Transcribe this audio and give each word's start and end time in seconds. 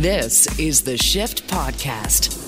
This 0.00 0.58
is 0.58 0.80
the 0.80 0.96
Shift 0.96 1.46
Podcast. 1.48 2.38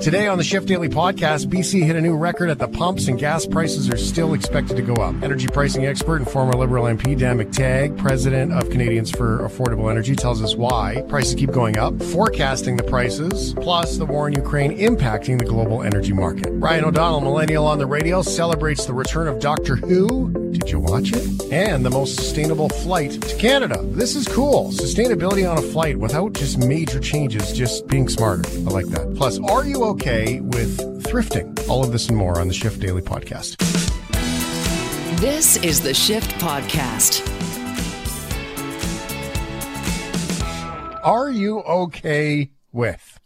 Today 0.00 0.28
on 0.28 0.38
the 0.38 0.44
Shift 0.44 0.66
Daily 0.66 0.88
Podcast, 0.88 1.48
BC 1.48 1.84
hit 1.84 1.94
a 1.94 2.00
new 2.00 2.16
record 2.16 2.48
at 2.48 2.58
the 2.58 2.68
pumps 2.68 3.06
and 3.06 3.18
gas 3.18 3.44
prices 3.44 3.90
are 3.90 3.98
still 3.98 4.32
expected 4.32 4.74
to 4.78 4.82
go 4.82 4.94
up. 4.94 5.14
Energy 5.22 5.46
pricing 5.46 5.84
expert 5.84 6.22
and 6.22 6.30
former 6.30 6.54
Liberal 6.54 6.86
MP 6.86 7.18
Dan 7.18 7.36
McTeague, 7.36 7.98
president 7.98 8.50
of 8.54 8.70
Canadians 8.70 9.10
for 9.10 9.40
Affordable 9.40 9.90
Energy, 9.90 10.16
tells 10.16 10.42
us 10.42 10.54
why 10.54 11.04
prices 11.06 11.34
keep 11.34 11.52
going 11.52 11.76
up, 11.76 12.02
forecasting 12.02 12.78
the 12.78 12.84
prices, 12.84 13.52
plus 13.60 13.98
the 13.98 14.06
war 14.06 14.26
in 14.26 14.32
Ukraine 14.32 14.74
impacting 14.78 15.38
the 15.38 15.44
global 15.44 15.82
energy 15.82 16.14
market. 16.14 16.48
Ryan 16.50 16.86
O'Donnell, 16.86 17.20
millennial 17.20 17.66
on 17.66 17.76
the 17.76 17.86
radio, 17.86 18.22
celebrates 18.22 18.86
the 18.86 18.94
return 18.94 19.28
of 19.28 19.38
Doctor 19.38 19.76
Who. 19.76 20.43
Did 20.54 20.70
you 20.70 20.78
watch 20.78 21.10
it? 21.12 21.52
And 21.52 21.84
the 21.84 21.90
most 21.90 22.14
sustainable 22.14 22.68
flight 22.68 23.20
to 23.20 23.36
Canada. 23.38 23.80
This 23.82 24.14
is 24.14 24.28
cool. 24.28 24.70
Sustainability 24.70 25.50
on 25.50 25.58
a 25.58 25.62
flight 25.62 25.98
without 25.98 26.32
just 26.32 26.58
major 26.58 27.00
changes, 27.00 27.52
just 27.52 27.88
being 27.88 28.08
smarter. 28.08 28.48
I 28.48 28.70
like 28.70 28.86
that. 28.86 29.14
Plus, 29.16 29.40
are 29.40 29.66
you 29.66 29.82
okay 29.86 30.38
with 30.38 30.78
thrifting? 31.02 31.68
All 31.68 31.82
of 31.82 31.90
this 31.90 32.08
and 32.08 32.16
more 32.16 32.40
on 32.40 32.46
the 32.46 32.54
Shift 32.54 32.78
Daily 32.78 33.02
Podcast. 33.02 33.56
This 35.18 35.56
is 35.56 35.80
the 35.80 35.92
Shift 35.92 36.30
Podcast. 36.36 37.28
Are 41.02 41.30
you 41.30 41.62
okay 41.62 42.52
with? 42.72 43.18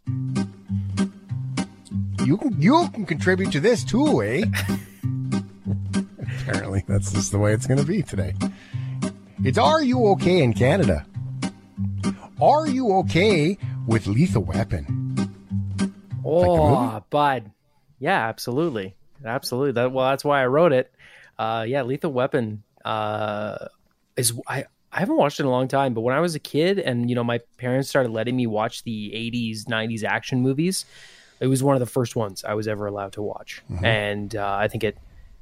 You 2.24 2.38
can 2.38 2.60
you 2.60 2.88
can 2.94 3.04
contribute 3.04 3.52
to 3.52 3.60
this 3.60 3.84
too, 3.84 4.22
eh? 4.22 4.44
Apparently, 6.48 6.82
that's 6.88 7.12
just 7.12 7.30
the 7.30 7.38
way 7.38 7.52
it's 7.52 7.66
going 7.66 7.78
to 7.78 7.84
be 7.84 8.02
today. 8.02 8.32
It's 9.44 9.58
Are 9.58 9.82
You 9.82 10.06
Okay 10.08 10.42
in 10.42 10.54
Canada? 10.54 11.04
Are 12.40 12.66
you 12.66 12.90
okay 13.00 13.58
with 13.86 14.06
Lethal 14.06 14.44
Weapon? 14.44 14.86
Oh, 16.24 17.02
bud. 17.10 17.50
Yeah, 17.98 18.28
absolutely. 18.28 18.94
Absolutely. 19.22 19.72
That 19.72 19.92
well, 19.92 20.08
that's 20.08 20.24
why 20.24 20.42
I 20.42 20.46
wrote 20.46 20.72
it. 20.72 20.90
Uh 21.38 21.66
yeah, 21.68 21.82
Lethal 21.82 22.12
Weapon 22.12 22.62
uh 22.84 23.66
is 24.16 24.32
I 24.46 24.64
I 24.90 25.00
haven't 25.00 25.16
watched 25.16 25.40
it 25.40 25.42
in 25.42 25.48
a 25.48 25.50
long 25.50 25.68
time, 25.68 25.92
but 25.92 26.00
when 26.00 26.14
I 26.14 26.20
was 26.20 26.34
a 26.34 26.38
kid 26.38 26.78
and 26.78 27.10
you 27.10 27.14
know 27.14 27.24
my 27.24 27.40
parents 27.58 27.88
started 27.88 28.10
letting 28.10 28.36
me 28.36 28.46
watch 28.46 28.84
the 28.84 29.10
80s, 29.10 29.64
90s 29.64 30.02
action 30.02 30.40
movies, 30.40 30.86
it 31.40 31.48
was 31.48 31.62
one 31.62 31.76
of 31.76 31.80
the 31.80 31.86
first 31.86 32.16
ones 32.16 32.42
I 32.44 32.54
was 32.54 32.66
ever 32.68 32.86
allowed 32.86 33.12
to 33.14 33.22
watch. 33.22 33.62
And 33.84 34.34
uh, 34.34 34.56
I 34.58 34.68
think 34.68 34.84
it 34.84 34.96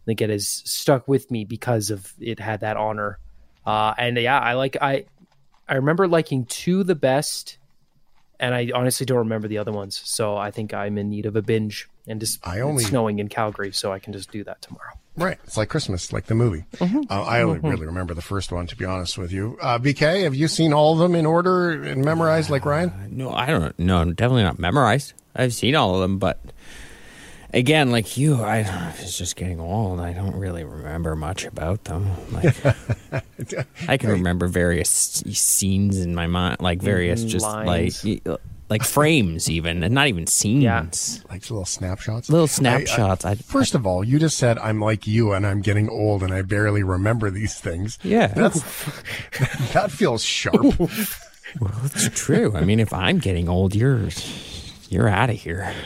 think 0.06 0.20
it 0.22 0.30
has 0.30 0.48
stuck 0.48 1.06
with 1.06 1.30
me 1.30 1.44
because 1.44 1.90
of 1.90 2.12
it 2.20 2.40
had 2.40 2.60
that 2.60 2.76
honor. 2.78 3.18
Uh 3.66 3.92
and 3.98 4.16
yeah, 4.16 4.38
I 4.38 4.54
like 4.54 4.76
I 4.80 5.04
I 5.68 5.74
remember 5.74 6.08
liking 6.08 6.46
two 6.46 6.82
the 6.84 6.94
best 6.94 7.58
and 8.38 8.54
I 8.54 8.70
honestly 8.74 9.04
don't 9.06 9.18
remember 9.18 9.48
the 9.48 9.58
other 9.58 9.72
ones. 9.72 10.00
So 10.04 10.36
I 10.36 10.50
think 10.50 10.72
I'm 10.74 10.96
in 10.98 11.08
need 11.10 11.26
of 11.26 11.36
a 11.36 11.42
binge 11.42 11.88
and 12.06 12.20
just 12.20 12.46
I 12.46 12.60
only- 12.60 12.82
it's 12.82 12.90
snowing 12.90 13.18
in 13.18 13.28
Calgary, 13.28 13.72
so 13.72 13.92
I 13.92 13.98
can 13.98 14.12
just 14.12 14.30
do 14.30 14.44
that 14.44 14.62
tomorrow. 14.62 14.92
Right. 15.16 15.38
It's 15.44 15.56
like 15.56 15.70
Christmas, 15.70 16.12
like 16.12 16.26
the 16.26 16.34
movie. 16.34 16.66
Uh, 16.78 17.06
I 17.08 17.40
only 17.40 17.58
really 17.60 17.86
remember 17.86 18.12
the 18.12 18.20
first 18.20 18.52
one, 18.52 18.66
to 18.66 18.76
be 18.76 18.84
honest 18.84 19.16
with 19.16 19.32
you. 19.32 19.56
Uh, 19.62 19.78
BK, 19.78 20.24
have 20.24 20.34
you 20.34 20.46
seen 20.46 20.74
all 20.74 20.92
of 20.92 20.98
them 20.98 21.14
in 21.14 21.24
order 21.24 21.70
and 21.82 22.04
memorized 22.04 22.50
like 22.50 22.66
Ryan? 22.66 22.92
No, 23.16 23.32
I 23.32 23.46
don't. 23.46 23.76
No, 23.78 24.04
definitely 24.04 24.42
not 24.42 24.58
memorized. 24.58 25.14
I've 25.34 25.54
seen 25.54 25.74
all 25.74 25.94
of 25.94 26.02
them, 26.02 26.18
but 26.18 26.38
again, 27.54 27.90
like 27.90 28.16
you, 28.16 28.36
I 28.42 28.58
it's 28.98 29.16
just 29.18 29.36
getting 29.36 29.60
old. 29.60 30.00
I 30.00 30.12
don't 30.12 30.36
really 30.36 30.64
remember 30.64 31.16
much 31.16 31.44
about 31.44 31.84
them. 31.84 32.08
Like 32.32 32.54
I 33.88 33.96
can 33.96 34.10
remember 34.10 34.46
various 34.46 34.88
scenes 34.90 35.98
in 36.00 36.14
my 36.14 36.26
mind, 36.26 36.60
like 36.60 36.80
various 36.80 37.24
Mhm, 37.24 37.28
just 37.28 37.44
lines. 37.44 38.04
like 38.04 38.40
like 38.68 38.82
frames, 38.82 39.48
even, 39.48 39.84
and 39.84 39.94
not 39.94 40.08
even 40.08 40.26
scenes. 40.26 40.64
Yeah. 40.64 40.86
Like 41.30 41.48
little 41.48 41.64
snapshots? 41.64 42.28
Little 42.28 42.46
I- 42.46 42.50
I- 42.50 42.82
snapshots. 42.84 43.24
I, 43.24 43.36
First 43.36 43.76
of 43.76 43.86
all, 43.86 44.02
you 44.02 44.18
just 44.18 44.36
said 44.38 44.58
I'm 44.58 44.80
like 44.80 45.06
you 45.06 45.32
and 45.32 45.46
I'm 45.46 45.60
getting 45.62 45.88
old 45.88 46.22
and 46.24 46.34
I 46.34 46.42
barely 46.42 46.82
remember 46.82 47.30
these 47.30 47.54
things. 47.60 47.96
Yeah. 48.02 48.26
That's 48.26 48.60
that 49.72 49.92
feels 49.92 50.24
sharp. 50.24 50.56
well, 51.60 51.80
it's 51.84 52.08
true. 52.20 52.56
I 52.56 52.62
mean, 52.62 52.80
if 52.80 52.92
I'm 52.92 53.18
getting 53.18 53.48
old, 53.48 53.74
you're 53.76 54.08
you're 54.90 55.08
out 55.08 55.30
of 55.30 55.36
here. 55.36 55.72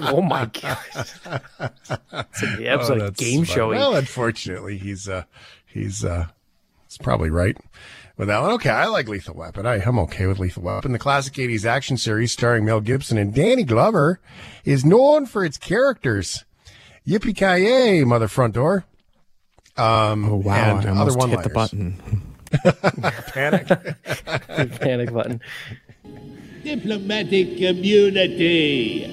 Oh 0.00 0.22
my 0.22 0.46
god! 0.46 0.78
It's 0.94 1.24
like 1.26 2.58
the 2.58 2.68
episode 2.68 3.00
Oh, 3.02 3.10
game 3.10 3.44
fun. 3.44 3.54
show. 3.54 3.68
Well, 3.70 3.94
unfortunately, 3.96 4.78
he's 4.78 5.08
uh 5.08 5.24
he's 5.66 6.04
uh 6.04 6.26
he's 6.86 6.98
probably 6.98 7.30
right 7.30 7.56
with 8.16 8.28
that 8.28 8.40
one. 8.40 8.52
Okay, 8.52 8.70
I 8.70 8.86
like 8.86 9.08
Lethal 9.08 9.34
Weapon. 9.34 9.66
I, 9.66 9.76
I'm 9.82 9.98
okay 10.00 10.26
with 10.26 10.38
Lethal 10.38 10.62
Weapon. 10.62 10.92
The 10.92 10.98
classic 10.98 11.34
80s 11.34 11.64
action 11.64 11.96
series 11.96 12.32
starring 12.32 12.64
Mel 12.64 12.80
Gibson 12.80 13.18
and 13.18 13.34
Danny 13.34 13.64
Glover 13.64 14.20
is 14.64 14.84
known 14.84 15.26
for 15.26 15.44
its 15.44 15.58
characters. 15.58 16.44
Yippee 17.06 17.34
ki 17.36 17.64
yay, 17.64 18.04
mother 18.04 18.28
front 18.28 18.54
door. 18.54 18.84
Um, 19.76 20.24
Oh 20.30 20.36
wow! 20.36 20.78
and 20.78 20.86
I 20.86 20.90
other 20.92 21.00
almost 21.00 21.18
one 21.18 21.30
hit 21.30 21.42
the 21.42 21.50
button. 21.50 22.34
Panic. 23.32 23.66
Panic 24.80 25.12
button. 25.12 25.40
Diplomatic 26.68 27.56
community. 27.56 29.04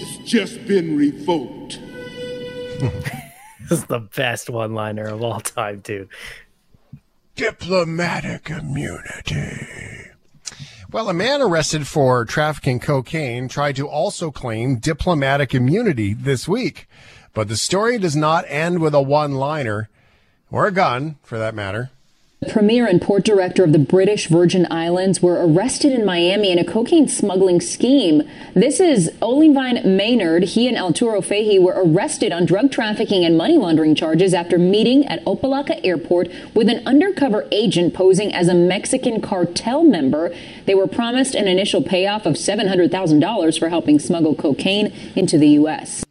It's 0.00 0.30
just 0.30 0.64
been 0.68 0.96
revoked. 0.96 1.80
This 3.68 3.80
is 3.80 3.86
the 3.86 3.98
best 3.98 4.48
one-liner 4.48 5.08
of 5.08 5.22
all 5.22 5.40
time, 5.40 5.80
dude. 5.80 6.08
Diplomatic 7.34 8.48
immunity. 8.48 9.66
Well, 10.92 11.08
a 11.08 11.14
man 11.14 11.42
arrested 11.42 11.88
for 11.88 12.24
trafficking 12.24 12.78
cocaine 12.78 13.48
tried 13.48 13.74
to 13.74 13.88
also 13.88 14.30
claim 14.30 14.76
diplomatic 14.76 15.52
immunity 15.52 16.14
this 16.14 16.46
week. 16.46 16.86
But 17.36 17.48
the 17.48 17.56
story 17.58 17.98
does 17.98 18.16
not 18.16 18.46
end 18.48 18.80
with 18.80 18.94
a 18.94 19.02
one 19.02 19.34
liner 19.34 19.90
or 20.50 20.66
a 20.66 20.72
gun, 20.72 21.16
for 21.22 21.36
that 21.36 21.54
matter. 21.54 21.90
The 22.40 22.50
premier 22.50 22.86
and 22.86 23.00
port 23.00 23.26
director 23.26 23.62
of 23.62 23.74
the 23.74 23.78
British 23.78 24.28
Virgin 24.28 24.66
Islands 24.70 25.20
were 25.20 25.46
arrested 25.46 25.92
in 25.92 26.06
Miami 26.06 26.50
in 26.50 26.58
a 26.58 26.64
cocaine 26.64 27.08
smuggling 27.08 27.60
scheme. 27.60 28.22
This 28.54 28.80
is 28.80 29.10
Oleanvine 29.20 29.84
Maynard. 29.84 30.44
He 30.44 30.66
and 30.66 30.78
Alturo 30.78 31.22
Fahie 31.22 31.60
were 31.60 31.74
arrested 31.76 32.32
on 32.32 32.46
drug 32.46 32.72
trafficking 32.72 33.22
and 33.22 33.36
money 33.36 33.58
laundering 33.58 33.94
charges 33.94 34.32
after 34.32 34.56
meeting 34.56 35.04
at 35.04 35.22
Opa-locka 35.26 35.78
Airport 35.84 36.30
with 36.54 36.70
an 36.70 36.86
undercover 36.86 37.46
agent 37.52 37.92
posing 37.92 38.32
as 38.32 38.48
a 38.48 38.54
Mexican 38.54 39.20
cartel 39.20 39.84
member. 39.84 40.34
They 40.64 40.74
were 40.74 40.86
promised 40.86 41.34
an 41.34 41.48
initial 41.48 41.82
payoff 41.82 42.24
of 42.24 42.36
$700,000 42.36 43.58
for 43.58 43.68
helping 43.68 43.98
smuggle 43.98 44.34
cocaine 44.34 44.86
into 45.14 45.36
the 45.36 45.48
U.S. 45.48 46.05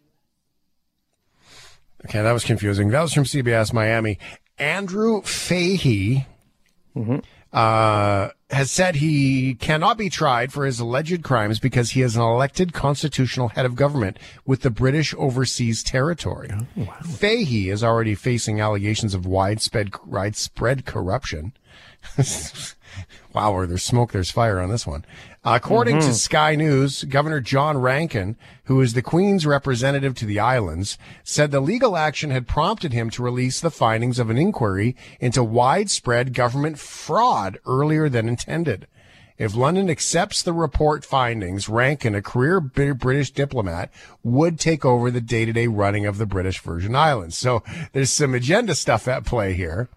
Okay, 2.05 2.21
that 2.21 2.31
was 2.31 2.43
confusing. 2.43 2.89
That 2.89 3.01
was 3.01 3.13
from 3.13 3.23
CBS 3.23 3.73
Miami. 3.73 4.19
Andrew 4.57 5.21
Fahie 5.21 6.25
uh, 7.51 8.29
has 8.49 8.69
said 8.69 8.95
he 8.95 9.55
cannot 9.55 9.97
be 9.97 10.09
tried 10.09 10.53
for 10.53 10.65
his 10.65 10.79
alleged 10.79 11.23
crimes 11.23 11.59
because 11.59 11.91
he 11.91 12.01
is 12.01 12.15
an 12.15 12.21
elected 12.21 12.73
constitutional 12.73 13.49
head 13.49 13.65
of 13.65 13.75
government 13.75 14.17
with 14.45 14.61
the 14.61 14.69
British 14.69 15.13
Overseas 15.15 15.81
Territory. 15.83 16.51
Fahie 17.03 17.69
is 17.69 17.83
already 17.83 18.13
facing 18.13 18.61
allegations 18.61 19.13
of 19.13 19.25
widespread 19.25 19.91
widespread 20.05 20.85
corruption. 20.85 21.53
wow, 23.33 23.53
where 23.53 23.65
there's 23.67 23.83
smoke, 23.83 24.11
there's 24.11 24.31
fire 24.31 24.59
on 24.59 24.69
this 24.69 24.85
one. 24.85 25.05
According 25.45 25.99
to 25.99 26.13
Sky 26.13 26.55
News, 26.55 27.03
Governor 27.03 27.39
John 27.39 27.77
Rankin, 27.77 28.35
who 28.63 28.81
is 28.81 28.93
the 28.93 29.03
Queen's 29.03 29.45
representative 29.45 30.15
to 30.15 30.25
the 30.25 30.39
islands, 30.39 30.97
said 31.23 31.51
the 31.51 31.59
legal 31.59 31.95
action 31.95 32.31
had 32.31 32.47
prompted 32.47 32.93
him 32.93 33.11
to 33.11 33.21
release 33.21 33.61
the 33.61 33.69
findings 33.69 34.17
of 34.17 34.31
an 34.31 34.39
inquiry 34.39 34.95
into 35.19 35.43
widespread 35.43 36.33
government 36.33 36.79
fraud 36.79 37.59
earlier 37.67 38.09
than 38.09 38.27
intended. 38.27 38.87
If 39.37 39.55
London 39.55 39.89
accepts 39.89 40.41
the 40.41 40.53
report 40.53 41.05
findings, 41.05 41.69
Rankin, 41.69 42.15
a 42.15 42.21
career 42.23 42.59
British 42.59 43.29
diplomat, 43.31 43.91
would 44.23 44.59
take 44.59 44.83
over 44.83 45.11
the 45.11 45.21
day-to-day 45.21 45.67
running 45.67 46.07
of 46.07 46.17
the 46.17 46.25
British 46.25 46.59
Virgin 46.59 46.95
Islands. 46.95 47.37
So 47.37 47.61
there's 47.91 48.09
some 48.09 48.33
agenda 48.33 48.73
stuff 48.73 49.07
at 49.07 49.25
play 49.25 49.53
here, 49.53 49.89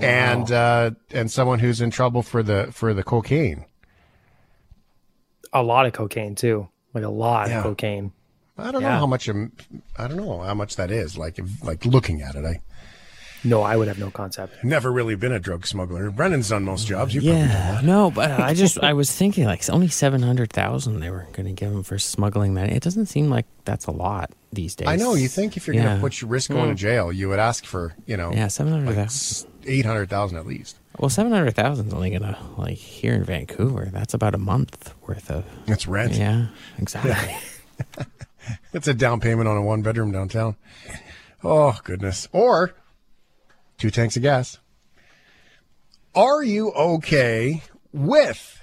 and 0.00 0.50
uh, 0.50 0.90
and 1.10 1.30
someone 1.30 1.60
who's 1.60 1.80
in 1.80 1.90
trouble 1.90 2.22
for 2.22 2.42
the 2.42 2.68
for 2.72 2.92
the 2.92 3.04
cocaine. 3.04 3.64
A 5.54 5.62
lot 5.62 5.86
of 5.86 5.92
cocaine 5.92 6.34
too, 6.34 6.68
like 6.92 7.04
a 7.04 7.08
lot 7.08 7.48
Yeah. 7.48 7.58
of 7.58 7.62
cocaine. 7.64 8.12
I 8.58 8.70
don't 8.70 8.82
know 8.82 8.88
how 8.90 9.06
much. 9.06 9.28
I 9.28 9.32
don't 10.08 10.16
know 10.16 10.40
how 10.40 10.54
much 10.54 10.76
that 10.76 10.90
is. 10.90 11.16
Like, 11.16 11.38
if, 11.38 11.64
like 11.64 11.84
looking 11.86 12.22
at 12.22 12.34
it, 12.36 12.44
I 12.44 12.60
No, 13.42 13.62
I 13.62 13.76
would 13.76 13.88
have 13.88 13.98
no 13.98 14.10
concept. 14.10 14.62
never 14.64 14.92
really 14.92 15.16
been 15.16 15.32
a 15.32 15.40
drug 15.40 15.66
smuggler. 15.66 16.10
Brendan's 16.10 16.48
done 16.50 16.64
most 16.64 16.86
jobs. 16.86 17.14
You 17.14 17.20
probably 17.20 17.40
know 17.40 17.46
Yeah, 17.46 17.72
that. 17.72 17.84
no, 17.84 18.10
but 18.10 18.30
I 18.40 18.54
just 18.54 18.78
I 18.78 18.92
was 18.92 19.10
thinking 19.10 19.44
like 19.44 19.58
it's 19.60 19.70
only 19.70 19.88
seven 19.88 20.22
hundred 20.22 20.52
thousand 20.52 21.00
they 21.00 21.10
were 21.10 21.26
going 21.32 21.46
to 21.46 21.52
give 21.52 21.70
him 21.72 21.82
for 21.82 21.98
smuggling 21.98 22.54
that. 22.54 22.70
It 22.70 22.82
doesn't 22.82 23.06
seem 23.06 23.28
like 23.28 23.46
that's 23.64 23.86
a 23.86 23.90
lot. 23.92 24.30
these 24.52 24.74
days. 24.76 24.86
I 24.88 24.96
know. 24.96 25.14
You 25.14 25.26
think 25.28 25.56
if 25.56 25.66
you're 25.66 25.74
going 25.74 25.96
to 25.96 26.00
put 26.00 26.20
your 26.20 26.30
risk 26.30 26.50
going 26.50 26.64
to 26.66 26.70
hmm. 26.70 26.76
jail, 26.76 27.12
you 27.12 27.28
would 27.28 27.40
ask 27.40 27.64
for 27.64 27.94
you 28.06 28.16
know 28.16 28.32
Yeah, 28.32 28.48
seven 28.48 28.72
hundred 28.72 28.94
thousand. 28.94 29.50
eight 29.66 29.84
hundred 29.84 30.08
thousand 30.08 30.38
at 30.38 30.46
least. 30.46 30.78
Well, 30.98 31.10
seven 31.10 31.32
hundred 31.32 31.54
thousand 31.54 31.88
is 31.88 31.94
only 31.94 32.10
gonna 32.10 32.38
like 32.56 32.78
here 32.78 33.14
in 33.14 33.24
Vancouver. 33.24 33.88
That's 33.92 34.14
about 34.14 34.34
a 34.34 34.38
month 34.38 34.94
worth 35.06 35.30
of. 35.30 35.44
It's 35.66 35.86
rent. 35.86 36.14
Yeah, 36.14 36.46
exactly. 36.78 37.36
It's 38.72 38.88
a 38.88 38.94
down 38.94 39.20
payment 39.20 39.48
on 39.48 39.56
a 39.56 39.62
one 39.62 39.82
bedroom 39.82 40.12
downtown. 40.12 40.56
Oh 41.42 41.78
goodness. 41.84 42.28
Or 42.32 42.74
two 43.78 43.90
tanks 43.90 44.16
of 44.16 44.22
gas. 44.22 44.58
Are 46.14 46.42
you 46.42 46.70
okay 46.72 47.62
with 47.92 48.60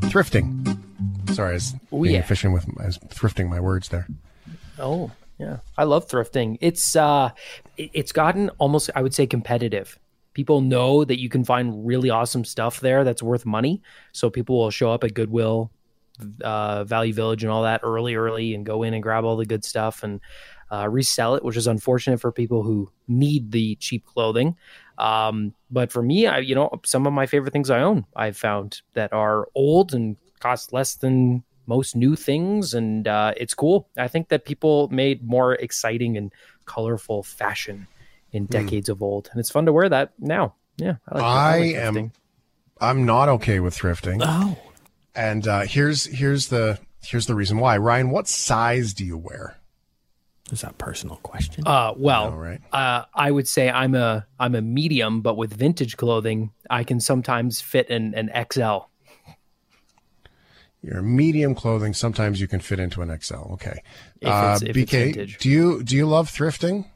thrifting? 0.00 0.78
Sorry, 1.30 1.50
I 1.50 1.54
was 1.54 1.74
oh, 1.90 2.02
being 2.02 2.14
yeah. 2.14 2.20
efficient 2.20 2.52
with 2.52 2.66
I 2.78 2.86
was 2.86 2.98
thrifting 2.98 3.48
my 3.48 3.60
words 3.60 3.88
there. 3.88 4.06
Oh, 4.78 5.10
yeah. 5.42 5.56
I 5.76 5.84
love 5.84 6.08
thrifting. 6.08 6.58
It's 6.60 6.94
uh 6.94 7.30
it's 7.76 8.12
gotten 8.12 8.48
almost 8.58 8.90
I 8.94 9.02
would 9.02 9.14
say 9.14 9.26
competitive. 9.26 9.98
People 10.34 10.60
know 10.60 11.04
that 11.04 11.20
you 11.20 11.28
can 11.28 11.44
find 11.44 11.86
really 11.86 12.10
awesome 12.10 12.44
stuff 12.44 12.80
there 12.80 13.04
that's 13.04 13.22
worth 13.22 13.44
money. 13.44 13.82
So 14.12 14.30
people 14.30 14.56
will 14.58 14.70
show 14.70 14.90
up 14.90 15.04
at 15.04 15.12
Goodwill, 15.12 15.70
uh, 16.42 16.84
Value 16.84 17.12
Village 17.12 17.42
and 17.42 17.52
all 17.52 17.64
that 17.64 17.80
early, 17.82 18.14
early 18.14 18.54
and 18.54 18.64
go 18.64 18.82
in 18.82 18.94
and 18.94 19.02
grab 19.02 19.24
all 19.24 19.36
the 19.36 19.44
good 19.44 19.64
stuff 19.64 20.02
and 20.02 20.20
uh, 20.70 20.88
resell 20.88 21.34
it, 21.34 21.44
which 21.44 21.56
is 21.56 21.66
unfortunate 21.66 22.18
for 22.18 22.32
people 22.32 22.62
who 22.62 22.90
need 23.08 23.52
the 23.52 23.74
cheap 23.76 24.06
clothing. 24.06 24.56
Um, 24.96 25.54
but 25.70 25.92
for 25.92 26.02
me, 26.02 26.26
I, 26.26 26.38
you 26.38 26.54
know, 26.54 26.80
some 26.84 27.06
of 27.06 27.12
my 27.12 27.26
favorite 27.26 27.52
things 27.52 27.68
I 27.68 27.82
own, 27.82 28.06
I've 28.16 28.36
found 28.36 28.80
that 28.94 29.12
are 29.12 29.48
old 29.54 29.92
and 29.92 30.16
cost 30.40 30.72
less 30.72 30.94
than 30.94 31.44
most 31.66 31.94
new 31.96 32.16
things. 32.16 32.74
And 32.74 33.06
uh, 33.08 33.34
it's 33.36 33.54
cool. 33.54 33.88
I 33.96 34.08
think 34.08 34.28
that 34.28 34.44
people 34.44 34.88
made 34.88 35.22
more 35.24 35.54
exciting 35.54 36.16
and 36.16 36.32
colorful 36.66 37.22
fashion 37.22 37.86
in 38.32 38.46
decades 38.46 38.88
of 38.88 39.02
old. 39.02 39.28
And 39.32 39.40
it's 39.40 39.50
fun 39.50 39.66
to 39.66 39.72
wear 39.72 39.88
that 39.88 40.12
now. 40.18 40.54
Yeah. 40.76 40.94
I, 41.08 41.14
like, 41.14 41.24
I 41.24 41.58
like 41.58 41.74
am- 41.76 42.12
I'm 42.80 43.06
not 43.06 43.28
okay 43.28 43.60
with 43.60 43.76
thrifting. 43.76 44.20
oh, 44.24 44.58
And 45.14 45.46
uh, 45.46 45.60
here's 45.60 46.06
here's 46.06 46.48
the 46.48 46.78
here's 47.04 47.26
the 47.26 47.34
reason 47.34 47.58
why. 47.58 47.76
Ryan, 47.76 48.10
what 48.10 48.26
size 48.28 48.94
do 48.94 49.04
you 49.04 49.16
wear? 49.18 49.56
is 50.50 50.60
that 50.60 50.72
a 50.72 50.74
personal 50.74 51.16
question? 51.22 51.66
Uh, 51.66 51.94
well, 51.96 52.30
know, 52.32 52.36
right? 52.36 52.60
uh, 52.72 53.04
I 53.14 53.30
would 53.30 53.48
say 53.48 53.70
I'm 53.70 53.94
a 53.94 54.26
I'm 54.38 54.54
a 54.54 54.60
medium, 54.60 55.22
but 55.22 55.36
with 55.36 55.52
vintage 55.52 55.96
clothing, 55.96 56.50
I 56.68 56.84
can 56.84 57.00
sometimes 57.00 57.60
fit 57.62 57.88
an, 57.88 58.14
an 58.14 58.30
XL. 58.52 58.88
Your 60.82 61.00
medium 61.02 61.54
clothing. 61.54 61.94
Sometimes 61.94 62.40
you 62.40 62.48
can 62.48 62.58
fit 62.60 62.80
into 62.80 63.02
an 63.02 63.16
XL. 63.20 63.52
Okay. 63.52 63.82
If 64.20 64.28
Uh, 64.28 64.58
if 64.62 64.74
BK, 64.76 64.90
vintage. 65.14 65.38
do 65.38 65.48
you 65.48 65.82
do 65.82 65.94
you 65.96 66.06
love 66.06 66.28
thrifting? 66.30 66.86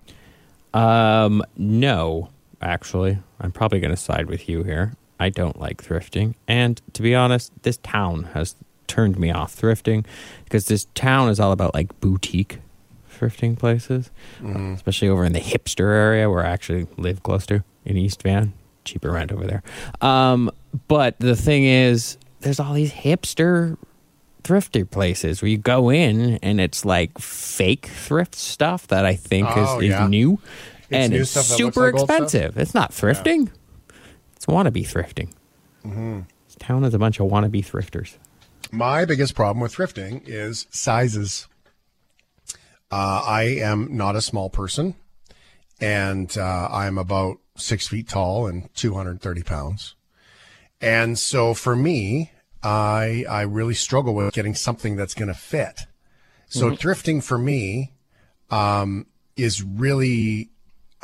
Um, 0.75 1.43
no, 1.57 2.31
actually, 2.61 3.19
I'm 3.41 3.53
probably 3.53 3.81
going 3.81 3.93
to 3.93 3.97
side 3.97 4.27
with 4.27 4.49
you 4.49 4.63
here. 4.65 4.95
I 5.19 5.31
don't 5.31 5.59
like 5.59 5.83
thrifting, 5.83 6.35
and 6.47 6.83
to 6.93 7.01
be 7.03 7.15
honest, 7.15 7.51
this 7.63 7.79
town 7.79 8.25
has 8.35 8.55
turned 8.87 9.19
me 9.19 9.31
off 9.31 9.57
thrifting 9.59 10.05
because 10.45 10.67
this 10.67 10.87
town 10.95 11.29
is 11.31 11.41
all 11.41 11.53
about 11.53 11.73
like 11.75 11.99
boutique 12.01 12.59
thrifting 13.11 13.59
places, 13.59 14.11
uh, 14.45 14.73
especially 14.75 15.09
over 15.09 15.25
in 15.25 15.33
the 15.33 15.41
hipster 15.41 15.95
area 15.95 16.29
where 16.29 16.45
I 16.45 16.51
actually 16.51 16.87
live 16.99 17.23
close 17.23 17.47
to 17.47 17.65
in 17.87 17.97
East 17.97 18.23
Van. 18.23 18.53
Cheaper 18.85 19.11
rent 19.11 19.33
over 19.33 19.47
there. 19.47 19.63
Um, 20.03 20.51
but 20.87 21.19
the 21.19 21.35
thing 21.35 21.65
is, 21.65 22.19
there's 22.47 22.61
all 22.61 22.75
these 22.75 22.93
hipster 22.93 23.77
thrifty 24.45 24.85
places 24.85 25.43
where 25.43 25.49
you 25.49 25.59
go 25.59 25.91
in 25.91 26.37
and 26.45 26.61
it's 26.61 26.85
like 26.85 27.19
fake 27.19 27.87
thrift 27.87 28.37
stuff 28.37 28.87
that 28.87 29.05
I 29.05 29.17
think 29.17 29.49
Oh, 29.51 29.79
is, 29.79 29.87
is 29.87 29.91
yeah. 29.91 30.07
new 30.07 30.39
and 30.89 31.13
new 31.13 31.23
it's 31.23 31.31
super 31.33 31.93
like 31.93 31.95
expensive. 31.95 32.57
It's 32.57 32.73
not 32.73 32.93
thrifting. 32.93 33.51
It's 34.37 34.47
wannabe 34.47 34.87
thrifting. 34.87 35.33
Mm-hmm. 35.85 36.21
This 36.47 36.55
town 36.61 36.85
is 36.85 36.95
a 36.95 37.01
bunch 37.01 37.19
of 37.19 37.29
wannabe 37.29 37.67
thrifters. 37.67 38.15
My 38.71 39.05
biggest 39.05 39.35
problem 39.35 39.61
with 39.61 39.75
thrifting 39.75 40.23
is 40.27 40.69
sizes. 40.71 41.49
Uh, 42.93 43.23
I 43.27 43.43
am 43.43 43.97
not 43.97 44.15
a 44.15 44.23
small 44.23 44.51
person, 44.51 44.95
and 45.81 46.39
uh, 46.39 46.69
I'm 46.71 46.97
about 46.99 47.39
six 47.57 47.89
feet 47.89 48.09
tall 48.09 48.47
and 48.47 48.73
230 48.77 49.43
pounds. 49.43 49.97
And 50.81 51.19
so 51.19 51.53
for 51.55 51.75
me, 51.75 52.31
I 52.67 53.25
I 53.31 53.43
really 53.43 53.75
struggle 53.75 54.13
with 54.15 54.35
getting 54.35 54.57
something 54.57 54.97
that's 54.97 55.15
going 55.15 55.29
to 55.29 55.35
fit. 55.35 55.83
So 56.49 56.71
thrifting 56.71 57.23
for 57.23 57.39
me 57.39 57.93
um, 58.51 59.07
is 59.37 59.63
really 59.63 60.51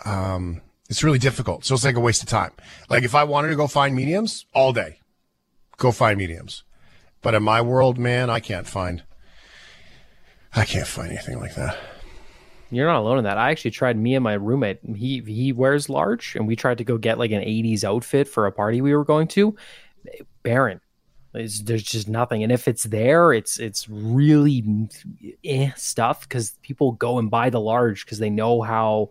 um, 0.04 0.60
it's 0.88 1.04
really 1.04 1.20
difficult. 1.20 1.64
So 1.64 1.74
it's 1.74 1.84
like 1.84 1.94
a 1.94 2.00
waste 2.00 2.22
of 2.22 2.28
time. 2.28 2.50
Like 2.88 3.04
if 3.04 3.14
I 3.14 3.22
wanted 3.24 3.48
to 3.48 3.56
go 3.56 3.68
find 3.68 3.94
mediums 3.94 4.44
all 4.52 4.72
day, 4.72 4.98
go 5.76 5.92
find 5.92 6.18
mediums. 6.18 6.64
But 7.20 7.34
in 7.34 7.44
my 7.44 7.60
world, 7.60 7.96
man, 7.96 8.28
I 8.28 8.40
can't 8.40 8.66
find 8.66 9.04
I 10.56 10.64
can't 10.64 10.88
find 10.88 11.12
anything 11.12 11.38
like 11.38 11.54
that. 11.54 11.78
You're 12.70 12.88
not 12.88 13.00
alone 13.00 13.18
in 13.18 13.24
that. 13.24 13.38
I 13.38 13.50
actually 13.52 13.70
tried. 13.70 13.96
Me 13.96 14.16
and 14.16 14.24
my 14.24 14.34
roommate. 14.34 14.80
He 14.96 15.20
he 15.20 15.52
wears 15.52 15.88
large, 15.88 16.34
and 16.34 16.48
we 16.48 16.56
tried 16.56 16.78
to 16.78 16.84
go 16.84 16.98
get 16.98 17.18
like 17.18 17.30
an 17.30 17.42
'80s 17.42 17.84
outfit 17.84 18.26
for 18.26 18.46
a 18.46 18.52
party 18.52 18.80
we 18.80 18.96
were 18.96 19.04
going 19.04 19.28
to. 19.28 19.54
Barren. 20.42 20.80
It's, 21.34 21.61
there's 21.62 21.82
just 21.82 22.08
nothing, 22.08 22.43
and 22.43 22.52
if 22.52 22.69
it's 22.69 22.84
there, 22.84 23.32
it's 23.32 23.58
it's 23.58 23.88
really 23.88 24.62
eh 25.44 25.70
stuff 25.76 26.29
because 26.29 26.50
people 26.62 26.93
go 26.93 27.19
and 27.19 27.31
buy 27.31 27.49
the 27.49 27.61
large 27.61 28.05
because 28.05 28.19
they 28.19 28.29
know 28.29 28.61
how 28.61 29.08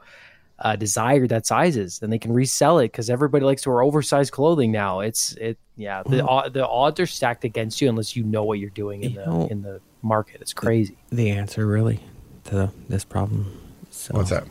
uh, 0.60 0.76
desired 0.76 1.30
that 1.30 1.48
size 1.48 1.78
is, 1.78 2.00
and 2.04 2.14
they 2.14 2.20
can 2.20 2.32
resell 2.32 2.78
it 2.78 2.90
because 2.92 3.10
everybody 3.10 3.44
likes 3.44 3.64
to 3.64 3.70
wear 3.72 3.82
oversized 3.82 4.32
clothing 4.32 4.72
now. 4.72 5.00
It's 5.00 5.34
it 5.34 5.58
yeah. 5.76 6.04
The 6.06 6.24
od- 6.24 6.54
the 6.54 6.68
odds 6.68 7.00
are 7.00 7.08
stacked 7.08 7.44
against 7.44 7.82
you 7.82 7.90
unless 7.90 8.16
you 8.16 8.24
know 8.24 8.44
what 8.44 8.60
you're 8.60 8.70
doing 8.70 9.02
in 9.04 9.12
You 9.14 9.20
the 9.20 9.26
know- 9.26 9.48
in 9.50 9.62
the 9.64 9.82
market. 10.04 10.42
It's 10.42 10.54
crazy. 10.54 10.98
The 11.12 11.32
answer, 11.32 11.66
really, 11.66 12.02
to 12.46 12.72
this 12.88 13.04
problem. 13.04 13.60
So, 13.90 14.14
What's 14.16 14.30
that? 14.30 14.46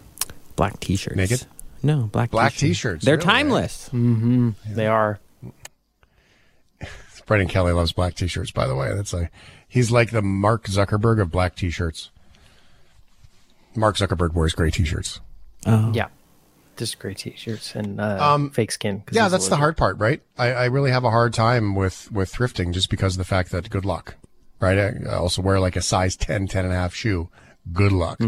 Black 0.56 0.80
T-shirts. 0.80 1.16
Naked? 1.16 1.46
No, 1.82 2.08
black 2.12 2.30
Black 2.30 2.52
t-shirts. 2.52 2.60
t-shirts, 2.78 3.04
They're 3.06 3.16
really, 3.16 3.26
timeless. 3.26 3.88
They 3.92 4.86
are. 4.86 5.18
Brendan 7.30 7.46
Kelly 7.46 7.70
loves 7.72 7.92
black 7.92 8.14
t-shirts, 8.14 8.50
by 8.50 8.66
the 8.66 8.74
way. 8.74 8.92
That's 8.92 9.12
like 9.12 9.30
he's 9.68 9.92
like 9.92 10.10
the 10.10 10.20
Mark 10.20 10.64
Zuckerberg 10.64 11.20
of 11.22 11.30
black 11.30 11.54
t-shirts. 11.54 12.10
Mark 13.76 13.94
Zuckerberg 13.94 14.34
wears 14.34 14.52
gray 14.52 14.72
t-shirts. 14.72 15.20
Oh, 15.64 15.92
Yeah. 15.94 16.08
Just 16.76 16.98
gray 16.98 17.14
t-shirts 17.14 17.76
and 17.76 18.00
uh, 18.00 18.48
fake 18.48 18.72
skin. 18.72 19.04
Yeah, 19.12 19.28
that's 19.28 19.46
the 19.46 19.54
hard 19.56 19.76
part, 19.76 19.96
right? 20.00 20.20
I, 20.36 20.52
I 20.52 20.64
really 20.64 20.90
have 20.90 21.04
a 21.04 21.10
hard 21.10 21.32
time 21.32 21.76
with, 21.76 22.10
with 22.10 22.32
thrifting 22.34 22.72
just 22.72 22.90
because 22.90 23.14
of 23.14 23.18
the 23.18 23.24
fact 23.24 23.52
that 23.52 23.70
good 23.70 23.84
luck, 23.84 24.16
right? 24.58 24.76
I 24.76 24.94
I 25.08 25.14
also 25.14 25.40
wear 25.40 25.60
like 25.60 25.76
a 25.76 25.82
size 25.82 26.16
10, 26.16 26.48
10 26.48 26.64
and 26.64 26.74
a 26.74 26.76
half 26.76 26.92
shoe. 26.96 27.28
Good 27.72 27.92
luck. 27.92 28.20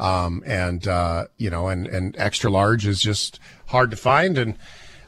Um, 0.00 0.42
and, 0.44 0.88
uh, 0.88 1.26
you 1.36 1.48
know, 1.48 1.68
and, 1.68 1.86
and 1.86 2.16
extra 2.18 2.50
large 2.50 2.88
is 2.88 3.00
just 3.00 3.38
hard 3.66 3.92
to 3.92 3.96
find. 3.96 4.36
And 4.36 4.56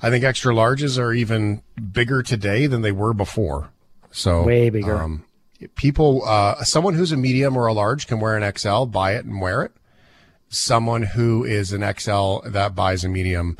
I 0.02 0.10
think 0.10 0.24
extra 0.24 0.52
larges 0.52 0.98
are 0.98 1.12
even 1.12 1.62
bigger 1.92 2.22
today 2.22 2.66
than 2.66 2.82
they 2.82 2.92
were 2.92 3.14
before. 3.14 3.70
So 4.10 4.42
Way 4.42 4.68
bigger. 4.68 4.96
Um, 4.96 5.24
people, 5.76 6.22
uh, 6.24 6.64
someone 6.64 6.94
who's 6.94 7.12
a 7.12 7.16
medium 7.16 7.56
or 7.56 7.66
a 7.66 7.72
large 7.72 8.08
can 8.08 8.18
wear 8.20 8.36
an 8.36 8.52
XL, 8.56 8.84
buy 8.86 9.14
it 9.14 9.24
and 9.24 9.40
wear 9.40 9.62
it. 9.62 9.72
Someone 10.48 11.02
who 11.04 11.44
is 11.44 11.72
an 11.72 11.82
XL 11.98 12.40
that 12.40 12.74
buys 12.74 13.04
a 13.04 13.08
medium, 13.08 13.56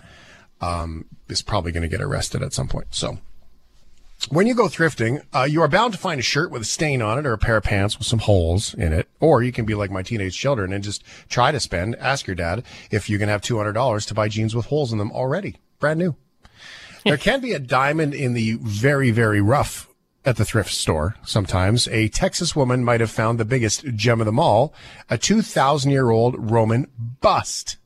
um, 0.61 1.07
is 1.29 1.43
probably 1.43 1.73
going 1.73 1.83
to 1.83 1.89
get 1.89 2.03
arrested 2.03 2.43
at 2.43 2.53
some 2.53 2.69
point. 2.69 2.89
So 2.91 3.19
when 4.29 4.47
you 4.47 4.55
go 4.55 4.67
thrifting, 4.67 5.25
uh, 5.35 5.45
you 5.45 5.63
are 5.63 5.69
bound 5.69 5.95
to 5.95 5.99
find 5.99 6.19
a 6.19 6.23
shirt 6.23 6.51
with 6.51 6.63
a 6.63 6.67
stain 6.67 7.01
on 7.01 7.19
it 7.19 7.27
or 7.27 7.33
a 7.33 7.39
pair 7.39 7.57
of 7.57 7.65
pants 7.65 7.99
with 7.99 8.07
some 8.07 8.19
holes 8.19 8.75
in 8.75 8.93
it. 8.93 9.09
Or 9.21 9.43
you 9.43 9.53
can 9.53 9.65
be 9.65 9.75
like 9.75 9.91
my 9.91 10.03
teenage 10.03 10.37
children 10.37 10.73
and 10.73 10.85
just 10.85 11.03
try 11.29 11.51
to 11.51 11.61
spend, 11.61 11.97
ask 11.97 12.27
your 12.27 12.37
dad 12.37 12.65
if 12.91 13.09
you 13.09 13.19
can 13.19 13.29
have 13.29 13.41
$200 13.41 14.07
to 14.07 14.15
buy 14.15 14.29
jeans 14.29 14.55
with 14.55 14.67
holes 14.67 14.93
in 14.93 14.99
them 14.99 15.13
already, 15.13 15.57
brand 15.79 15.99
new. 15.99 16.17
There 17.05 17.17
can 17.17 17.41
be 17.41 17.53
a 17.53 17.59
diamond 17.59 18.15
in 18.15 18.35
the 18.35 18.59
very, 18.61 19.11
very 19.11 19.41
rough 19.41 19.89
at 20.25 20.37
the 20.37 20.45
thrift 20.45 20.71
store 20.71 21.17
sometimes. 21.25 21.89
A 21.89 22.09
Texas 22.09 22.55
woman 22.55 22.85
might 22.85 23.01
have 23.01 23.11
found 23.11 23.39
the 23.39 23.45
biggest 23.45 23.85
gem 23.95 24.21
of 24.21 24.27
them 24.27 24.39
all, 24.39 24.73
a 25.11 25.19
2,000 25.19 25.91
year 25.91 26.11
old 26.11 26.51
Roman 26.51 26.87
bust. 27.21 27.77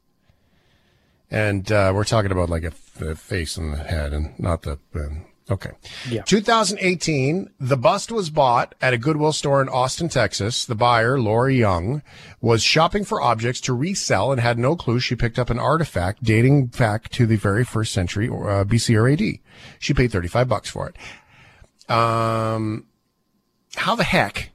And 1.31 1.71
uh, 1.73 1.93
we're 1.95 2.05
talking 2.05 2.31
about 2.31 2.51
like 2.51 2.65
a, 2.65 2.71
face 3.15 3.57
and 3.57 3.75
the 3.75 3.79
head 3.79 4.13
and 4.13 4.39
not 4.39 4.63
the. 4.63 4.79
Um, 4.95 5.27
okay. 5.51 5.71
Yeah. 6.09 6.23
2018, 6.23 7.51
the 7.61 7.77
bust 7.77 8.11
was 8.11 8.31
bought 8.31 8.75
at 8.81 8.93
a 8.93 8.99
Goodwill 8.99 9.33
store 9.33 9.63
in 9.63 9.69
Austin, 9.69 10.09
Texas. 10.09 10.65
The 10.65 10.75
buyer, 10.75 11.19
Lori 11.21 11.57
Young, 11.57 12.03
was 12.41 12.63
shopping 12.63 13.05
for 13.05 13.21
objects 13.21 13.61
to 13.63 13.73
resell 13.73 14.33
and 14.33 14.41
had 14.41 14.59
no 14.59 14.77
clue 14.77 15.01
she 15.01 15.15
picked 15.15 15.39
up 15.39 15.51
an 15.51 15.59
artifact 15.59 16.23
dating 16.23 16.67
back 16.67 17.09
to 17.11 17.27
the 17.27 17.37
very 17.37 17.65
first 17.65 17.93
century 17.93 18.29
uh, 18.29 18.65
BC 18.65 18.97
or 18.97 19.09
AD. 19.09 19.39
She 19.79 19.95
paid 19.95 20.13
35 20.13 20.49
bucks 20.49 20.71
for 20.71 20.89
it. 20.89 21.91
Um, 21.91 22.87
how 23.77 23.95
the 23.95 24.05
heck, 24.05 24.51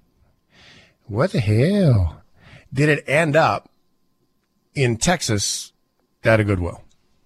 what 1.05 1.31
the 1.31 1.39
hell 1.39 2.21
did 2.73 2.89
it 2.89 3.07
end 3.07 3.35
up 3.35 3.69
in 4.73 4.97
Texas 4.97 5.71
at 6.23 6.39
a 6.39 6.43
Goodwill? 6.43 6.83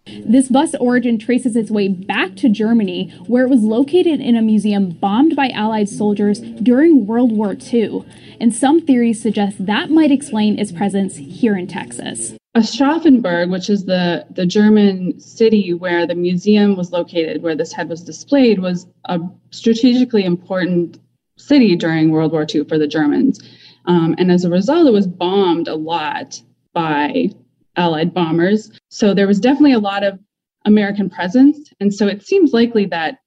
This 0.08 0.50
bus 0.50 0.76
origin 0.76 1.18
traces 1.18 1.56
its 1.56 1.72
way 1.72 1.88
back 1.88 2.36
to 2.38 2.50
Germany, 2.50 3.10
where 3.28 3.46
it 3.46 3.50
was 3.50 3.64
located 3.64 4.20
in 4.20 4.36
a 4.36 4.42
museum 4.42 4.90
bombed 4.90 5.36
by 5.36 5.50
Allied 5.50 5.90
soldiers 5.90 6.40
during 6.40 7.08
World 7.08 7.32
War 7.32 7.56
II. 7.74 8.06
And 8.40 8.54
some 8.54 8.82
theories 8.82 9.22
suggest 9.22 9.66
that 9.66 9.90
might 9.90 10.12
explain 10.12 10.60
its 10.60 10.72
presence 10.72 11.18
here 11.18 11.58
in 11.58 11.68
Texas. 11.68 12.34
Aschaffenburg, 12.56 13.50
which 13.50 13.70
is 13.70 13.86
the, 13.86 14.26
the 14.30 14.46
German 14.46 15.20
city 15.20 15.74
where 15.74 16.08
the 16.08 16.16
museum 16.16 16.76
was 16.76 16.92
located, 16.92 17.42
where 17.42 17.56
this 17.56 17.74
head 17.74 17.90
was 17.90 18.02
displayed, 18.02 18.60
was 18.60 18.88
a 19.06 19.20
strategically 19.52 20.24
important 20.24 21.00
city 21.38 21.76
during 21.76 22.12
World 22.12 22.32
War 22.32 22.46
II 22.48 22.64
for 22.64 22.78
the 22.78 22.88
Germans. 22.88 23.40
Um, 23.86 24.16
and 24.18 24.32
as 24.32 24.46
a 24.46 24.50
result, 24.50 24.88
it 24.88 24.94
was 24.94 25.08
bombed 25.08 25.68
a 25.68 25.76
lot 25.76 26.42
by 26.74 27.30
Allied 27.78 28.14
bombers. 28.14 28.72
So 28.90 29.14
there 29.14 29.28
was 29.28 29.40
definitely 29.40 29.74
a 29.74 29.80
lot 29.80 30.04
of 30.04 30.20
American 30.66 31.10
presence. 31.10 31.72
And 31.80 31.94
so 31.94 32.08
it 32.08 32.24
seems 32.24 32.54
likely 32.54 32.86
that, 32.88 33.20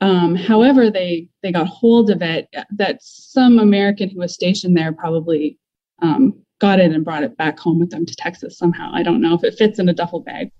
um, 0.00 0.34
however 0.34 0.90
they, 0.90 1.28
they 1.42 1.52
got 1.52 1.66
hold 1.66 2.10
of 2.10 2.22
it, 2.22 2.48
that 2.76 3.02
some 3.02 3.58
American 3.58 4.08
who 4.08 4.18
was 4.18 4.34
stationed 4.34 4.76
there 4.76 4.92
probably 4.92 5.58
um, 6.02 6.34
got 6.58 6.80
it 6.80 6.92
and 6.92 7.04
brought 7.04 7.22
it 7.22 7.36
back 7.36 7.58
home 7.58 7.78
with 7.78 7.90
them 7.90 8.06
to 8.06 8.14
Texas 8.16 8.58
somehow. 8.58 8.90
I 8.92 9.02
don't 9.02 9.20
know 9.20 9.34
if 9.34 9.44
it 9.44 9.56
fits 9.56 9.78
in 9.78 9.88
a 9.88 9.94
duffel 9.94 10.20
bag. 10.20 10.50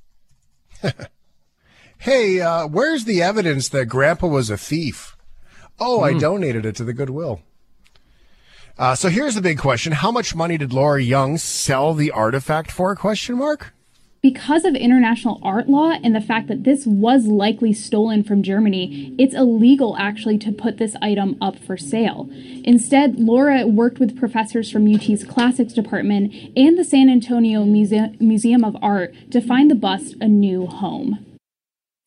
hey, 1.99 2.41
uh, 2.41 2.67
where's 2.67 3.05
the 3.05 3.23
evidence 3.23 3.69
that 3.71 3.87
Grandpa 3.87 4.27
was 4.27 4.51
a 4.51 4.59
thief? 4.59 5.17
Oh, 5.79 6.01
mm. 6.01 6.09
I 6.09 6.13
hmm. 6.13 6.19
donated 6.19 6.67
it 6.67 6.77
to 6.77 6.85
the 6.85 6.93
Goodwill. 6.93 7.41
Uh, 8.81 8.95
so 8.95 9.11
here's 9.11 9.35
the 9.35 9.43
big 9.43 9.59
question: 9.59 9.93
How 9.93 10.11
much 10.11 10.35
money 10.35 10.57
did 10.57 10.73
Laura 10.73 11.03
Young 11.03 11.37
sell 11.37 11.93
the 11.93 12.11
artifact 12.11 12.73
for? 12.73 12.97
Question 12.97 13.37
mark. 13.37 13.75
Because 14.23 14.65
of 14.65 14.75
international 14.75 15.39
art 15.43 15.69
law 15.69 15.91
and 16.03 16.15
the 16.15 16.21
fact 16.21 16.49
that 16.49 16.65
this 16.65 16.87
was 16.87 17.27
likely 17.27 17.75
stolen 17.75 18.25
from 18.25 18.43
Germany, 18.43 19.15
it's 19.19 19.35
illegal 19.35 19.99
actually 19.99 20.39
to 20.39 20.51
put 20.51 20.79
this 20.79 20.97
item 21.03 21.37
up 21.43 21.59
for 21.59 21.77
sale. 21.77 22.31
Instead, 22.65 23.19
Laura 23.19 23.67
worked 23.67 23.99
with 23.99 24.19
professors 24.19 24.71
from 24.71 24.91
UT's 24.91 25.25
classics 25.25 25.75
department 25.75 26.33
and 26.57 26.79
the 26.79 26.85
San 26.85 27.11
Antonio 27.11 27.65
Muse- 27.65 28.19
Museum 28.19 28.65
of 28.65 28.77
Art 28.81 29.15
to 29.31 29.43
find 29.43 29.71
the 29.71 29.75
bust 29.75 30.17
a 30.23 30.29
new 30.29 30.67
home. 30.67 31.39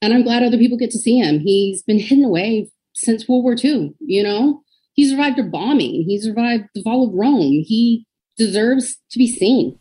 And 0.01 0.11
I'm 0.11 0.23
glad 0.23 0.41
other 0.41 0.57
people 0.57 0.77
get 0.79 0.91
to 0.91 0.99
see 0.99 1.19
him. 1.19 1.39
He's 1.39 1.83
been 1.83 1.99
hidden 1.99 2.25
away 2.25 2.71
since 2.93 3.27
World 3.27 3.43
War 3.43 3.55
II, 3.63 3.93
you 3.99 4.23
know? 4.23 4.62
He 4.93 5.09
survived 5.09 5.39
a 5.39 5.43
bombing. 5.43 6.03
He 6.03 6.19
survived 6.19 6.65
the 6.73 6.83
fall 6.83 7.07
of 7.07 7.13
Rome. 7.13 7.63
He 7.65 8.05
deserves 8.37 8.97
to 9.11 9.19
be 9.19 9.27
seen. 9.27 9.79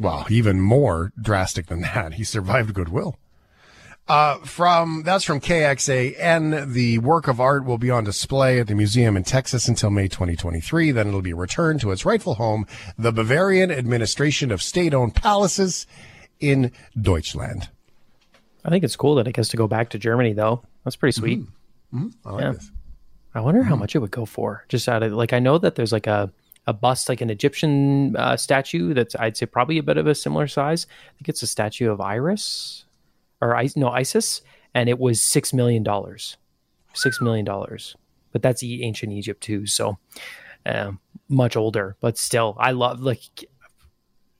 Well, 0.00 0.26
even 0.30 0.60
more 0.60 1.12
drastic 1.20 1.66
than 1.66 1.80
that. 1.80 2.14
He 2.14 2.24
survived 2.24 2.74
Goodwill. 2.74 3.16
Uh, 4.06 4.38
from 4.38 5.02
that's 5.04 5.24
from 5.24 5.38
KXAN. 5.38 6.72
The 6.72 6.98
work 6.98 7.28
of 7.28 7.40
art 7.40 7.66
will 7.66 7.76
be 7.76 7.90
on 7.90 8.04
display 8.04 8.58
at 8.58 8.66
the 8.66 8.74
museum 8.74 9.18
in 9.18 9.24
Texas 9.24 9.68
until 9.68 9.90
May 9.90 10.08
2023. 10.08 10.92
Then 10.92 11.08
it'll 11.08 11.20
be 11.20 11.34
returned 11.34 11.82
to 11.82 11.90
its 11.90 12.06
rightful 12.06 12.36
home, 12.36 12.66
the 12.96 13.12
Bavarian 13.12 13.70
Administration 13.70 14.50
of 14.50 14.62
State-Owned 14.62 15.14
Palaces 15.14 15.86
in 16.40 16.72
Deutschland. 16.98 17.68
I 18.64 18.70
think 18.70 18.82
it's 18.82 18.96
cool 18.96 19.16
that 19.16 19.28
it 19.28 19.34
gets 19.34 19.50
to 19.50 19.58
go 19.58 19.68
back 19.68 19.90
to 19.90 19.98
Germany, 19.98 20.32
though. 20.32 20.62
That's 20.84 20.96
pretty 20.96 21.18
sweet. 21.18 21.40
Mm-hmm. 21.40 22.06
Mm-hmm. 22.06 22.28
I 22.28 22.32
like 22.32 22.42
yeah. 22.42 22.52
this. 22.52 22.70
I 23.34 23.40
wonder 23.40 23.62
how 23.62 23.72
mm-hmm. 23.72 23.80
much 23.80 23.94
it 23.94 23.98
would 23.98 24.10
go 24.10 24.24
for. 24.24 24.64
Just 24.68 24.88
out 24.88 25.02
of 25.02 25.12
like, 25.12 25.32
I 25.32 25.38
know 25.38 25.58
that 25.58 25.74
there's 25.74 25.92
like 25.92 26.06
a 26.06 26.32
a 26.66 26.72
bust, 26.74 27.08
like 27.08 27.22
an 27.22 27.30
Egyptian 27.30 28.14
uh, 28.16 28.36
statue 28.36 28.92
that's 28.92 29.16
I'd 29.16 29.36
say 29.36 29.46
probably 29.46 29.78
a 29.78 29.82
bit 29.82 29.96
of 29.96 30.06
a 30.06 30.14
similar 30.14 30.46
size. 30.46 30.86
I 30.90 31.12
think 31.14 31.30
it's 31.30 31.42
a 31.42 31.46
statue 31.46 31.90
of 31.90 32.00
Iris 32.00 32.84
or 33.40 33.56
I 33.56 33.68
no 33.74 33.88
Isis, 33.88 34.42
and 34.74 34.88
it 34.88 34.98
was 34.98 35.20
six 35.20 35.52
million 35.52 35.82
dollars. 35.82 36.36
Six 36.94 37.20
million 37.20 37.44
dollars, 37.44 37.96
but 38.32 38.42
that's 38.42 38.62
ancient 38.62 39.12
Egypt 39.12 39.42
too, 39.42 39.66
so 39.66 39.98
uh, 40.66 40.92
much 41.28 41.56
older. 41.56 41.96
But 42.00 42.18
still, 42.18 42.56
I 42.58 42.72
love 42.72 43.00
like. 43.00 43.22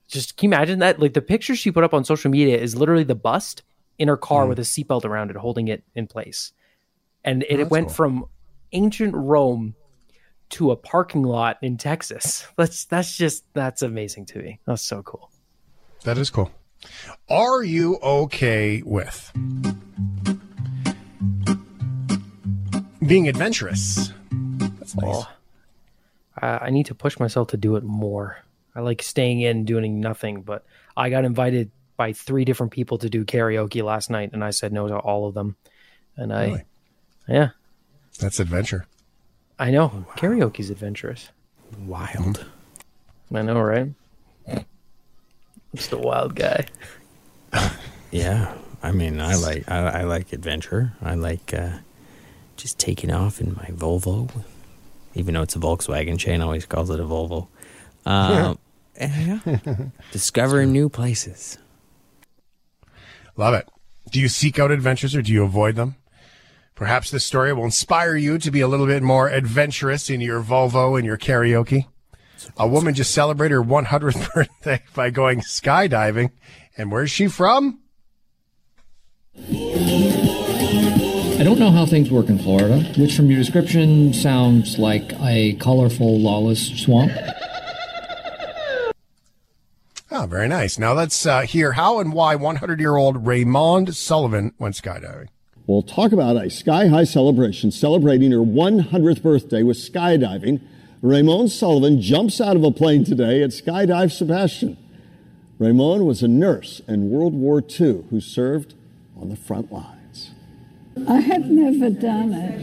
Just 0.09 0.37
can 0.37 0.51
you 0.51 0.57
imagine 0.57 0.79
that? 0.79 0.99
Like 0.99 1.13
the 1.13 1.23
picture 1.23 1.55
she 1.55 1.71
put 1.71 1.85
up 1.85 1.95
on 1.95 2.05
social 2.05 2.31
media 2.31 2.59
is 2.59 2.75
literally 2.75 3.05
the 3.05 3.15
bust 3.15 3.63
in 3.99 4.09
her 4.09 4.17
car 4.17 4.45
mm. 4.45 4.49
with 4.49 4.59
a 4.59 4.63
seatbelt 4.63 5.05
around 5.05 5.31
it, 5.31 5.37
holding 5.37 5.69
it 5.69 5.85
in 5.95 6.07
place, 6.07 6.53
and 7.25 7.43
it, 7.45 7.57
oh, 7.57 7.61
it 7.61 7.71
went 7.71 7.89
cool. 7.89 7.95
from 7.95 8.25
ancient 8.73 9.15
Rome 9.15 9.75
to 10.51 10.71
a 10.71 10.77
parking 10.77 11.23
lot 11.23 11.59
in 11.63 11.77
Texas. 11.77 12.47
That's 12.57 12.85
that's 12.87 13.17
just 13.17 13.45
that's 13.53 13.83
amazing 13.83 14.27
to 14.27 14.39
me. 14.39 14.61
That's 14.67 14.83
so 14.83 15.03
cool. 15.03 15.31
That 16.05 16.17
is 16.19 16.31
cool. 16.31 16.51
Are 17.29 17.63
you 17.63 17.99
okay 18.03 18.83
with 18.83 19.33
being 23.07 23.29
adventurous? 23.29 24.13
That's 24.31 24.95
nice. 24.95 25.05
Oh, 25.05 25.29
I, 26.41 26.47
I 26.67 26.71
need 26.71 26.87
to 26.87 26.95
push 26.95 27.19
myself 27.19 27.49
to 27.49 27.57
do 27.57 27.77
it 27.77 27.83
more. 27.83 28.39
I 28.75 28.81
like 28.81 29.03
staying 29.03 29.41
in 29.41 29.65
doing 29.65 30.01
nothing, 30.01 30.43
but 30.43 30.65
I 30.97 31.11
got 31.11 31.25
invited 31.25 31.71
by 31.97 32.13
three 32.13 32.45
different 32.45 32.73
people 32.73 32.97
to 32.99 33.11
do 33.11 33.25
karaoke 33.25 33.83
last 33.83 34.09
night, 34.09 34.31
and 34.33 34.45
I 34.45 34.51
said 34.51 34.73
no 34.73 34.87
to 34.87 34.97
all 34.97 35.27
of 35.27 35.35
them. 35.35 35.57
And 36.17 36.33
I, 36.33 36.45
really? 36.47 36.65
yeah, 37.27 37.49
that's 38.19 38.41
adventure. 38.41 38.87
I 39.59 39.71
know. 39.71 39.87
Wow. 39.87 40.07
Karaoke's 40.17 40.71
adventurous. 40.71 41.31
Wild. 41.79 42.45
I 43.35 43.43
know, 43.43 43.61
right? 43.61 43.91
I'm 44.49 44.65
just 45.75 45.93
a 45.93 45.99
wild 45.99 46.35
guy. 46.35 46.67
yeah. 48.11 48.55
I 48.83 48.93
mean, 48.93 49.21
I 49.21 49.35
like 49.35 49.69
I, 49.69 50.01
I 50.01 50.03
like 50.03 50.33
adventure. 50.33 50.93
I 51.03 51.15
like 51.15 51.53
uh, 51.53 51.79
just 52.57 52.79
taking 52.79 53.11
off 53.11 53.41
in 53.41 53.55
my 53.55 53.67
Volvo, 53.71 54.45
even 55.15 55.35
though 55.35 55.43
it's 55.43 55.57
a 55.57 55.59
Volkswagen. 55.59 56.19
Shane 56.19 56.41
always 56.41 56.65
calls 56.65 56.91
it 56.91 57.01
a 57.01 57.05
Volvo. 57.05 57.49
Uh, 58.07 58.55
yeah, 59.01 59.41
discovering 60.13 60.73
new 60.73 60.89
places. 60.89 61.59
Love 63.37 63.55
it. 63.55 63.69
Do 64.11 64.21
you 64.21 64.29
seek 64.29 64.59
out 64.59 64.71
adventures 64.71 65.15
or 65.15 65.23
do 65.23 65.33
you 65.33 65.45
avoid 65.45 65.77
them? 65.77 65.97
Perhaps 66.79 67.11
this 67.11 67.25
story 67.25 67.53
will 67.53 67.65
inspire 67.65 68.15
you 68.15 68.39
to 68.39 68.53
be 68.53 68.61
a 68.61 68.69
little 68.69 68.87
bit 68.87 69.03
more 69.03 69.29
adventurous 69.29 70.09
in 70.09 70.21
your 70.21 70.41
Volvo 70.41 70.97
and 70.97 71.05
your 71.05 71.19
karaoke. 71.19 71.87
A 72.57 72.69
woman 72.69 72.95
just 72.95 73.13
celebrated 73.13 73.57
her 73.57 73.65
100th 73.65 74.33
birthday 74.35 74.85
by 74.95 75.11
going 75.11 75.41
skydiving. 75.41 76.31
And 76.77 76.93
where's 76.93 77.11
she 77.11 77.27
from? 77.27 77.81
I 79.37 79.41
don't 81.43 81.59
know 81.59 81.73
how 81.73 81.85
things 81.85 82.13
work 82.13 82.29
in 82.29 82.39
Florida, 82.39 82.79
which 82.97 83.17
from 83.17 83.27
your 83.27 83.41
description 83.41 84.15
sounds 84.15 84.79
like 84.79 85.13
a 85.21 85.55
colorful, 85.55 86.21
lawless 86.21 86.81
swamp. 86.81 87.11
Oh, 90.13 90.27
very 90.27 90.47
nice. 90.47 90.79
Now 90.79 90.93
let's 90.93 91.27
uh, 91.27 91.41
hear 91.41 91.73
how 91.73 91.99
and 91.99 92.13
why 92.13 92.37
100 92.37 92.79
year 92.79 92.95
old 92.95 93.27
Raymond 93.27 93.97
Sullivan 93.97 94.55
went 94.61 94.77
skydiving. 94.77 95.27
We'll 95.69 95.83
talk 95.83 96.13
about 96.13 96.43
a 96.43 96.49
sky 96.49 96.87
high 96.87 97.05
celebration 97.05 97.71
celebrating 97.71 98.33
her 98.33 98.39
100th 98.39 99.23
birthday 99.23 99.63
with 99.63 99.77
skydiving. 99.77 100.63
Raymond 101.03 101.53
Sullivan 101.53 102.01
jumps 102.01 102.41
out 102.41 102.57
of 102.57 102.65
a 102.65 102.71
plane 102.71 103.05
today 103.05 103.43
at 103.43 103.51
Skydive 103.51 104.11
Sebastian. 104.11 104.79
Raymond 105.59 106.07
was 106.07 106.23
a 106.23 106.29
nurse 106.29 106.81
in 106.89 107.11
World 107.11 107.35
War 107.35 107.63
II 107.63 108.05
who 108.09 108.19
served 108.19 108.73
on 109.21 109.29
the 109.29 109.37
front 109.37 109.71
lines. 109.71 109.98
I 111.07 111.21
had 111.21 111.51
never 111.51 111.91
done 111.91 112.33
it, 112.33 112.61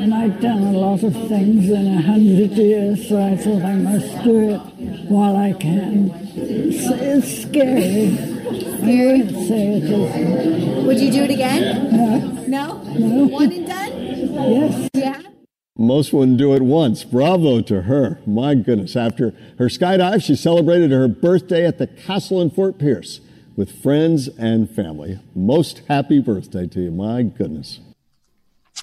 and 0.00 0.14
I'd 0.14 0.40
done 0.40 0.62
a 0.62 0.72
lot 0.72 1.02
of 1.02 1.12
things 1.28 1.68
in 1.68 1.86
a 1.86 2.00
hundred 2.00 2.52
years, 2.52 3.08
so 3.08 3.20
I 3.20 3.36
thought 3.36 3.62
I 3.62 3.74
must 3.74 4.24
do 4.24 4.50
it 4.50 4.60
while 5.10 5.36
I 5.36 5.52
can. 5.52 6.10
It's, 6.34 6.86
it's 6.86 7.42
scary. 7.42 8.08
Very. 8.80 9.28
Say 9.46 9.76
it 9.76 9.84
is. 9.84 10.86
Would 10.86 11.00
you 11.00 11.12
do 11.12 11.22
it 11.24 11.30
again? 11.30 11.96
No. 11.96 12.18
No? 12.46 12.82
No. 12.94 13.26
One 13.26 13.52
and 13.52 13.66
done? 13.66 13.92
Yes. 13.92 14.90
Yeah. 14.94 15.22
Most 15.76 16.12
wouldn't 16.12 16.38
do 16.38 16.54
it 16.54 16.62
once. 16.62 17.04
Bravo 17.04 17.60
to 17.62 17.82
her. 17.82 18.20
My 18.26 18.54
goodness. 18.54 18.96
After 18.96 19.34
her 19.58 19.66
skydive, 19.66 20.22
she 20.22 20.34
celebrated 20.34 20.90
her 20.90 21.08
birthday 21.08 21.66
at 21.66 21.78
the 21.78 21.86
castle 21.86 22.40
in 22.40 22.50
Fort 22.50 22.78
Pierce 22.78 23.20
with 23.60 23.82
friends 23.82 24.26
and 24.38 24.70
family. 24.70 25.20
Most 25.34 25.82
happy 25.86 26.18
birthday 26.18 26.66
to 26.68 26.80
you. 26.80 26.90
My 26.90 27.20
goodness. 27.22 27.78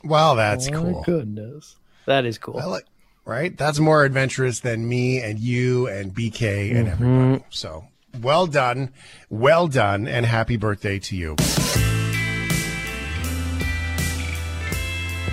Wow, 0.04 0.36
that's 0.36 0.68
oh, 0.68 0.72
cool. 0.72 1.04
goodness. 1.04 1.78
That 2.06 2.26
is 2.26 2.38
cool. 2.38 2.62
Like, 2.64 2.86
right? 3.26 3.58
That's 3.58 3.80
more 3.80 4.04
adventurous 4.04 4.60
than 4.60 4.88
me 4.88 5.20
and 5.20 5.40
you 5.40 5.88
and 5.88 6.14
BK 6.14 6.76
and 6.76 6.88
mm-hmm. 6.88 7.04
everybody. 7.04 7.44
So 7.50 7.86
well 8.22 8.46
done. 8.46 8.94
Well 9.32 9.68
done. 9.68 10.08
And 10.08 10.28
happy 10.28 10.58
birthday 10.58 11.00
to 11.00 11.16
you. 11.16 11.36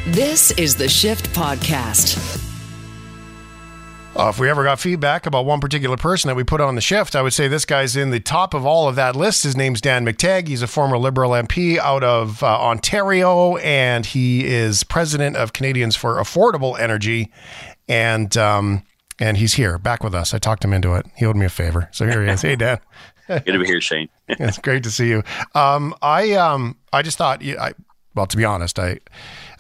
This 0.07 0.53
is 0.53 0.77
the 0.77 0.89
Shift 0.89 1.35
Podcast. 1.35 2.44
Uh, 4.17 4.29
if 4.29 4.39
we 4.39 4.49
ever 4.49 4.63
got 4.63 4.79
feedback 4.79 5.27
about 5.27 5.45
one 5.45 5.59
particular 5.59 5.97
person 5.97 6.29
that 6.29 6.37
we 6.37 6.45
put 6.45 6.61
on 6.61 6.77
the 6.77 6.81
shift, 6.81 7.17
I 7.17 7.23
would 7.23 7.33
say 7.33 7.49
this 7.49 7.65
guy's 7.65 7.97
in 7.97 8.11
the 8.11 8.21
top 8.21 8.55
of 8.55 8.65
all 8.65 8.89
of 8.89 8.95
that 8.95 9.17
list. 9.17 9.43
His 9.43 9.57
name's 9.57 9.81
Dan 9.81 10.07
McTeague. 10.07 10.47
He's 10.47 10.63
a 10.63 10.69
former 10.69 10.97
Liberal 10.97 11.33
MP 11.33 11.79
out 11.79 12.05
of 12.05 12.41
uh, 12.41 12.47
Ontario, 12.47 13.57
and 13.57 14.07
he 14.07 14.47
is 14.47 14.85
president 14.85 15.35
of 15.35 15.53
Canadians 15.53 15.97
for 15.97 16.17
Affordable 16.17 16.79
Energy. 16.79 17.33
And 17.89 18.37
um, 18.37 18.85
and 19.19 19.37
he's 19.37 19.55
here, 19.55 19.79
back 19.79 20.05
with 20.05 20.15
us. 20.15 20.33
I 20.33 20.39
talked 20.39 20.65
him 20.65 20.73
into 20.73 20.95
it. 20.95 21.07
He 21.17 21.27
owed 21.27 21.37
me 21.37 21.47
a 21.47 21.51
favor, 21.51 21.89
so 21.91 22.07
here 22.07 22.25
he 22.25 22.31
is. 22.31 22.43
Hey, 22.43 22.55
Dan. 22.55 22.79
Good 23.27 23.45
to 23.47 23.59
be 23.59 23.67
here, 23.67 23.81
Shane. 23.81 24.09
it's 24.29 24.59
great 24.59 24.85
to 24.85 24.93
see 24.93 25.09
you. 25.09 25.25
Um, 25.57 25.93
I 26.03 26.35
um, 26.35 26.79
I 26.93 27.03
just 27.03 27.19
thought, 27.19 27.43
I, 27.43 27.73
well, 28.15 28.27
to 28.27 28.37
be 28.37 28.45
honest, 28.45 28.79
I 28.79 29.01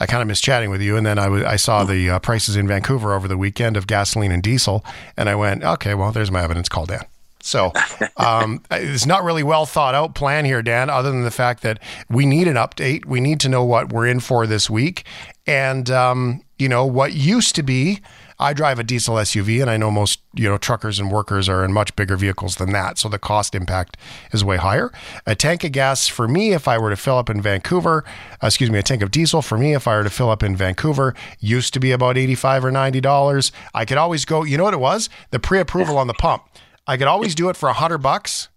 I 0.00 0.06
kind 0.06 0.22
of 0.22 0.28
missed 0.28 0.44
chatting 0.44 0.70
with 0.70 0.82
you, 0.82 0.96
and 0.96 1.06
then 1.06 1.18
I, 1.18 1.24
w- 1.24 1.44
I 1.44 1.56
saw 1.56 1.84
the 1.84 2.10
uh, 2.10 2.18
prices 2.18 2.56
in 2.56 2.66
Vancouver 2.66 3.12
over 3.14 3.28
the 3.28 3.36
weekend 3.38 3.76
of 3.76 3.86
gasoline 3.86 4.32
and 4.32 4.42
diesel, 4.42 4.84
and 5.16 5.28
I 5.28 5.34
went, 5.34 5.62
okay, 5.62 5.94
well, 5.94 6.12
there's 6.12 6.30
my 6.30 6.42
evidence. 6.42 6.68
Call 6.68 6.86
Dan. 6.86 7.04
So 7.40 7.72
um, 8.16 8.62
it's 8.70 9.04
not 9.04 9.22
really 9.22 9.42
well 9.42 9.66
thought 9.66 9.94
out 9.94 10.14
plan 10.14 10.46
here, 10.46 10.62
Dan. 10.62 10.88
Other 10.88 11.10
than 11.10 11.24
the 11.24 11.30
fact 11.30 11.62
that 11.62 11.78
we 12.08 12.24
need 12.24 12.48
an 12.48 12.56
update, 12.56 13.04
we 13.04 13.20
need 13.20 13.38
to 13.40 13.50
know 13.50 13.62
what 13.62 13.92
we're 13.92 14.06
in 14.06 14.20
for 14.20 14.46
this 14.46 14.70
week, 14.70 15.04
and 15.46 15.90
um, 15.90 16.42
you 16.58 16.68
know 16.68 16.86
what 16.86 17.12
used 17.12 17.54
to 17.56 17.62
be 17.62 18.00
I 18.38 18.52
drive 18.52 18.78
a 18.78 18.84
diesel 18.84 19.16
SUV, 19.16 19.60
and 19.60 19.70
I 19.70 19.76
know 19.76 19.90
most 19.90 20.20
you 20.34 20.48
know 20.48 20.58
truckers 20.58 20.98
and 20.98 21.10
workers 21.10 21.48
are 21.48 21.64
in 21.64 21.72
much 21.72 21.94
bigger 21.96 22.16
vehicles 22.16 22.56
than 22.56 22.72
that, 22.72 22.98
so 22.98 23.08
the 23.08 23.18
cost 23.18 23.54
impact 23.54 23.96
is 24.32 24.44
way 24.44 24.56
higher. 24.56 24.92
A 25.26 25.34
tank 25.34 25.64
of 25.64 25.72
gas 25.72 26.08
for 26.08 26.26
me, 26.26 26.52
if 26.52 26.66
I 26.66 26.78
were 26.78 26.90
to 26.90 26.96
fill 26.96 27.18
up 27.18 27.30
in 27.30 27.40
Vancouver, 27.40 28.04
uh, 28.42 28.46
excuse 28.46 28.70
me, 28.70 28.78
a 28.78 28.82
tank 28.82 29.02
of 29.02 29.10
diesel 29.10 29.42
for 29.42 29.56
me, 29.56 29.74
if 29.74 29.86
I 29.86 29.96
were 29.96 30.04
to 30.04 30.10
fill 30.10 30.30
up 30.30 30.42
in 30.42 30.56
Vancouver, 30.56 31.14
used 31.40 31.72
to 31.74 31.80
be 31.80 31.92
about 31.92 32.16
eighty-five 32.16 32.64
or 32.64 32.70
ninety 32.70 33.00
dollars. 33.00 33.52
I 33.72 33.84
could 33.84 33.98
always 33.98 34.24
go. 34.24 34.44
You 34.44 34.58
know 34.58 34.64
what 34.64 34.74
it 34.74 34.80
was? 34.80 35.08
The 35.30 35.38
pre-approval 35.38 35.96
on 35.96 36.06
the 36.06 36.14
pump. 36.14 36.44
I 36.86 36.96
could 36.96 37.06
always 37.06 37.34
do 37.34 37.48
it 37.48 37.56
for 37.56 37.68
a 37.68 37.72
hundred 37.72 37.98
bucks 37.98 38.48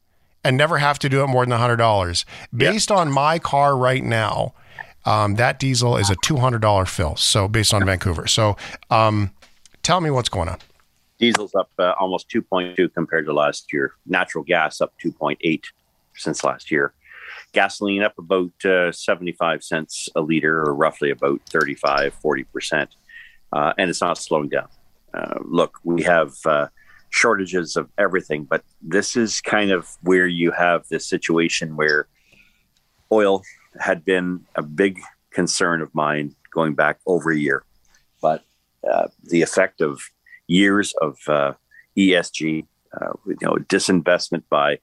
and 0.43 0.57
never 0.57 0.77
have 0.77 0.99
to 0.99 1.09
do 1.09 1.23
it 1.23 1.27
more 1.27 1.45
than 1.45 1.51
a 1.51 1.57
hundred 1.57 1.77
dollars. 1.77 2.25
Based 2.55 2.91
on 2.91 3.11
my 3.11 3.39
car 3.39 3.77
right 3.77 4.03
now. 4.03 4.53
Um, 5.05 5.35
that 5.35 5.57
diesel 5.57 5.95
is 5.95 6.09
a 6.09 6.17
$200 6.17 6.85
fill. 6.89 7.15
So 7.15 7.47
based 7.47 7.73
on 7.73 7.85
Vancouver. 7.85 8.27
So, 8.27 8.57
um, 8.89 9.31
Tell 9.87 10.01
me 10.01 10.11
what's 10.11 10.27
going 10.27 10.49
on. 10.49 10.57
Diesel's 11.17 11.55
up 11.55 11.71
uh, 11.79 11.93
almost 11.97 12.29
2.2 12.29 12.93
compared 12.93 13.25
to 13.25 13.31
last 13.31 13.71
year. 13.71 13.93
Natural 14.05 14.43
gas 14.43 14.81
up 14.81 14.93
2.8 15.01 15.63
since 16.13 16.43
last 16.43 16.69
year. 16.69 16.91
Gasoline 17.53 18.03
up 18.03 18.17
about 18.17 18.51
uh, 18.65 18.91
75 18.91 19.63
cents 19.63 20.09
a 20.13 20.19
liter, 20.19 20.59
or 20.59 20.75
roughly 20.75 21.09
about 21.09 21.39
35, 21.49 22.13
40%. 22.21 22.87
Uh, 23.53 23.71
and 23.77 23.89
it's 23.89 24.01
not 24.01 24.17
slowing 24.17 24.49
down. 24.49 24.67
Uh, 25.13 25.39
look, 25.45 25.79
we 25.85 26.03
have 26.03 26.33
uh, 26.45 26.67
shortages 27.09 27.77
of 27.77 27.89
everything, 27.97 28.43
but 28.43 28.65
this 28.81 29.15
is 29.15 29.39
kind 29.39 29.71
of 29.71 29.95
where 30.01 30.27
you 30.27 30.51
have 30.51 30.85
this 30.89 31.07
situation 31.07 31.77
where 31.77 32.09
oil 33.09 33.41
had 33.79 34.03
been 34.03 34.41
a 34.55 34.63
big 34.63 34.99
concern 35.31 35.81
of 35.81 35.95
mine 35.95 36.35
going 36.51 36.73
back 36.73 36.99
over 37.05 37.31
a 37.31 37.37
year. 37.37 37.63
But 38.21 38.43
uh, 38.89 39.07
the 39.23 39.41
effect 39.41 39.81
of 39.81 40.01
years 40.47 40.93
of 41.01 41.17
uh, 41.27 41.53
ESG, 41.97 42.65
uh, 42.99 43.13
you 43.25 43.37
know, 43.41 43.55
disinvestment 43.55 44.43
by 44.49 44.79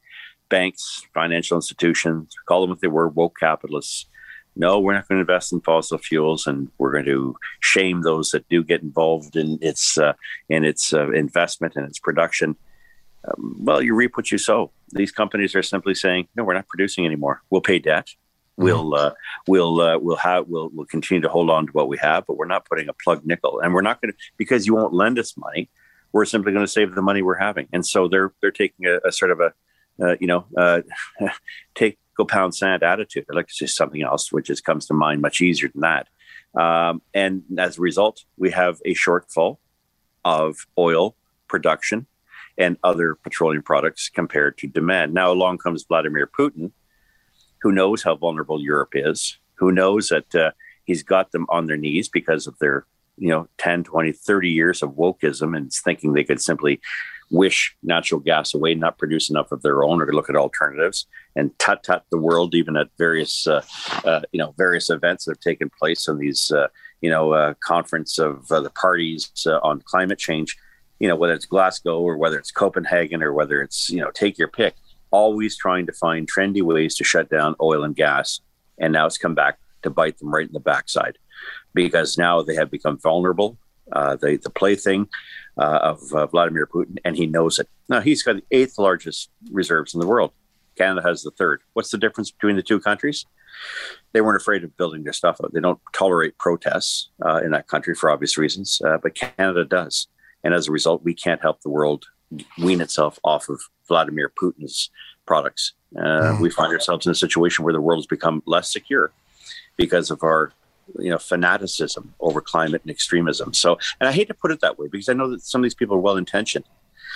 banks, 0.49 1.07
financial 1.15 1.57
institutions, 1.57 2.35
call 2.47 2.61
them 2.61 2.71
what 2.71 2.81
they 2.81 2.89
were, 2.89 3.09
woke 3.09 3.37
capitalists. 3.39 4.07
No, 4.57 4.79
we're 4.79 4.95
not 4.95 5.09
going 5.09 5.17
to 5.17 5.23
invest 5.23 5.53
in 5.53 5.61
fossil 5.61 5.99
fuels, 5.99 6.47
and 6.47 6.71
we're 6.79 6.93
going 6.93 7.07
to 7.07 7.37
shame 7.61 8.03
those 8.03 8.31
that 8.31 8.49
do 8.49 8.63
get 8.63 8.83
involved 8.83 9.35
in 9.35 9.59
its 9.61 9.99
uh, 9.99 10.13
in 10.49 10.65
its 10.65 10.93
investment 10.93 11.75
and 11.75 11.87
its 11.87 11.99
production. 11.99 12.55
Um, 13.27 13.57
well, 13.59 13.83
you 13.83 13.97
reap 13.97 14.17
what 14.17 14.31
you 14.31 14.39
sow. 14.39 14.71
These 14.93 15.11
companies 15.11 15.57
are 15.57 15.63
simply 15.63 15.95
saying, 15.95 16.29
"No, 16.37 16.45
we're 16.45 16.55
not 16.55 16.69
producing 16.69 17.05
anymore. 17.05 17.43
We'll 17.51 17.63
pay 17.63 17.81
debt. 17.81 18.11
We'll 18.57 18.95
uh, 18.95 19.13
we'll 19.49 19.81
uh, 19.81 19.99
we'll 19.99 20.17
have 20.17 20.47
we'll 20.47 20.71
we'll 20.73 20.87
continue 20.87 21.23
to 21.23 21.29
hold 21.29 21.51
on 21.51 21.67
to 21.67 21.73
what 21.73 21.89
we 21.89 21.99
have, 21.99 22.25
but 22.27 22.37
we're 22.37 22.47
not 22.47 22.67
putting 22.67 22.89
a 22.89 22.93
plug 22.93 23.27
nickel, 23.27 23.61
and 23.61 23.75
we're 23.75 23.83
not 23.83 24.01
going 24.01 24.13
to 24.13 24.19
because 24.37 24.67
you 24.67 24.75
won't 24.75 24.95
lend 24.95 25.19
us 25.19 25.37
money. 25.37 25.69
We're 26.13 26.25
simply 26.25 26.53
going 26.53 26.65
to 26.65 26.71
save 26.71 26.95
the 26.95 27.03
money 27.03 27.23
we're 27.23 27.35
having, 27.35 27.67
and 27.73 27.85
so 27.85 28.07
they're 28.07 28.33
they're 28.41 28.53
taking 28.53 28.87
a, 28.87 29.01
a 29.05 29.11
sort 29.11 29.33
of 29.33 29.41
a 29.41 29.53
uh, 30.01 30.17
you 30.21 30.29
know 30.29 30.47
uh, 30.57 30.83
take 31.75 31.99
go 32.17 32.25
pound 32.25 32.55
sand 32.55 32.85
attitude. 32.85 33.27
I'd 33.29 33.35
like 33.35 33.49
to 33.49 33.55
say 33.55 33.67
something 33.67 34.03
else, 34.03 34.31
which 34.31 34.47
just 34.47 34.65
comes 34.65 34.87
to 34.87 34.95
mind 34.95 35.21
much 35.21 35.41
easier 35.41 35.69
than 35.69 35.81
that. 35.81 36.09
Um, 36.55 37.03
and 37.13 37.43
as 37.59 37.79
a 37.79 37.81
result, 37.81 38.25
we 38.37 38.53
have 38.53 38.81
a 38.85 38.95
shortfall 38.95 39.59
of 40.25 40.57
oil 40.79 41.17
production 41.49 42.07
and 42.57 42.77
other 42.85 43.17
petroleum 43.17 43.63
products 43.63 44.09
compared 44.09 44.57
to 44.59 44.69
demand. 44.69 45.13
Now 45.13 45.33
along 45.33 45.59
comes 45.59 45.83
Vladimir 45.83 46.29
Putin 46.29 46.71
who 47.65 47.73
knows 47.73 48.03
how 48.03 48.15
vulnerable 48.15 48.61
Europe 48.61 48.91
is, 48.93 49.39
who 49.55 49.73
knows 49.73 50.11
that 50.11 50.35
uh, 50.35 50.51
he's 50.85 51.03
got 51.03 51.33
them 51.33 51.47
on 51.49 51.67
their 51.67 51.79
knees 51.79 52.11
because 52.11 52.47
of 52.47 52.57
their, 52.59 52.85
you 53.17 53.31
know, 53.31 53.49
10, 53.57 53.85
20, 53.85 54.13
30 54.13 54.51
years 54.51 54.83
of 54.83 54.91
wokeism 54.91 55.57
and 55.57 55.73
thinking 55.73 56.13
they 56.13 56.25
could 56.25 56.43
simply 56.43 56.79
wish 57.31 57.75
natural 57.83 58.21
gas 58.21 58.53
away, 58.53 58.75
not 58.75 58.99
produce 58.99 59.31
enough 59.31 59.51
of 59.51 59.63
their 59.63 59.83
own, 59.83 60.03
or 60.03 60.13
look 60.13 60.29
at 60.29 60.37
alternatives 60.37 61.07
and 61.37 61.59
tut 61.59 61.83
tut 61.83 62.05
the 62.11 62.19
world, 62.19 62.55
even 62.55 62.77
at 62.77 62.89
various, 62.99 63.47
uh, 63.47 63.63
uh, 64.05 64.21
you 64.31 64.39
know, 64.39 64.55
various 64.59 64.91
events 64.91 65.25
that 65.25 65.33
have 65.33 65.41
taken 65.41 65.71
place 65.79 66.07
on 66.07 66.19
these, 66.19 66.53
uh, 66.53 66.69
you 67.01 67.09
know, 67.09 67.33
uh, 67.33 67.55
conference 67.65 68.19
of 68.19 68.53
uh, 68.53 68.61
the 68.61 68.71
parties 68.71 69.33
uh, 69.47 69.59
on 69.63 69.81
climate 69.81 70.19
change. 70.19 70.55
You 70.99 71.09
know, 71.09 71.17
whether 71.17 71.33
it's 71.33 71.47
Glasgow 71.47 71.99
or 71.99 72.19
whether 72.19 72.39
it's 72.39 72.53
Copenhagen 72.53 73.23
or 73.23 73.33
whether 73.33 73.63
it's 73.63 73.89
you 73.89 74.03
know, 74.03 74.11
take 74.11 74.37
your 74.37 74.49
pick 74.49 74.75
always 75.15 75.57
trying 75.57 75.87
to 75.87 75.93
find 75.93 76.29
trendy 76.29 76.61
ways 76.61 76.97
to 76.97 77.05
shut 77.05 77.31
down 77.31 77.55
oil 77.63 77.85
and 77.85 77.95
gas. 77.95 78.41
And 78.79 78.93
now 78.93 79.07
it's 79.07 79.17
come 79.17 79.37
back 79.37 79.59
to 79.83 79.91
bite 79.91 80.19
them 80.19 80.35
right 80.35 80.47
in 80.47 80.53
the 80.53 80.59
backside 80.73 81.19
because 81.73 82.19
now 82.19 82.43
they 82.43 82.57
have 82.57 82.71
become 82.71 82.99
vulnerable. 82.99 83.57
Uh, 83.93 84.17
the, 84.17 84.39
the 84.43 84.49
plaything 84.49 85.07
uh, 85.59 85.79
of 85.83 86.01
uh, 86.15 86.27
Vladimir 86.27 86.67
Putin, 86.67 86.97
and 87.05 87.17
he 87.17 87.27
knows 87.27 87.59
it. 87.59 87.69
Now, 87.87 88.01
he's 88.01 88.23
got 88.23 88.37
the 88.37 88.45
eighth 88.51 88.79
largest 88.79 89.31
reserves 89.53 89.93
in 89.93 90.01
the 90.01 90.07
world. 90.07 90.33
Canada 90.79 91.07
has 91.07 91.23
the 91.23 91.31
third. 91.33 91.61
What's 91.75 91.91
the 91.91 91.99
difference 91.99 92.31
between 92.31 92.57
the 92.57 92.63
two 92.63 92.81
countries? 92.81 93.27
They 94.13 94.23
weren't 94.23 94.41
afraid 94.41 94.65
of 94.65 94.75
building 94.79 95.05
their 95.05 95.13
stuff 95.13 95.39
out. 95.45 95.53
They 95.53 95.61
don't 95.61 95.79
tolerate 95.93 96.39
protests 96.39 97.11
uh, 97.25 97.43
in 97.45 97.51
that 97.51 97.69
country 97.69 97.95
for 97.95 98.11
obvious 98.11 98.39
reasons, 98.39 98.81
uh, 98.83 98.97
but 99.03 99.15
Canada 99.15 99.67
does. 99.67 100.09
And 100.43 100.55
as 100.55 100.67
a 100.67 100.73
result, 100.73 101.05
we 101.05 101.15
can't 101.15 101.43
help 101.43 101.61
the 101.61 101.71
world 101.71 102.07
wean 102.59 102.81
itself 102.81 103.19
off 103.25 103.49
of 103.49 103.61
Vladimir 103.89 104.31
Putin's 104.41 104.91
products. 105.27 105.73
Uh, 105.97 106.01
mm. 106.35 106.41
We 106.41 106.51
find 106.51 106.73
ourselves 106.73 107.07
in 107.07 107.13
a 107.13 107.15
situation 107.15 107.65
where 107.65 107.73
the 107.73 107.81
world 107.81 107.99
has 107.99 108.07
become 108.07 108.43
less 108.47 108.73
secure 108.73 109.13
because 109.77 110.11
of 110.11 110.23
our 110.23 110.53
you 110.99 111.11
know 111.11 111.19
fanaticism 111.19 112.15
over 112.21 112.41
climate 112.41 112.83
and 112.83 112.91
extremism 112.91 113.55
so 113.55 113.79
and 114.01 114.09
i 114.09 114.13
hate 114.13 114.29
to 114.29 114.35
put 114.35 114.51
it 114.51 114.61
that 114.61 114.79
way 114.79 114.87
because 114.87 115.09
i 115.09 115.15
know 115.15 115.31
that 115.31 115.41
some 115.41 115.61
of 115.61 115.63
these 115.63 115.75
people 115.75 115.97
are 115.97 116.01
well 116.01 116.19
intentioned 116.19 116.65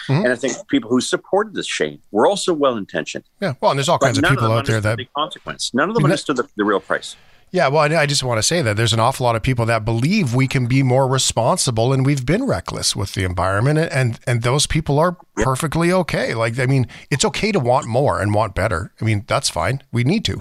mm-hmm. 0.07 0.24
and 0.24 0.33
i 0.33 0.37
think 0.37 0.54
people 0.68 0.88
who 0.88 1.02
supported 1.02 1.54
this 1.54 1.66
shane 1.66 2.00
were 2.11 2.26
also 2.26 2.54
well 2.54 2.78
intentioned 2.78 3.24
yeah 3.42 3.52
well 3.61 3.70
and 3.70 3.78
there's 3.78 3.88
all 3.88 3.98
kinds 3.98 4.16
of 4.16 4.24
people 4.24 4.46
of 4.46 4.52
out 4.52 4.64
there 4.64 4.81
that 4.81 4.96
the 4.96 5.07
consequence 5.14 5.74
none 5.74 5.88
of 5.90 5.94
them 5.94 6.04
understood 6.04 6.37
the, 6.37 6.48
the 6.57 6.64
real 6.64 6.81
price 6.81 7.14
yeah, 7.50 7.68
well, 7.68 7.92
I 7.92 8.06
just 8.06 8.22
want 8.22 8.38
to 8.38 8.42
say 8.42 8.61
that 8.62 8.76
there's 8.76 8.92
an 8.92 9.00
awful 9.00 9.24
lot 9.24 9.37
of 9.37 9.42
people 9.42 9.64
that 9.66 9.84
believe 9.84 10.34
we 10.34 10.46
can 10.46 10.66
be 10.66 10.82
more 10.82 11.08
responsible, 11.08 11.92
and 11.92 12.04
we've 12.04 12.26
been 12.26 12.44
reckless 12.44 12.94
with 12.94 13.14
the 13.14 13.24
environment, 13.24 13.78
and 13.78 14.18
and 14.26 14.42
those 14.42 14.66
people 14.66 14.98
are 14.98 15.16
perfectly 15.37 15.90
okay. 15.92 16.34
Like, 16.34 16.58
I 16.58 16.66
mean, 16.66 16.87
it's 17.11 17.24
okay 17.24 17.52
to 17.52 17.61
want 17.61 17.87
more 17.87 18.20
and 18.20 18.34
want 18.34 18.54
better. 18.54 18.92
I 19.00 19.04
mean, 19.04 19.24
that's 19.26 19.48
fine. 19.48 19.82
We 19.92 20.04
need 20.04 20.24
to. 20.26 20.40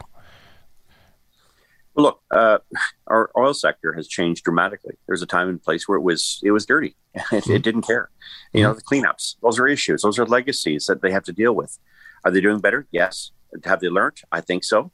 Well, 1.95 2.05
look, 2.05 2.21
uh, 2.29 2.59
our 3.07 3.31
oil 3.37 3.53
sector 3.53 3.93
has 3.93 4.07
changed 4.07 4.43
dramatically. 4.43 4.95
There's 5.07 5.21
a 5.21 5.25
time 5.25 5.49
and 5.49 5.61
place 5.61 5.87
where 5.87 5.97
it 5.97 6.03
was 6.03 6.41
it 6.43 6.51
was 6.51 6.65
dirty. 6.65 6.95
It, 7.15 7.23
mm-hmm. 7.23 7.53
it 7.53 7.63
didn't 7.63 7.81
care. 7.81 8.11
You 8.53 8.59
mm-hmm. 8.59 8.69
know, 8.69 8.73
the 8.75 8.83
cleanups. 8.83 9.37
Those 9.41 9.57
are 9.57 9.67
issues. 9.67 10.03
Those 10.03 10.19
are 10.19 10.25
legacies 10.25 10.85
that 10.85 11.01
they 11.01 11.11
have 11.11 11.23
to 11.23 11.33
deal 11.33 11.53
with. 11.53 11.79
Are 12.23 12.29
they 12.29 12.41
doing 12.41 12.59
better? 12.59 12.85
Yes. 12.91 13.31
Have 13.63 13.79
they 13.79 13.87
learned? 13.87 14.21
I 14.31 14.41
think 14.41 14.63
so. 14.63 14.91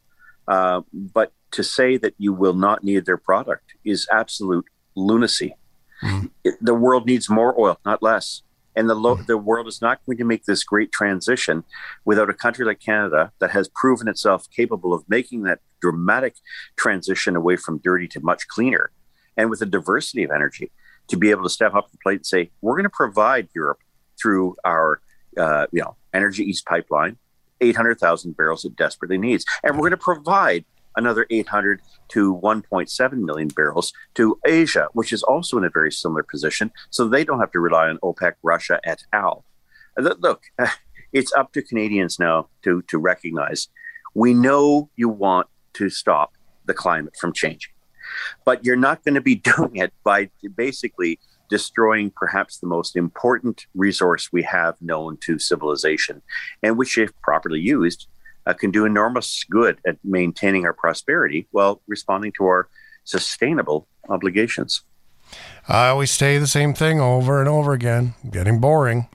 Uh, 0.47 0.82
but 0.93 1.34
to 1.54 1.63
say 1.63 1.98
that 1.98 2.13
you 2.18 2.34
will 2.34 2.54
not 2.54 2.84
need 2.84 3.06
their 3.06 3.18
product 3.18 3.76
is 3.86 4.08
absolute 4.12 4.66
lunacy. 4.96 5.56
Mm-hmm. 6.04 6.28
It, 6.44 6.56
the 6.62 6.74
world 6.74 7.06
needs 7.06 7.30
more 7.30 7.60
oil, 7.60 7.80
not 7.86 8.04
less. 8.04 8.42
And 8.76 8.89
the, 8.89 8.96
lo- 8.96 9.16
mm-hmm. 9.16 9.26
the 9.26 9.38
world 9.38 9.68
is 9.68 9.82
not 9.82 10.04
going 10.06 10.18
to 10.18 10.24
make 10.24 10.46
this 10.46 10.63
great 10.63 10.92
transition 10.92 11.63
without 12.06 12.30
a 12.30 12.34
country 12.34 12.66
like 12.66 12.80
Canada 12.80 13.32
that 13.39 13.52
has 13.52 13.70
proven 13.70 14.08
itself 14.08 14.50
capable 14.50 14.94
of 14.94 15.04
making 15.08 15.44
that 15.44 15.60
dramatic 15.80 16.36
transition 16.76 17.36
away 17.36 17.56
from 17.56 17.78
dirty 17.80 18.08
to 18.08 18.20
much 18.20 18.48
cleaner 18.48 18.92
and 19.38 19.50
with 19.50 19.62
a 19.62 19.66
diversity 19.66 20.24
of 20.24 20.32
energy 20.32 20.72
to 21.08 21.18
be 21.18 21.30
able 21.30 21.44
to 21.44 21.50
step 21.50 21.76
up 21.76 21.88
to 21.88 21.92
the 21.92 21.98
plate 22.00 22.18
and 22.18 22.26
say, 22.26 22.50
we're 22.62 22.76
going 22.76 22.84
to 22.84 22.89
provide 22.89 23.48
Europe 23.54 23.80
through 24.20 24.56
our 24.63 25.02
uh, 25.38 25.68
you 25.72 25.82
know, 25.82 25.96
Energy 26.13 26.44
East 26.44 26.66
pipeline, 26.66 27.18
800,000 27.62 28.36
barrels 28.36 28.66
it 28.66 28.76
desperately 28.76 29.18
needs. 29.18 29.46
And 29.63 29.76
we're 29.76 29.89
going 29.89 29.92
to 29.92 29.98
provide 29.98 30.66
another 30.95 31.25
800 31.29 31.82
to 32.10 32.36
1.7 32.36 33.12
million 33.13 33.47
barrels 33.49 33.93
to 34.15 34.39
Asia, 34.45 34.88
which 34.93 35.13
is 35.13 35.23
also 35.23 35.58
in 35.58 35.63
a 35.63 35.69
very 35.69 35.91
similar 35.91 36.23
position. 36.23 36.71
So 36.89 37.08
they 37.08 37.23
don't 37.23 37.39
have 37.39 37.51
to 37.51 37.60
rely 37.60 37.89
on 37.89 37.97
OPEC, 37.99 38.34
Russia 38.43 38.79
et 38.84 39.03
al. 39.13 39.45
Look, 39.97 40.43
it's 41.13 41.34
up 41.34 41.53
to 41.53 41.62
Canadians 41.62 42.19
now 42.19 42.49
to, 42.63 42.82
to 42.84 42.97
recognize 42.97 43.69
we 44.13 44.34
know 44.34 44.89
you 44.95 45.10
want 45.10 45.47
to 45.73 45.89
stop 45.89 46.34
the 46.65 46.73
climate 46.73 47.15
from 47.19 47.34
changing, 47.34 47.73
but 48.45 48.63
you're 48.63 48.75
not 48.75 49.03
going 49.03 49.15
to 49.15 49.21
be 49.21 49.36
doing 49.56 49.75
it 49.75 49.93
by 50.03 50.29
basically 50.56 51.19
destroying 51.49 52.12
perhaps 52.15 52.58
the 52.58 52.67
most 52.67 52.95
important 52.95 53.67
resource 53.75 54.32
we 54.32 54.43
have 54.43 54.75
known 54.82 55.17
to 55.17 55.38
civilization, 55.38 56.21
and 56.62 56.77
which, 56.77 56.97
if 56.97 57.12
properly 57.21 57.60
used, 57.60 58.08
uh, 58.45 58.53
can 58.53 58.71
do 58.71 58.86
enormous 58.86 59.43
good 59.49 59.79
at 59.86 59.97
maintaining 60.03 60.65
our 60.65 60.73
prosperity 60.73 61.47
while 61.51 61.82
responding 61.88 62.32
to 62.38 62.45
our 62.45 62.69
sustainable 63.03 63.88
obligations. 64.10 64.82
I 65.67 65.88
always 65.89 66.12
say 66.12 66.38
the 66.38 66.47
same 66.47 66.73
thing 66.73 66.99
over 66.99 67.39
and 67.39 67.49
over 67.49 67.73
again, 67.73 68.13
getting 68.29 68.60
boring. 68.60 69.08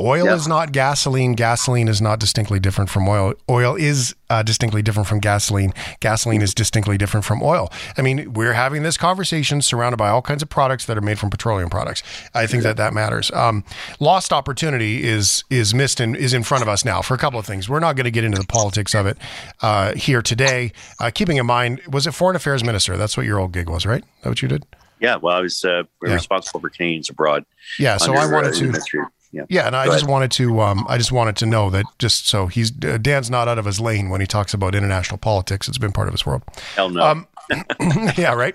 Oil 0.00 0.26
is 0.28 0.48
not 0.48 0.72
gasoline. 0.72 1.34
Gasoline 1.34 1.86
is 1.86 2.02
not 2.02 2.18
distinctly 2.18 2.58
different 2.58 2.90
from 2.90 3.08
oil. 3.08 3.34
Oil 3.48 3.76
is 3.76 4.16
uh, 4.28 4.42
distinctly 4.42 4.82
different 4.82 5.08
from 5.08 5.20
gasoline. 5.20 5.72
Gasoline 6.00 6.42
is 6.42 6.52
distinctly 6.52 6.98
different 6.98 7.24
from 7.24 7.40
oil. 7.42 7.70
I 7.96 8.02
mean, 8.02 8.32
we're 8.32 8.54
having 8.54 8.82
this 8.82 8.96
conversation 8.96 9.62
surrounded 9.62 9.96
by 9.96 10.08
all 10.08 10.20
kinds 10.20 10.42
of 10.42 10.48
products 10.48 10.86
that 10.86 10.98
are 10.98 11.00
made 11.00 11.20
from 11.20 11.30
petroleum 11.30 11.70
products. 11.70 12.02
I 12.34 12.46
think 12.48 12.64
that 12.64 12.76
that 12.76 12.92
matters. 12.92 13.30
Um, 13.30 13.62
lost 14.00 14.32
opportunity 14.32 15.04
is 15.04 15.44
is 15.48 15.72
missed 15.74 16.00
and 16.00 16.16
is 16.16 16.34
in 16.34 16.42
front 16.42 16.62
of 16.62 16.68
us 16.68 16.84
now 16.84 17.00
for 17.00 17.14
a 17.14 17.18
couple 17.18 17.38
of 17.38 17.46
things. 17.46 17.68
We're 17.68 17.78
not 17.78 17.94
going 17.94 18.04
to 18.04 18.10
get 18.10 18.24
into 18.24 18.38
the 18.40 18.46
politics 18.46 18.94
of 18.96 19.06
it 19.06 19.16
uh, 19.62 19.94
here 19.94 20.22
today. 20.22 20.72
Uh, 20.98 21.12
keeping 21.14 21.36
in 21.36 21.46
mind, 21.46 21.80
was 21.88 22.08
it 22.08 22.12
foreign 22.14 22.34
affairs 22.34 22.64
minister? 22.64 22.96
That's 22.96 23.16
what 23.16 23.26
your 23.26 23.38
old 23.38 23.52
gig 23.52 23.68
was, 23.68 23.86
right? 23.86 24.02
That 24.22 24.28
what 24.28 24.42
you 24.42 24.48
did? 24.48 24.64
Yeah. 24.98 25.16
Well, 25.16 25.36
I 25.36 25.40
was 25.40 25.64
uh, 25.64 25.84
Yeah. 26.02 26.14
responsible 26.14 26.58
for 26.60 26.70
Canadians 26.70 27.10
abroad. 27.10 27.44
Yeah, 27.78 27.96
so 27.96 28.14
I 28.14 28.26
wanted 28.26 28.54
uh, 28.54 28.72
to-. 28.82 29.06
Yeah. 29.34 29.44
Yeah, 29.48 29.66
and 29.66 29.74
I 29.74 29.86
Go 29.86 29.92
just 29.92 30.04
ahead. 30.04 30.12
wanted 30.12 30.30
to, 30.32 30.60
um, 30.60 30.86
I 30.88 30.96
just 30.96 31.10
wanted 31.10 31.36
to 31.36 31.46
know 31.46 31.68
that 31.70 31.84
just 31.98 32.28
so 32.28 32.46
he's 32.46 32.70
uh, 32.84 32.98
Dan's 32.98 33.30
not 33.30 33.48
out 33.48 33.58
of 33.58 33.64
his 33.64 33.80
lane 33.80 34.08
when 34.08 34.20
he 34.20 34.26
talks 34.26 34.54
about 34.54 34.74
international 34.74 35.18
politics. 35.18 35.68
It's 35.68 35.78
been 35.78 35.92
part 35.92 36.06
of 36.06 36.14
his 36.14 36.24
world. 36.24 36.42
Hell 36.76 36.90
no. 36.90 37.02
Um, 37.02 37.26
yeah, 38.16 38.32
right. 38.34 38.54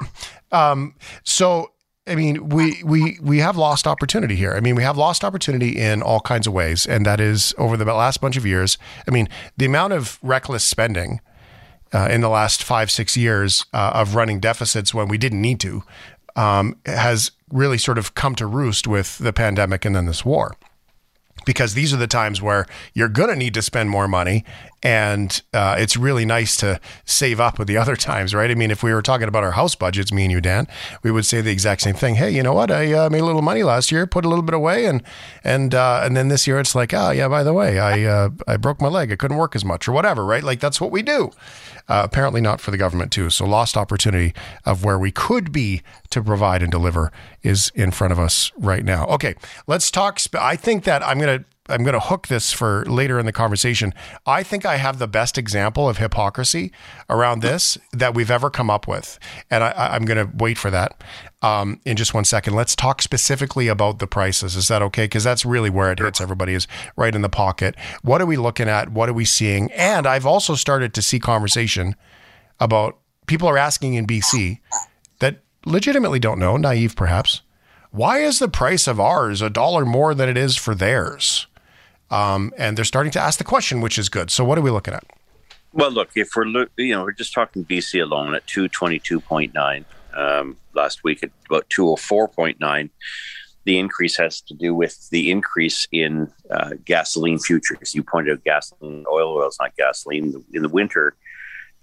Um, 0.54 0.96
so, 1.24 1.72
I 2.08 2.16
mean, 2.16 2.50
we 2.50 2.82
we 2.84 3.20
we 3.22 3.40
have 3.40 3.58
lost 3.58 3.86
opportunity 3.88 4.36
here. 4.36 4.54
I 4.54 4.62
mean, 4.62 4.76
we 4.76 4.84
have 4.84 4.98
lost 4.98 5.24
opportunity 5.24 5.78
in 5.78 6.02
all 6.02 6.22
kinds 6.22 6.48
of 6.48 6.54
ways, 6.54 6.86
and 6.86 7.06
that 7.06 7.20
is 7.20 7.54
over 7.58 7.76
the 7.76 7.86
last 7.86 8.22
bunch 8.22 8.38
of 8.38 8.46
years. 8.46 8.78
I 9.08 9.12
mean, 9.12 9.28
the 9.58 9.66
amount 9.66 9.94
of 9.94 10.18
reckless 10.24 10.64
spending 10.64 11.20
uh, 11.94 12.08
in 12.10 12.22
the 12.22 12.30
last 12.30 12.64
five 12.64 12.90
six 12.90 13.18
years 13.18 13.66
uh, 13.74 13.92
of 13.94 14.16
running 14.16 14.40
deficits 14.40 14.94
when 14.94 15.08
we 15.08 15.18
didn't 15.18 15.42
need 15.42 15.60
to 15.60 15.84
um, 16.36 16.78
has 16.86 17.32
really 17.52 17.78
sort 17.78 17.98
of 17.98 18.16
come 18.16 18.36
to 18.36 18.46
roost 18.48 18.88
with 18.88 19.18
the 19.18 19.34
pandemic 19.34 19.86
and 19.86 19.96
then 19.96 20.06
this 20.06 20.24
war 20.24 20.56
because 21.46 21.74
these 21.74 21.94
are 21.94 21.98
the 21.98 22.08
times 22.08 22.42
where 22.42 22.66
you're 22.94 23.10
going 23.10 23.30
to 23.30 23.36
need 23.36 23.54
to 23.54 23.62
spend 23.62 23.90
more 23.90 24.08
money 24.08 24.44
and 24.84 25.42
uh, 25.54 25.76
it's 25.78 25.98
really 25.98 26.26
nice 26.26 26.56
to 26.58 26.80
save 27.06 27.40
up 27.40 27.60
with 27.60 27.68
the 27.68 27.78
other 27.78 27.96
times 28.10 28.34
right? 28.34 28.52
I 28.52 28.56
mean 28.56 28.72
if 28.72 28.84
we 28.84 28.94
were 28.94 29.02
talking 29.02 29.28
about 29.28 29.44
our 29.44 29.52
house 29.52 29.76
budgets 29.76 30.12
me 30.12 30.24
and 30.24 30.32
you 30.32 30.42
dan 30.42 30.68
we 31.04 31.12
would 31.12 31.26
say 31.26 31.42
the 31.42 31.52
exact 31.52 31.82
same 31.82 31.96
thing. 31.96 32.16
Hey 32.16 32.32
you 32.32 32.44
know 32.44 32.54
what? 32.54 32.72
I 32.72 32.94
uh, 32.94 33.10
made 33.10 33.22
a 33.22 33.26
little 33.26 33.42
money 33.42 33.64
last 33.64 33.92
year 33.92 34.08
put 34.08 34.26
a 34.26 34.30
little 34.30 34.44
bit 34.44 34.56
away 34.56 34.86
and 34.86 35.04
and 35.44 35.74
uh, 35.74 36.02
and 36.04 36.16
then 36.16 36.28
this 36.28 36.48
year 36.48 36.60
it's 36.60 36.76
like 36.76 36.94
oh 36.94 37.12
yeah 37.12 37.28
by 37.28 37.44
the 37.44 37.54
way 37.54 37.80
i 37.80 38.04
uh, 38.04 38.30
i 38.48 38.58
broke 38.58 38.82
my 38.82 38.88
leg. 38.88 39.12
I 39.12 39.16
couldn't 39.16 39.38
work 39.38 39.56
as 39.56 39.66
much 39.66 39.88
or 39.88 39.92
whatever 39.92 40.26
right? 40.26 40.44
Like 40.44 40.60
that's 40.60 40.80
what 40.80 40.92
we 40.92 41.02
do. 41.02 41.32
Uh, 41.88 42.04
apparently 42.06 42.40
not 42.40 42.62
for 42.62 42.70
the 42.70 42.78
government 42.78 43.12
too. 43.12 43.32
So 43.32 43.48
lost 43.48 43.76
opportunity 43.76 44.36
of 44.64 44.84
where 44.84 45.00
we 45.00 45.12
could 45.12 45.52
be 45.52 45.82
to 46.12 46.22
provide 46.22 46.62
and 46.62 46.72
deliver 46.72 47.12
is 47.42 47.72
in 47.74 47.90
front 47.90 48.12
of 48.12 48.20
us 48.20 48.52
right 48.58 48.84
now. 48.86 49.06
Okay 49.08 49.36
let's 49.68 49.92
talk 49.92 50.20
sp- 50.22 50.42
i 50.42 50.56
think 50.56 50.84
that 50.84 51.06
i'm 51.06 51.20
going 51.20 51.40
to 51.40 51.46
I'm 51.70 51.84
going 51.84 51.94
to 51.94 52.00
hook 52.00 52.28
this 52.28 52.52
for 52.52 52.84
later 52.86 53.20
in 53.20 53.26
the 53.26 53.32
conversation. 53.32 53.94
I 54.26 54.44
think 54.44 54.66
I 54.66 54.78
have 54.78 55.00
the 55.00 55.08
best 55.08 55.38
example 55.38 55.88
of 55.88 55.98
hypocrisy 55.98 56.72
around 57.10 57.42
this 57.42 57.78
that 57.92 58.14
we've 58.14 58.32
ever 58.32 58.50
come 58.50 58.70
up 58.70 58.88
with. 58.88 59.20
And 59.50 59.64
I, 59.64 59.74
I'm 59.94 60.06
going 60.06 60.18
to 60.18 60.36
wait 60.36 60.58
for 60.58 60.72
that 60.72 61.04
um, 61.42 61.80
in 61.86 61.96
just 61.98 62.14
one 62.14 62.26
second. 62.26 62.56
Let's 62.56 62.76
talk 62.76 63.02
specifically 63.02 63.68
about 63.68 64.00
the 64.00 64.08
prices. 64.08 64.56
Is 64.56 64.68
that 64.68 64.82
okay? 64.82 65.06
Because 65.06 65.24
that's 65.24 65.46
really 65.46 65.70
where 65.70 65.92
it 65.92 66.00
hits 66.00 66.20
everybody 66.20 66.54
is 66.54 66.68
right 66.96 67.14
in 67.14 67.22
the 67.22 67.30
pocket. 67.30 67.76
What 68.02 68.22
are 68.22 68.26
we 68.26 68.38
looking 68.38 68.68
at? 68.68 68.92
What 68.92 69.10
are 69.10 69.14
we 69.14 69.26
seeing? 69.26 69.72
And 69.72 70.08
I've 70.08 70.26
also 70.26 70.56
started 70.56 70.94
to 70.96 71.02
see 71.02 71.20
conversation 71.20 71.96
about 72.60 72.98
people 73.28 73.48
are 73.48 73.58
asking 73.58 73.94
in 73.94 74.08
BC 74.08 74.60
that 75.20 75.44
legitimately 75.66 76.20
don't 76.20 76.40
know, 76.40 76.58
naive 76.58 76.96
perhaps. 76.96 77.42
Why 77.92 78.20
is 78.20 78.38
the 78.38 78.50
price 78.50 78.88
of 78.88 79.00
ours 79.00 79.42
a 79.42 79.50
dollar 79.50 79.84
more 79.84 80.14
than 80.14 80.30
it 80.30 80.38
is 80.38 80.56
for 80.56 80.76
theirs? 80.76 81.48
Um, 82.12 82.54
and 82.58 82.78
they're 82.78 82.86
starting 82.86 83.12
to 83.14 83.20
ask 83.20 83.38
the 83.38 83.44
question, 83.44 83.82
which 83.82 83.98
is 83.98 84.10
good. 84.10 84.32
So, 84.32 84.44
what 84.44 84.58
are 84.58 84.62
we 84.62 84.72
looking 84.72 84.94
at? 84.94 85.04
Well, 85.72 85.92
look, 85.92 86.10
if 86.16 86.30
we're 86.36 86.46
look, 86.46 86.72
you 86.78 86.96
know, 86.96 87.04
we're 87.04 87.12
just 87.12 87.34
talking 87.34 87.64
BC 87.64 88.02
alone 88.02 88.34
at 88.34 88.46
two 88.48 88.68
twenty 88.68 89.00
two 89.00 89.20
point 89.20 89.54
nine. 89.54 89.86
Um, 90.14 90.58
last 90.74 91.04
week 91.04 91.24
at 91.24 91.30
about 91.50 91.70
two 91.70 91.86
hundred 91.86 92.02
four 92.02 92.28
point 92.28 92.60
nine. 92.60 92.90
The 93.66 93.78
increase 93.78 94.18
has 94.18 94.42
to 94.42 94.56
do 94.56 94.74
with 94.74 95.10
the 95.12 95.30
increase 95.30 95.88
in 95.92 96.32
uh, 96.50 96.72
gasoline 96.86 97.38
futures. 97.38 97.94
You 97.94 98.02
pointed 98.02 98.34
out 98.34 98.44
gasoline, 98.44 99.06
oil 99.12 99.38
oil 99.38 99.48
is 99.48 99.58
not 99.60 99.76
gasoline. 99.76 100.44
In 100.54 100.64
the 100.64 100.70
winter, 100.70 101.16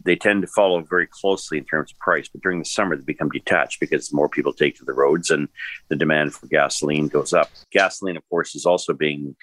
they 0.05 0.17
tend 0.17 0.43
to 0.43 0.49
follow 0.49 0.81
very 0.81 1.07
closely 1.07 1.59
in 1.59 1.65
terms 1.65 1.93
of 1.93 1.99
price, 1.99 2.29
but 2.29 2.43
during 2.43 2.59
the 2.59 2.65
summer 2.65 2.97
they 2.97 3.03
become 3.03 3.29
detached 3.29 3.79
because 3.79 4.13
more 4.13 4.29
people 4.29 4.53
take 4.53 4.77
to 4.77 4.85
the 4.85 4.95
roads 4.95 5.31
and 5.31 5.49
the 5.89 5.97
demand 5.97 6.35
for 6.35 6.47
gasoline 6.47 7.09
goes 7.09 7.33
up. 7.33 7.51
Gasoline, 7.71 8.17
of 8.17 8.29
course, 8.31 8.55
is 8.55 8.67
also 8.67 8.93
being 8.93 9.37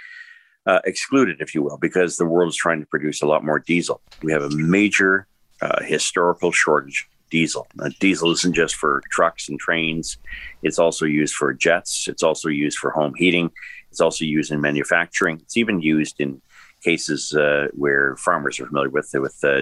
uh, 0.65 0.79
excluded, 0.85 1.37
if 1.41 1.53
you 1.53 1.61
will, 1.61 1.77
because 1.77 2.17
the 2.17 2.25
world 2.25 2.49
is 2.49 2.55
trying 2.55 2.79
to 2.79 2.85
produce 2.87 3.21
a 3.21 3.25
lot 3.25 3.43
more 3.43 3.59
diesel. 3.59 4.01
We 4.21 4.31
have 4.31 4.43
a 4.43 4.49
major 4.49 5.27
uh, 5.61 5.83
historical 5.83 6.51
shortage 6.51 7.07
of 7.09 7.29
diesel. 7.29 7.67
Diesel 7.99 8.31
isn't 8.31 8.53
just 8.53 8.75
for 8.75 9.01
trucks 9.11 9.49
and 9.49 9.59
trains, 9.59 10.17
it's 10.61 10.79
also 10.79 11.05
used 11.05 11.33
for 11.35 11.53
jets, 11.53 12.07
it's 12.07 12.23
also 12.23 12.49
used 12.49 12.77
for 12.77 12.91
home 12.91 13.13
heating, 13.15 13.51
it's 13.91 13.99
also 14.01 14.23
used 14.25 14.51
in 14.51 14.61
manufacturing, 14.61 15.37
it's 15.41 15.57
even 15.57 15.81
used 15.81 16.19
in 16.19 16.41
cases 16.83 17.33
uh, 17.33 17.67
where 17.73 18.15
farmers 18.17 18.59
are 18.59 18.65
familiar 18.67 18.89
with 18.89 19.09
with 19.13 19.39
uh, 19.43 19.61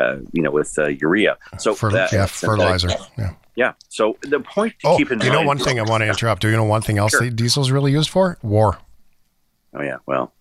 uh, 0.00 0.16
you 0.32 0.42
know 0.42 0.50
with 0.50 0.72
uh, 0.78 0.86
urea. 0.86 1.36
So 1.58 1.74
For, 1.74 1.90
that- 1.92 2.12
yeah, 2.12 2.24
fertilizer. 2.26 2.88
Yeah. 3.18 3.34
yeah. 3.56 3.72
So 3.90 4.16
the 4.22 4.40
point 4.40 4.74
to 4.80 4.88
Oh, 4.88 4.96
keep 4.96 5.10
in 5.12 5.20
you 5.20 5.28
mind. 5.28 5.40
know 5.42 5.46
one 5.46 5.58
thing 5.58 5.78
I 5.78 5.82
want 5.82 6.02
to 6.02 6.08
interrupt. 6.12 6.40
Do 6.42 6.48
you 6.48 6.56
know 6.56 6.64
one 6.64 6.80
thing 6.82 6.96
else 6.98 7.10
Sure. 7.12 7.20
that 7.24 7.36
diesel's 7.36 7.70
really 7.70 7.92
used 7.92 8.08
for? 8.10 8.38
War. 8.42 8.78
Oh 9.74 9.82
yeah, 9.82 9.96
well, 10.06 10.34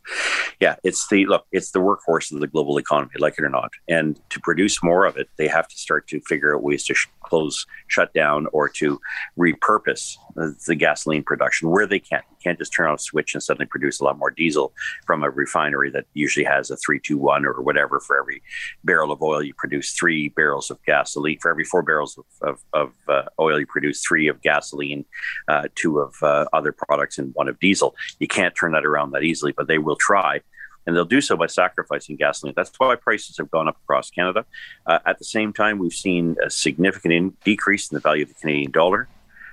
yeah, 0.60 0.76
it's 0.84 1.08
the 1.08 1.26
look, 1.26 1.46
it's 1.52 1.72
the 1.72 1.80
workhorse 1.80 2.34
of 2.34 2.42
the 2.42 2.48
global 2.48 2.78
economy, 2.78 3.12
like 3.18 3.36
it 3.38 3.46
or 3.46 3.50
not. 3.50 3.72
And 3.88 4.20
to 4.30 4.40
produce 4.42 4.84
more 4.84 5.06
of 5.06 5.16
it, 5.16 5.30
they 5.38 5.48
have 5.48 5.68
to 5.70 5.78
start 5.78 6.08
to 6.10 6.20
figure 6.22 6.56
out 6.56 6.64
ways 6.64 6.84
to 6.86 6.94
sh- 6.94 7.08
close, 7.32 7.66
shut 7.88 8.14
down, 8.14 8.46
or 8.52 8.68
to 8.68 9.00
repurpose 9.40 10.18
the, 10.36 10.76
gasoline 10.76 11.24
production 11.24 11.70
where 11.70 11.88
they 11.88 12.00
can. 12.00 12.22
You 12.30 12.38
can't 12.44 12.58
just 12.58 12.74
turn 12.74 12.88
on 12.88 12.96
a 12.96 13.00
switch 13.00 13.34
and 13.34 13.42
suddenly 13.42 13.68
produce 13.68 14.00
a 14.00 14.04
lot 14.04 14.18
more 14.18 14.32
diesel 14.32 14.74
from 15.06 15.24
a 15.24 15.30
refinery 15.30 15.92
that 15.92 16.06
usually 16.14 16.44
has 16.44 16.72
a 16.72 16.78
three, 16.78 17.00
two, 17.00 17.18
one, 17.18 17.46
or 17.46 17.62
whatever. 17.62 18.02
For 18.02 18.20
every 18.20 18.42
barrel 18.84 19.14
of 19.14 19.22
oil, 19.22 19.42
you 19.42 19.54
produce 19.54 19.94
three 19.94 20.28
barrels 20.30 20.70
of 20.72 20.78
gasoline. 20.86 21.40
For 21.40 21.52
every 21.52 21.64
four 21.64 21.84
barrels 21.84 22.18
of, 22.18 22.26
of, 22.42 22.64
of 22.74 22.92
uh, 23.08 23.30
oil, 23.40 23.60
you 23.60 23.66
produce 23.66 24.04
three 24.06 24.28
of 24.28 24.42
gasoline, 24.42 25.06
uh, 25.48 25.68
two 25.76 26.00
of 26.00 26.16
uh, 26.22 26.46
other 26.52 26.74
products, 26.74 27.18
and 27.18 27.34
one 27.34 27.48
of 27.48 27.60
diesel. 27.60 27.96
You 28.20 28.28
can't 28.28 28.56
turn 28.56 28.74
that 28.74 28.86
around 28.86 29.12
that 29.12 29.24
easily, 29.24 29.54
but 29.54 29.68
they 29.68 29.78
will 29.78 29.98
try. 29.98 30.42
And 30.86 30.96
they'll 30.96 31.06
do 31.06 31.22
so 31.22 31.38
by 31.38 31.48
sacrificing 31.48 32.16
gasoline. 32.16 32.54
That's 32.56 32.72
why 32.78 32.96
prices 32.96 33.38
have 33.38 33.52
gone 33.52 33.68
up 33.68 33.78
across 33.84 34.10
Canada. 34.10 34.46
Uh, 34.86 35.00
at 35.06 35.20
the 35.20 35.26
same 35.26 35.54
time, 35.54 35.78
we've 35.78 35.94
seen 35.94 36.36
a 36.44 36.50
significant 36.50 37.14
in- 37.14 37.38
decrease 37.44 37.92
in 37.92 37.96
the 37.96 38.02
value 38.02 38.24
of 38.24 38.30
the 38.30 38.36
Canadian 38.36 38.72
dollar. 38.72 39.08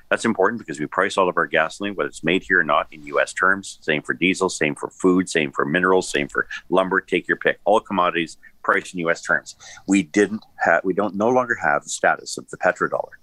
That's 0.09 0.25
important 0.25 0.59
because 0.59 0.81
we 0.81 0.87
price 0.87 1.19
all 1.19 1.29
of 1.29 1.37
our 1.37 1.47
gasoline, 1.47 1.95
whether 1.95 2.09
it's 2.09 2.25
made 2.25 2.43
here 2.43 2.61
or 2.61 2.65
not, 2.65 2.87
in 2.91 3.05
U.S. 3.09 3.35
terms. 3.35 3.79
Same 3.83 4.01
for 4.01 4.15
diesel, 4.15 4.49
same 4.49 4.75
for 4.75 4.89
food, 4.89 5.29
same 5.29 5.53
for 5.53 5.67
minerals, 5.67 6.09
same 6.09 6.29
for 6.29 6.47
lumber. 6.71 7.01
Take 7.01 7.29
your 7.29 7.37
pick. 7.37 7.61
All 7.67 7.81
commodities 7.81 8.39
priced 8.63 8.95
in 8.95 9.01
U.S. 9.01 9.23
terms. 9.23 9.57
We 9.87 10.03
didn't 10.03 10.45
have, 10.65 10.83
we 10.83 10.95
don't 10.95 11.15
no 11.15 11.29
longer 11.29 11.57
have 11.63 11.85
the 11.85 11.91
status 11.91 12.39
of 12.39 12.49
the 12.49 12.57
petrodollar 12.57 13.19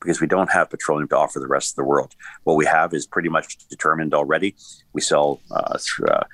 because 0.00 0.20
we 0.20 0.26
don't 0.26 0.50
have 0.50 0.70
petroleum 0.70 1.08
to 1.08 1.16
offer 1.16 1.38
the 1.38 1.46
rest 1.46 1.72
of 1.72 1.76
the 1.76 1.84
world. 1.84 2.14
What 2.44 2.54
we 2.54 2.66
have 2.66 2.92
is 2.92 3.06
pretty 3.06 3.28
much 3.28 3.56
determined 3.68 4.14
already. 4.14 4.54
We 4.92 5.00
sell 5.00 5.40
uh, 5.50 5.78
th- 5.78 6.08
uh, 6.10 6.24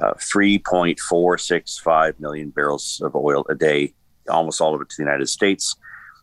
uh, 0.00 0.14
3.465 0.14 2.20
million 2.20 2.50
barrels 2.50 3.00
of 3.04 3.14
oil 3.14 3.46
a 3.48 3.54
day, 3.54 3.94
almost 4.28 4.60
all 4.60 4.74
of 4.74 4.80
it 4.80 4.88
to 4.90 4.96
the 4.98 5.02
United 5.02 5.28
States. 5.28 5.76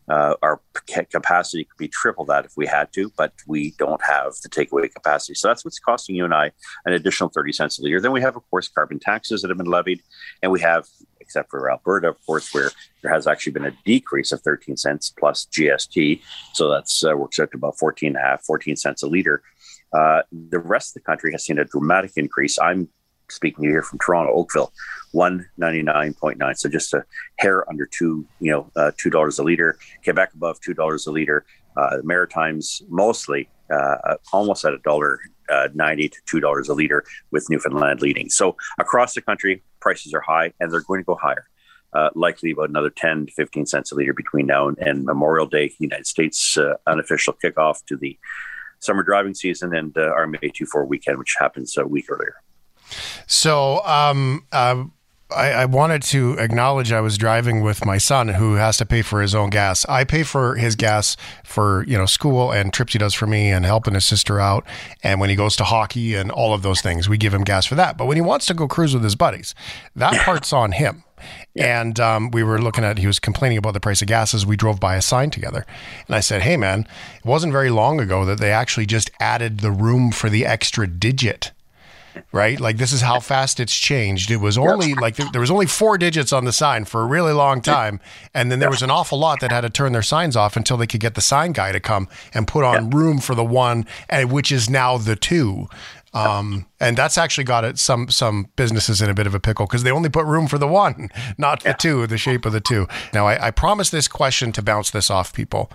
Uh, 0.10 0.36
our 0.42 0.60
ca- 0.88 1.06
capacity 1.06 1.64
could 1.64 1.78
be 1.78 1.88
triple 1.88 2.26
that 2.26 2.44
if 2.44 2.52
we 2.58 2.68
had 2.68 2.92
to, 2.92 3.10
but 3.18 3.32
we 3.48 3.74
don't 3.78 4.04
have 4.04 4.34
the 4.44 4.50
takeaway 4.50 4.94
capacity. 4.94 5.34
So 5.34 5.48
that's 5.48 5.64
what's 5.64 5.80
costing 5.80 6.14
you 6.16 6.26
and 6.26 6.34
I 6.34 6.52
an 6.86 6.92
additional 6.92 7.30
30 7.30 7.54
cents 7.54 7.80
a 7.80 7.84
liter. 7.84 8.02
Then 8.02 8.12
we 8.12 8.20
have, 8.20 8.36
of 8.36 8.44
course, 8.50 8.68
carbon 8.68 9.00
taxes 9.00 9.42
that 9.42 9.50
have 9.50 9.58
been 9.58 9.68
levied, 9.68 10.02
and 10.42 10.52
we 10.52 10.60
have 10.60 10.88
except 11.24 11.50
for 11.50 11.72
Alberta, 11.72 12.10
of 12.10 12.26
course, 12.26 12.54
where 12.54 12.70
there 13.02 13.12
has 13.12 13.28
actually 13.28 13.54
been 13.54 13.66
a 13.66 13.76
decrease 13.86 14.32
of 14.32 14.42
13 14.42 14.78
cents 14.78 15.12
plus 15.18 15.48
GST. 15.52 16.22
So 16.54 16.70
that's 16.70 17.04
uh, 17.04 17.16
works 17.16 17.40
out 17.40 17.52
to 17.52 17.58
about 17.58 17.80
14 17.80 18.08
and 18.08 18.18
a 18.18 18.20
half, 18.20 18.44
14 18.44 18.76
cents 18.76 19.04
a 19.04 19.08
liter. 19.08 19.42
Uh, 19.98 20.22
the 20.32 20.60
rest 20.60 20.90
of 20.90 20.94
the 20.96 21.06
country 21.06 21.32
has 21.32 21.46
seen 21.46 21.58
a 21.58 21.66
dramatic 21.66 22.12
increase. 22.18 22.60
I'm 22.60 22.90
speaking 23.30 23.66
here 23.66 23.82
from 23.82 24.00
Toronto, 24.00 24.34
Oakville, 24.34 24.72
199.9. 25.14 26.58
So 26.58 26.70
just 26.70 26.94
a 26.94 27.06
hair 27.38 27.70
under 27.70 27.86
two, 27.86 28.26
you 28.40 28.52
know, 28.52 28.72
uh, 28.76 28.92
$2 28.98 29.40
a 29.40 29.44
liter. 29.44 29.78
Quebec 30.04 30.34
above 30.34 30.60
$2 30.62 31.08
a 31.08 31.12
liter. 31.12 31.46
Uh, 31.76 31.98
Maritimes 32.04 32.84
mostly 32.90 33.50
uh, 33.72 34.16
almost 34.32 34.66
at 34.66 34.74
a 34.74 34.78
dollar 34.80 35.20
uh, 35.50 35.70
90 35.74 36.10
to 36.10 36.18
two 36.26 36.40
dollars 36.40 36.70
a 36.70 36.74
liter 36.74 37.04
with 37.32 37.50
Newfoundland 37.50 38.02
leading. 38.02 38.30
So 38.30 38.56
across 38.80 39.14
the 39.14 39.22
country, 39.22 39.64
prices 39.80 40.14
are 40.14 40.22
high 40.22 40.54
and 40.60 40.72
they're 40.72 40.82
going 40.82 41.02
to 41.02 41.06
go 41.06 41.16
higher. 41.16 41.46
Uh, 41.94 42.10
likely 42.16 42.52
about 42.52 42.70
another 42.70 42.90
10 42.90 43.28
to 43.28 43.32
15 43.34 43.68
cents 43.68 43.92
a 43.92 43.96
liter 43.96 44.14
between 44.14 44.48
now 44.48 44.68
and, 44.68 44.78
and 44.80 45.06
Memorial 45.06 45.46
Day, 45.46 45.72
United 45.78 46.08
States 46.08 46.58
uh, 46.58 46.74
unofficial 46.88 47.36
kickoff 47.44 47.86
to 47.86 47.96
the 47.96 48.18
summer 48.80 49.04
driving 49.04 49.36
season 49.36 49.76
and 49.76 49.96
uh, 49.96 50.02
our 50.02 50.26
May 50.26 50.50
2 50.54 50.66
4 50.66 50.86
weekend, 50.86 51.20
which 51.20 51.36
happens 51.40 51.78
a 51.78 51.86
week 51.86 52.06
earlier. 52.10 52.36
So, 53.28 53.84
um, 53.86 54.46
uh, 54.52 54.86
I, 55.36 55.52
I, 55.52 55.66
wanted 55.66 56.02
to 56.04 56.34
acknowledge 56.34 56.92
I 56.92 57.02
was 57.02 57.18
driving 57.18 57.62
with 57.62 57.86
my 57.86 57.98
son 57.98 58.28
who 58.30 58.54
has 58.56 58.78
to 58.78 58.86
pay 58.86 59.02
for 59.02 59.22
his 59.22 59.34
own 59.34 59.50
gas. 59.50 59.86
I 59.86 60.04
pay 60.04 60.24
for 60.24 60.56
his 60.56 60.76
gas 60.76 61.18
for, 61.44 61.84
you 61.88 61.98
know, 61.98 62.06
school 62.06 62.52
and 62.52 62.72
trips 62.72 62.94
he 62.94 63.00
does 63.00 63.14
for 63.14 63.26
me 63.26 63.50
and 63.50 63.66
helping 63.66 63.94
his 63.94 64.06
sister 64.06 64.40
out. 64.40 64.66
And 65.02 65.20
when 65.20 65.30
he 65.30 65.36
goes 65.36 65.56
to 65.58 65.64
hockey 65.64 66.16
and 66.16 66.32
all 66.32 66.54
of 66.54 66.62
those 66.62 66.82
things, 66.82 67.10
we 67.10 67.18
give 67.18 67.34
him 67.34 67.44
gas 67.44 67.66
for 67.66 67.76
that. 67.76 67.98
But 67.98 68.06
when 68.06 68.18
he 68.18 68.22
wants 68.22 68.46
to 68.48 68.54
go 68.54 68.68
cruise 68.68 68.94
with 68.94 69.04
his 69.04 69.16
buddies, 69.16 69.56
that 69.96 70.14
part's 70.22 70.54
on 70.54 70.74
him. 70.74 71.04
And 71.56 72.00
um, 72.00 72.32
we 72.32 72.44
were 72.44 72.62
looking 72.62 72.84
at, 72.84 72.98
he 72.98 73.08
was 73.08 73.20
complaining 73.20 73.58
about 73.58 73.74
the 73.74 73.80
price 73.80 74.02
of 74.02 74.10
gas 74.10 74.34
as 74.34 74.46
we 74.46 74.58
drove 74.58 74.80
by 74.80 74.96
a 74.96 75.02
sign 75.02 75.30
together. 75.30 75.66
And 76.08 76.16
I 76.16 76.20
said, 76.20 76.42
Hey, 76.42 76.58
man, 76.58 76.82
it 77.16 77.26
wasn't 77.26 77.54
very 77.54 77.70
long 77.70 78.02
ago 78.02 78.26
that 78.26 78.40
they 78.40 78.52
actually 78.52 78.86
just 78.86 79.10
added 79.22 79.62
the 79.62 79.72
room 79.72 80.12
for 80.12 80.30
the 80.30 80.46
extra 80.46 80.86
digit 80.86 81.53
right? 82.32 82.60
Like 82.60 82.78
this 82.78 82.92
is 82.92 83.02
how 83.02 83.20
fast 83.20 83.60
it's 83.60 83.76
changed. 83.76 84.32
It 84.32 84.38
was 84.38 84.58
only 84.58 84.94
like 84.94 85.16
there, 85.16 85.42
was 85.42 85.52
only 85.52 85.66
four 85.66 85.98
digits 85.98 86.34
on 86.34 86.46
the 86.46 86.54
sign 86.54 86.86
for 86.86 87.02
a 87.02 87.06
really 87.06 87.34
long 87.34 87.62
time, 87.62 88.00
and 88.34 88.52
then 88.52 88.60
there 88.60 88.70
was 88.70 88.82
an 88.82 88.92
awful 88.92 89.18
lot 89.18 89.40
that 89.42 89.52
had 89.52 89.62
to 89.62 89.70
turn 89.70 89.94
their 89.94 90.02
signs 90.02 90.36
off 90.36 90.56
until 90.56 90.78
they 90.78 90.88
could 90.88 91.00
get 91.00 91.16
the 91.16 91.22
sign 91.22 91.52
guy 91.52 91.72
to 91.72 91.80
come 91.80 92.08
and 92.34 92.48
put 92.48 92.64
on 92.64 92.90
room 92.90 93.20
for 93.20 93.36
the 93.36 93.44
one, 93.44 93.86
and 94.10 94.32
which 94.32 94.52
is 94.52 94.70
now 94.70 94.98
the 94.98 95.16
two. 95.16 95.68
Um, 96.14 96.68
and 96.80 96.96
that's 96.96 97.18
actually 97.18 97.46
got 97.46 97.66
it 97.66 97.80
some 97.80 98.08
some 98.10 98.50
businesses 98.56 99.02
in 99.02 99.10
a 99.10 99.16
bit 99.16 99.26
of 99.26 99.34
a 99.34 99.40
pickle 99.40 99.66
because 99.66 99.82
they 99.82 99.90
only 99.90 100.10
put 100.10 100.26
room 100.26 100.48
for 100.48 100.60
the 100.60 100.68
one, 100.68 101.10
not 101.38 101.64
the 101.64 101.70
yeah. 101.70 101.74
two, 101.74 102.08
the 102.08 102.20
shape 102.20 102.46
of 102.46 102.54
the 102.54 102.62
two. 102.62 102.88
Now, 103.14 103.26
I, 103.28 103.48
I 103.48 103.52
promise 103.52 103.90
this 103.90 104.08
question 104.08 104.52
to 104.54 104.62
bounce 104.62 104.92
this 104.92 105.10
off 105.10 105.34
people, 105.34 105.72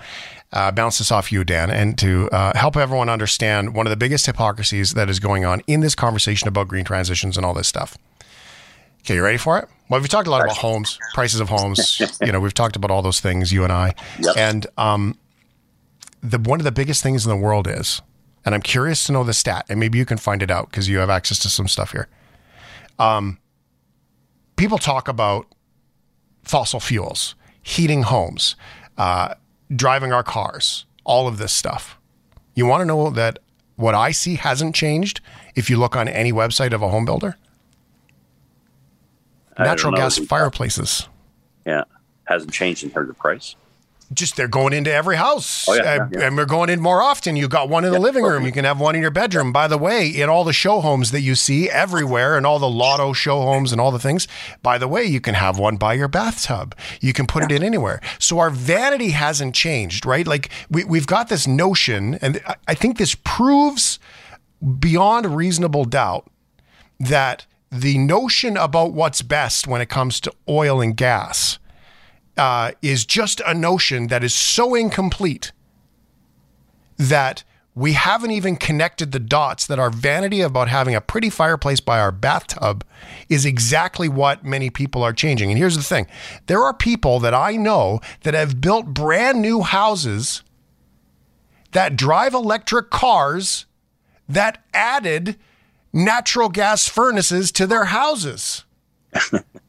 uh, 0.52 0.70
bounce 0.70 0.98
this 0.98 1.12
off 1.12 1.30
you, 1.30 1.44
Dan, 1.44 1.70
and 1.70 1.98
to 1.98 2.28
uh, 2.30 2.56
help 2.56 2.76
everyone 2.76 3.08
understand 3.08 3.74
one 3.74 3.87
of 3.87 3.90
the 3.90 3.96
biggest 3.96 4.26
hypocrisies 4.26 4.94
that 4.94 5.11
is 5.11 5.20
going 5.20 5.44
on 5.44 5.62
in 5.66 5.80
this 5.80 5.94
conversation 5.94 6.48
about 6.48 6.68
green 6.68 6.84
transitions 6.84 7.37
and 7.37 7.44
all 7.44 7.54
this 7.54 7.68
stuff. 7.68 7.98
Okay, 9.00 9.14
you 9.14 9.22
ready 9.22 9.38
for 9.38 9.58
it? 9.58 9.68
Well, 9.88 10.00
we've 10.00 10.08
talked 10.08 10.26
a 10.26 10.30
lot 10.30 10.42
about 10.42 10.56
homes, 10.56 10.98
prices 11.14 11.40
of 11.40 11.48
homes. 11.48 12.00
you 12.22 12.32
know, 12.32 12.40
we've 12.40 12.54
talked 12.54 12.76
about 12.76 12.90
all 12.90 13.02
those 13.02 13.20
things, 13.20 13.52
you 13.52 13.64
and 13.64 13.72
I. 13.72 13.94
Yep. 14.18 14.37
And 14.37 14.66
um, 14.76 15.18
the 16.22 16.38
one 16.38 16.61
of 16.61 16.64
the 16.64 16.72
biggest 16.72 17.02
things 17.02 17.24
in 17.24 17.30
the 17.30 17.37
world 17.37 17.66
is 17.68 18.02
and 18.48 18.54
I'm 18.54 18.62
curious 18.62 19.04
to 19.04 19.12
know 19.12 19.24
the 19.24 19.34
stat, 19.34 19.66
and 19.68 19.78
maybe 19.78 19.98
you 19.98 20.06
can 20.06 20.16
find 20.16 20.42
it 20.42 20.50
out 20.50 20.70
because 20.70 20.88
you 20.88 20.96
have 21.00 21.11
access 21.11 21.38
to 21.40 21.50
some 21.50 21.68
stuff 21.68 21.92
here. 21.92 22.08
Um, 22.98 23.38
people 24.56 24.78
talk 24.78 25.06
about 25.06 25.46
fossil 26.44 26.80
fuels, 26.80 27.34
heating 27.62 28.04
homes, 28.04 28.56
uh, 28.96 29.34
driving 29.74 30.12
our 30.12 30.22
cars, 30.22 30.87
all 31.04 31.28
of 31.28 31.38
this 31.38 31.52
stuff. 31.52 31.98
You 32.54 32.66
want 32.66 32.81
to 32.83 32.85
know 32.85 33.11
that 33.11 33.38
what 33.76 33.94
I 33.94 34.11
see 34.11 34.35
hasn't 34.37 34.74
changed 34.74 35.20
if 35.54 35.70
you 35.70 35.76
look 35.76 35.96
on 35.96 36.09
any 36.09 36.33
website 36.33 36.72
of 36.72 36.83
a 36.83 36.88
home 36.88 37.04
builder? 37.04 37.37
Natural 39.59 39.92
gas 39.92 40.18
fireplaces. 40.18 41.09
Yeah, 41.66 41.85
hasn't 42.24 42.52
changed 42.52 42.85
in 42.85 42.90
terms 42.90 43.11
of 43.11 43.18
price 43.18 43.57
just 44.12 44.36
they're 44.36 44.48
going 44.48 44.72
into 44.72 44.92
every 44.92 45.16
house. 45.16 45.68
Oh, 45.68 45.74
yeah, 45.74 45.82
uh, 45.82 46.08
yeah. 46.12 46.26
and 46.26 46.36
we're 46.36 46.46
going 46.46 46.70
in 46.70 46.80
more 46.80 47.02
often. 47.02 47.36
You 47.36 47.46
got 47.46 47.68
one 47.68 47.84
in 47.84 47.92
the 47.92 47.98
living 47.98 48.24
room. 48.24 48.44
You 48.44 48.52
can 48.52 48.64
have 48.64 48.80
one 48.80 48.94
in 48.94 49.02
your 49.02 49.10
bedroom. 49.10 49.52
By 49.52 49.68
the 49.68 49.78
way 49.78 50.08
in 50.08 50.28
all 50.28 50.44
the 50.44 50.52
show 50.52 50.80
homes 50.80 51.10
that 51.10 51.20
you 51.20 51.34
see 51.34 51.68
everywhere 51.70 52.36
and 52.36 52.46
all 52.46 52.58
the 52.58 52.68
lotto 52.68 53.12
show 53.12 53.42
homes 53.42 53.70
and 53.70 53.80
all 53.80 53.90
the 53.90 53.98
things 53.98 54.26
by 54.62 54.78
the 54.78 54.88
way 54.88 55.04
you 55.04 55.20
can 55.20 55.34
have 55.34 55.58
one 55.58 55.76
by 55.76 55.94
your 55.94 56.08
bathtub. 56.08 56.74
You 57.00 57.12
can 57.12 57.26
put 57.26 57.44
it 57.44 57.52
in 57.52 57.62
anywhere. 57.62 58.00
So 58.18 58.38
our 58.38 58.50
vanity 58.50 59.10
hasn't 59.10 59.54
changed 59.54 60.06
right? 60.06 60.26
Like 60.26 60.50
we, 60.70 60.84
we've 60.84 61.06
got 61.06 61.28
this 61.28 61.46
notion 61.46 62.14
and 62.16 62.40
i 62.66 62.74
think 62.74 62.98
this 62.98 63.14
proves 63.24 63.98
beyond 64.78 65.26
reasonable 65.26 65.84
doubt 65.84 66.28
that 66.98 67.46
the 67.70 67.98
notion 67.98 68.56
about 68.56 68.92
what's 68.92 69.22
best 69.22 69.66
when 69.66 69.80
it 69.80 69.88
comes 69.88 70.20
to 70.20 70.32
oil 70.48 70.80
and 70.80 70.96
gas 70.96 71.58
uh, 72.38 72.72
is 72.81 73.05
just 73.05 73.42
a 73.46 73.53
notion 73.53 74.07
that 74.07 74.24
is 74.24 74.35
so 74.35 74.74
incomplete 74.74 75.53
that 76.96 77.44
we 77.74 77.92
haven't 77.92 78.33
even 78.33 78.57
connected 78.57 79.12
the 79.12 79.20
dots 79.20 79.66
that 79.66 79.79
our 79.79 79.90
vanity 79.90 80.40
about 80.40 80.68
having 80.68 80.96
a 80.96 81.01
pretty 81.01 81.31
fireplace 81.31 81.79
by 81.79 82.01
our 82.01 82.11
bathtub 82.11 82.85
is 83.29 83.44
exactly 83.44 84.09
what 84.09 84.44
many 84.44 84.68
people 84.68 85.03
are 85.05 85.12
changing. 85.12 85.51
And 85.51 85.59
here's 85.59 85.77
the 85.77 85.83
thing 85.83 86.09
there 86.46 86.64
are 86.64 86.74
people 86.74 87.20
that 87.20 87.35
I 87.35 87.53
know 87.57 88.01
that 88.22 88.35
have 88.35 88.61
built 88.61 88.87
brand 88.87 89.40
new 89.40 89.61
houses 89.61 90.42
that 91.70 91.94
drive 91.94 92.35
electric 92.35 92.90
cars 92.90 93.66
that 94.29 94.64
added 94.74 95.37
natural 95.92 96.48
gas 96.48 96.88
furnaces 96.88 97.53
to 97.53 97.66
their 97.66 97.87
houses. 97.87 98.64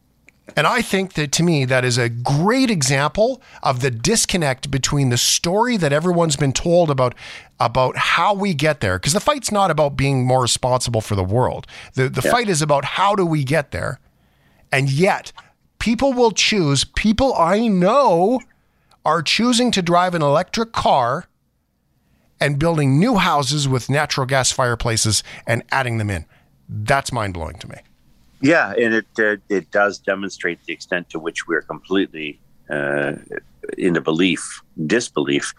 And 0.56 0.68
I 0.68 0.82
think 0.82 1.14
that 1.14 1.32
to 1.34 1.44
me, 1.44 1.66
that 1.66 1.86
is 1.86 1.98
a 1.98 2.10
great 2.10 2.70
example 2.70 3.42
of 3.64 3.82
the 3.82 3.92
disconnect 3.92 4.72
between 4.72 5.10
the 5.10 5.18
story 5.18 5.78
that 5.78 5.94
everyone's 5.94 6.36
been 6.36 6.54
told 6.54 6.90
about 6.90 7.16
about 7.60 7.98
how 7.98 8.34
we 8.34 8.54
get 8.54 8.80
there. 8.80 8.98
Because 8.98 9.14
the 9.14 9.20
fight's 9.20 9.52
not 9.52 9.72
about 9.72 9.98
being 9.98 10.26
more 10.26 10.42
responsible 10.42 11.02
for 11.02 11.16
the 11.16 11.24
world. 11.24 11.68
The 11.94 12.10
the 12.10 12.22
yeah. 12.24 12.32
fight 12.32 12.50
is 12.50 12.62
about 12.62 12.86
how 12.86 13.16
do 13.16 13.26
we 13.26 13.44
get 13.44 13.72
there. 13.72 14.00
And 14.72 14.90
yet, 14.90 15.32
people 15.80 16.14
will 16.14 16.32
choose, 16.32 16.84
people 16.84 17.34
I 17.36 17.68
know 17.68 18.40
are 19.04 19.24
choosing 19.24 19.72
to 19.72 19.82
drive 19.82 20.14
an 20.14 20.22
electric 20.22 20.72
car 20.72 21.26
and 22.40 22.60
building 22.60 23.00
new 23.00 23.16
houses 23.16 23.68
with 23.68 23.90
natural 23.90 24.26
gas 24.26 24.52
fireplaces 24.52 25.24
and 25.48 25.64
adding 25.72 25.98
them 25.98 26.10
in. 26.10 26.26
That's 26.68 27.12
mind 27.12 27.34
blowing 27.34 27.58
to 27.60 27.70
me. 27.70 27.78
Yeah, 28.42 28.72
and 28.72 28.94
it 28.94 29.08
uh, 29.20 29.36
it 29.50 29.70
does 29.72 30.00
demonstrate 30.00 30.64
the 30.66 30.74
extent 30.74 31.10
to 31.10 31.20
which 31.20 31.48
we're 31.48 31.62
completely 31.62 32.40
uh, 32.70 33.14
in 33.78 33.94
the 33.94 34.02
belief, 34.02 34.62
disbelief, 34.88 35.54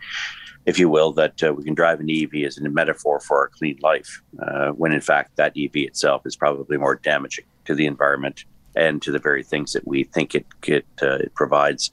if 0.64 0.78
you 0.78 0.88
will, 0.88 1.12
that 1.12 1.42
uh, 1.42 1.52
we 1.52 1.64
can 1.64 1.74
drive 1.74 2.00
an 2.00 2.08
EV 2.10 2.46
as 2.46 2.56
a 2.56 2.68
metaphor 2.68 3.20
for 3.20 3.38
our 3.38 3.48
clean 3.48 3.78
life, 3.82 4.22
uh, 4.42 4.70
when 4.70 4.92
in 4.92 5.00
fact 5.00 5.36
that 5.36 5.52
EV 5.58 5.72
itself 5.74 6.22
is 6.24 6.36
probably 6.36 6.78
more 6.78 6.96
damaging 6.96 7.44
to 7.66 7.74
the 7.74 7.86
environment 7.86 8.44
and 8.76 9.02
to 9.02 9.10
the 9.10 9.18
very 9.18 9.42
things 9.42 9.72
that 9.72 9.86
we 9.86 10.04
think 10.04 10.34
it 10.34 10.46
it, 10.66 10.86
uh, 11.02 11.16
it 11.16 11.34
provides, 11.34 11.90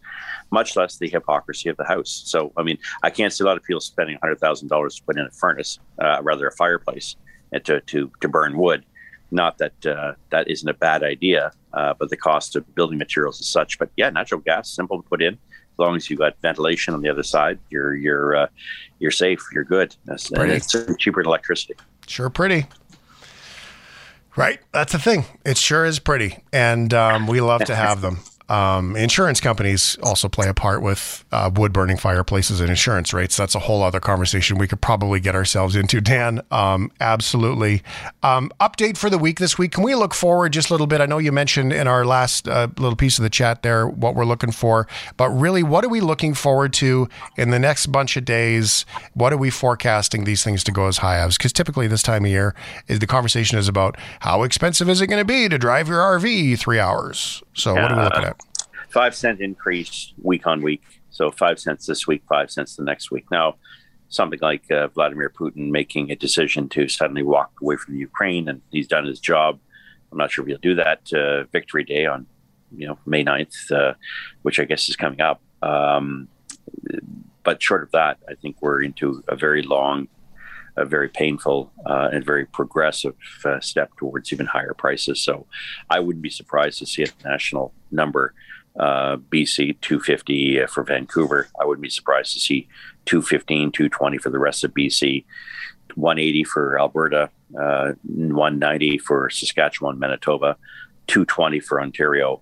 much 0.52 0.78
less 0.78 0.98
the 0.98 1.10
hypocrisy 1.10 1.68
of 1.68 1.76
the 1.76 1.84
house. 1.84 2.24
So, 2.26 2.54
I 2.56 2.64
mean, 2.64 2.78
I 3.04 3.10
can't 3.10 3.34
see 3.34 3.44
a 3.44 3.48
lot 3.48 3.58
of 3.58 3.64
people 3.64 3.82
spending 3.82 4.18
hundred 4.22 4.40
thousand 4.40 4.70
dollars 4.70 4.96
to 4.96 5.04
put 5.04 5.18
in 5.18 5.26
a 5.26 5.32
furnace, 5.32 5.80
uh, 6.00 6.22
rather 6.24 6.48
a 6.48 6.52
fireplace, 6.54 7.18
and 7.52 7.66
to 7.66 7.82
to 7.82 8.10
to 8.22 8.30
burn 8.30 8.58
wood 8.58 8.86
not 9.32 9.58
that 9.58 9.86
uh, 9.86 10.14
that 10.30 10.50
isn't 10.50 10.68
a 10.68 10.74
bad 10.74 11.04
idea, 11.04 11.52
uh, 11.74 11.94
but 11.98 12.10
the 12.10 12.18
cost 12.18 12.56
of 12.56 12.76
building 12.76 12.98
materials 12.98 13.40
is 13.40 13.48
such. 13.48 13.78
But 13.80 13.90
yeah, 13.98 14.10
natural 14.10 14.42
gas, 14.42 14.70
simple 14.70 15.02
to 15.02 15.08
put 15.08 15.22
in. 15.22 15.34
As 15.34 15.80
long 15.80 15.96
as 15.96 16.10
you've 16.10 16.20
got 16.20 16.36
ventilation 16.42 16.94
on 16.94 17.02
the 17.02 17.10
other 17.10 17.24
side, 17.24 17.60
you're 17.70 17.96
you're 17.96 18.36
uh, 18.36 18.48
you're 19.00 19.12
safe. 19.12 19.42
You're 19.54 19.64
good. 19.64 19.96
And 20.08 20.52
it's 20.52 20.76
cheaper 20.98 21.22
than 21.22 21.28
electricity. 21.28 21.76
Sure, 22.08 22.30
pretty. 22.30 22.66
Right, 24.36 24.60
that's 24.72 24.92
the 24.92 25.00
thing. 25.00 25.26
It 25.44 25.58
sure 25.58 25.84
is 25.84 25.98
pretty, 25.98 26.38
and 26.54 26.94
um, 26.94 27.26
we 27.26 27.42
love 27.42 27.64
to 27.66 27.76
have 27.76 28.02
them. 28.02 28.20
Um, 28.50 28.96
insurance 28.96 29.42
companies 29.42 29.98
also 30.02 30.30
play 30.30 30.48
a 30.48 30.54
part 30.54 30.82
with 30.82 31.26
uh, 31.32 31.50
wood 31.54 31.74
burning 31.74 31.98
fireplaces 31.98 32.62
and 32.62 32.70
insurance 32.70 33.14
rates. 33.14 33.36
That's 33.36 33.56
a 33.56 33.60
whole 33.60 33.84
other 33.84 34.00
conversation 34.00 34.58
we 34.58 34.68
could 34.68 34.82
probably 34.82 35.20
get 35.20 35.36
ourselves 35.36 35.76
into. 35.76 36.00
Dan, 36.00 36.42
um, 36.52 36.92
absolutely. 37.02 37.84
Um, 38.24 38.52
update 38.60 38.98
for 38.98 39.10
the 39.10 39.18
week 39.18 39.40
this 39.40 39.58
week. 39.58 39.72
Can 39.72 39.84
we 39.84 39.96
look 39.96 40.14
forward 40.14 40.54
just 40.54 40.70
a 40.70 40.74
little 40.74 40.88
bit? 40.88 41.02
I 41.02 41.06
know 41.06 41.18
you 41.18 41.32
mentioned 41.32 41.74
in 41.74 41.88
our 41.88 42.06
last 42.06 42.48
uh, 42.48 42.68
little 42.78 42.96
piece 42.96 43.18
of 43.18 43.24
the 43.24 43.30
chat 43.30 43.64
there 43.64 43.88
what 43.88 44.16
we're 44.16 44.26
looking 44.26 44.52
for, 44.52 44.88
but 45.18 45.30
really, 45.30 45.64
what 45.64 45.84
are 45.84 45.90
we 45.90 46.00
looking 46.00 46.34
forward 46.34 46.74
to 46.74 47.10
in 47.36 47.50
the 47.50 47.60
next 47.60 47.88
bunch 47.88 48.16
of 48.16 48.26
days? 48.26 48.86
What 49.14 49.34
are 49.34 49.38
we 49.38 49.50
forecasting 49.50 50.24
these 50.24 50.44
things 50.44 50.64
to 50.66 50.72
go 50.72 50.88
as 50.88 51.00
high 51.00 51.18
as? 51.18 51.38
Because 51.38 51.54
typically 51.54 51.88
this 51.88 52.04
time 52.04 52.24
of 52.24 52.32
year, 52.32 52.56
is 52.88 53.00
the 53.00 53.08
conversation 53.08 53.58
is 53.58 53.68
about 53.68 53.98
how 54.22 54.44
expensive 54.44 54.90
is 54.90 55.02
it 55.02 55.08
going 55.08 55.22
to 55.22 55.26
be 55.26 55.50
to 55.50 55.58
drive 55.58 55.88
your 55.88 56.00
RV 56.00 56.58
three 56.60 56.80
hours. 56.80 57.44
So 57.58 57.74
what 57.74 57.92
are 57.92 57.98
we 57.98 58.04
looking 58.04 58.24
Uh, 58.24 58.28
at? 58.30 58.42
Five 58.90 59.16
cent 59.16 59.42
increase 59.42 60.14
week 60.22 60.48
on 60.48 60.62
week. 60.62 60.84
So 61.10 61.32
five 61.32 61.60
cents 61.60 61.86
this 61.86 62.08
week, 62.08 62.24
five 62.30 62.50
cents 62.52 62.76
the 62.76 62.84
next 62.84 63.12
week. 63.12 63.26
Now, 63.32 63.56
something 64.10 64.40
like 64.42 64.70
uh, 64.72 64.88
Vladimir 64.90 65.30
Putin 65.30 65.70
making 65.72 66.12
a 66.12 66.16
decision 66.16 66.70
to 66.70 66.88
suddenly 66.88 67.24
walk 67.24 67.52
away 67.62 67.76
from 67.76 67.96
Ukraine, 67.96 68.48
and 68.48 68.62
he's 68.72 68.88
done 68.88 69.06
his 69.06 69.20
job. 69.20 69.60
I'm 70.12 70.18
not 70.18 70.32
sure 70.32 70.44
if 70.44 70.48
he'll 70.48 70.58
do 70.60 70.76
that 70.76 71.02
uh, 71.14 71.44
Victory 71.52 71.84
Day 71.84 72.06
on, 72.06 72.26
you 72.72 72.88
know, 72.88 72.98
May 73.06 73.26
9th, 73.26 73.72
uh, 73.72 73.94
which 74.44 74.60
I 74.60 74.64
guess 74.64 74.88
is 74.88 74.96
coming 74.96 75.20
up. 75.20 75.42
Um, 75.62 76.30
but 77.44 77.62
short 77.62 77.84
of 77.84 77.92
that, 77.92 78.20
I 78.30 78.36
think 78.36 78.58
we're 78.62 78.84
into 78.84 79.24
a 79.28 79.36
very 79.36 79.64
long, 79.64 80.08
a 80.78 80.86
very 80.86 81.10
painful, 81.10 81.72
uh, 81.86 82.10
and 82.12 82.24
very 82.24 82.46
progressive 82.46 83.16
uh, 83.44 83.60
step 83.60 83.92
towards 83.98 84.32
even 84.32 84.46
higher 84.46 84.74
prices. 84.74 85.22
So 85.22 85.48
I 85.90 86.00
wouldn't 86.00 86.22
be 86.22 86.30
surprised 86.30 86.80
to 86.80 86.86
see 86.86 87.04
a 87.04 87.28
national 87.28 87.74
number. 87.92 88.34
Uh, 88.80 89.18
BC 89.18 89.76
250 89.82 90.62
uh, 90.62 90.68
for 90.68 90.84
Vancouver. 90.84 91.48
I 91.60 91.66
wouldn't 91.66 91.82
be 91.82 91.90
surprised 91.90 92.34
to 92.34 92.40
see 92.40 92.68
215, 93.06 93.72
220 93.72 94.18
for 94.20 94.30
the 94.30 94.38
rest 94.38 94.64
of 94.64 94.72
BC, 94.72 95.26
180 95.96 96.44
for 96.44 96.80
Alberta, 96.80 97.32
uh, 97.60 97.94
190 98.04 99.00
for 99.00 99.32
Saskatchewan, 99.32 99.98
Manitoba, 99.98 100.58
220 101.08 101.60
for 101.60 101.82
Ontario, 101.82 102.42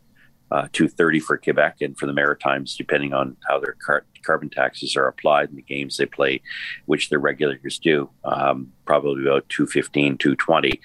uh, 0.51 0.67
230 0.73 1.19
for 1.19 1.37
Quebec, 1.37 1.77
and 1.81 1.97
for 1.97 2.05
the 2.05 2.13
Maritimes, 2.13 2.75
depending 2.75 3.13
on 3.13 3.35
how 3.47 3.59
their 3.59 3.75
car- 3.85 4.05
carbon 4.23 4.49
taxes 4.49 4.95
are 4.95 5.07
applied 5.07 5.49
and 5.49 5.57
the 5.57 5.61
games 5.61 5.97
they 5.97 6.05
play, 6.05 6.41
which 6.85 7.09
their 7.09 7.19
regulators 7.19 7.79
do, 7.79 8.09
um, 8.23 8.71
probably 8.85 9.23
about 9.23 9.47
215, 9.49 10.17
220. 10.17 10.79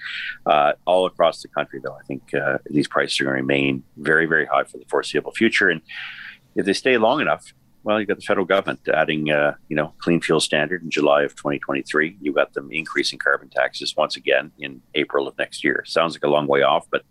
Uh, 0.47 0.73
all 0.87 1.07
across 1.07 1.43
the 1.43 1.49
country, 1.49 1.81
though, 1.83 1.95
I 1.95 2.03
think 2.07 2.35
uh, 2.35 2.59
these 2.67 2.89
prices 2.89 3.21
are 3.21 3.25
going 3.25 3.37
to 3.37 3.43
remain 3.43 3.83
very, 3.97 4.27
very 4.27 4.47
high 4.47 4.65
for 4.65 4.79
the 4.79 4.87
foreseeable 4.89 5.33
future. 5.33 5.69
And 5.69 5.81
if 6.55 6.67
they 6.67 6.73
stay 6.73 6.97
long 6.99 7.21
enough, 7.21 7.53
well, 7.83 7.99
you've 7.99 8.09
got 8.09 8.19
the 8.19 8.23
federal 8.23 8.45
government 8.45 8.81
adding, 8.93 9.31
uh, 9.31 9.55
you 9.69 9.77
know, 9.77 9.95
clean 9.99 10.21
fuel 10.21 10.41
standard 10.41 10.83
in 10.83 10.91
July 10.91 11.23
of 11.23 11.35
2023. 11.37 12.19
You've 12.21 12.35
got 12.35 12.53
them 12.53 12.69
increasing 12.71 13.19
carbon 13.19 13.49
taxes 13.49 13.95
once 13.97 14.17
again 14.17 14.53
in 14.59 14.83
April 14.95 15.27
of 15.27 15.37
next 15.39 15.65
year. 15.65 15.83
Sounds 15.87 16.15
like 16.15 16.25
a 16.25 16.29
long 16.29 16.47
way 16.47 16.63
off, 16.63 16.87
but 16.91 17.05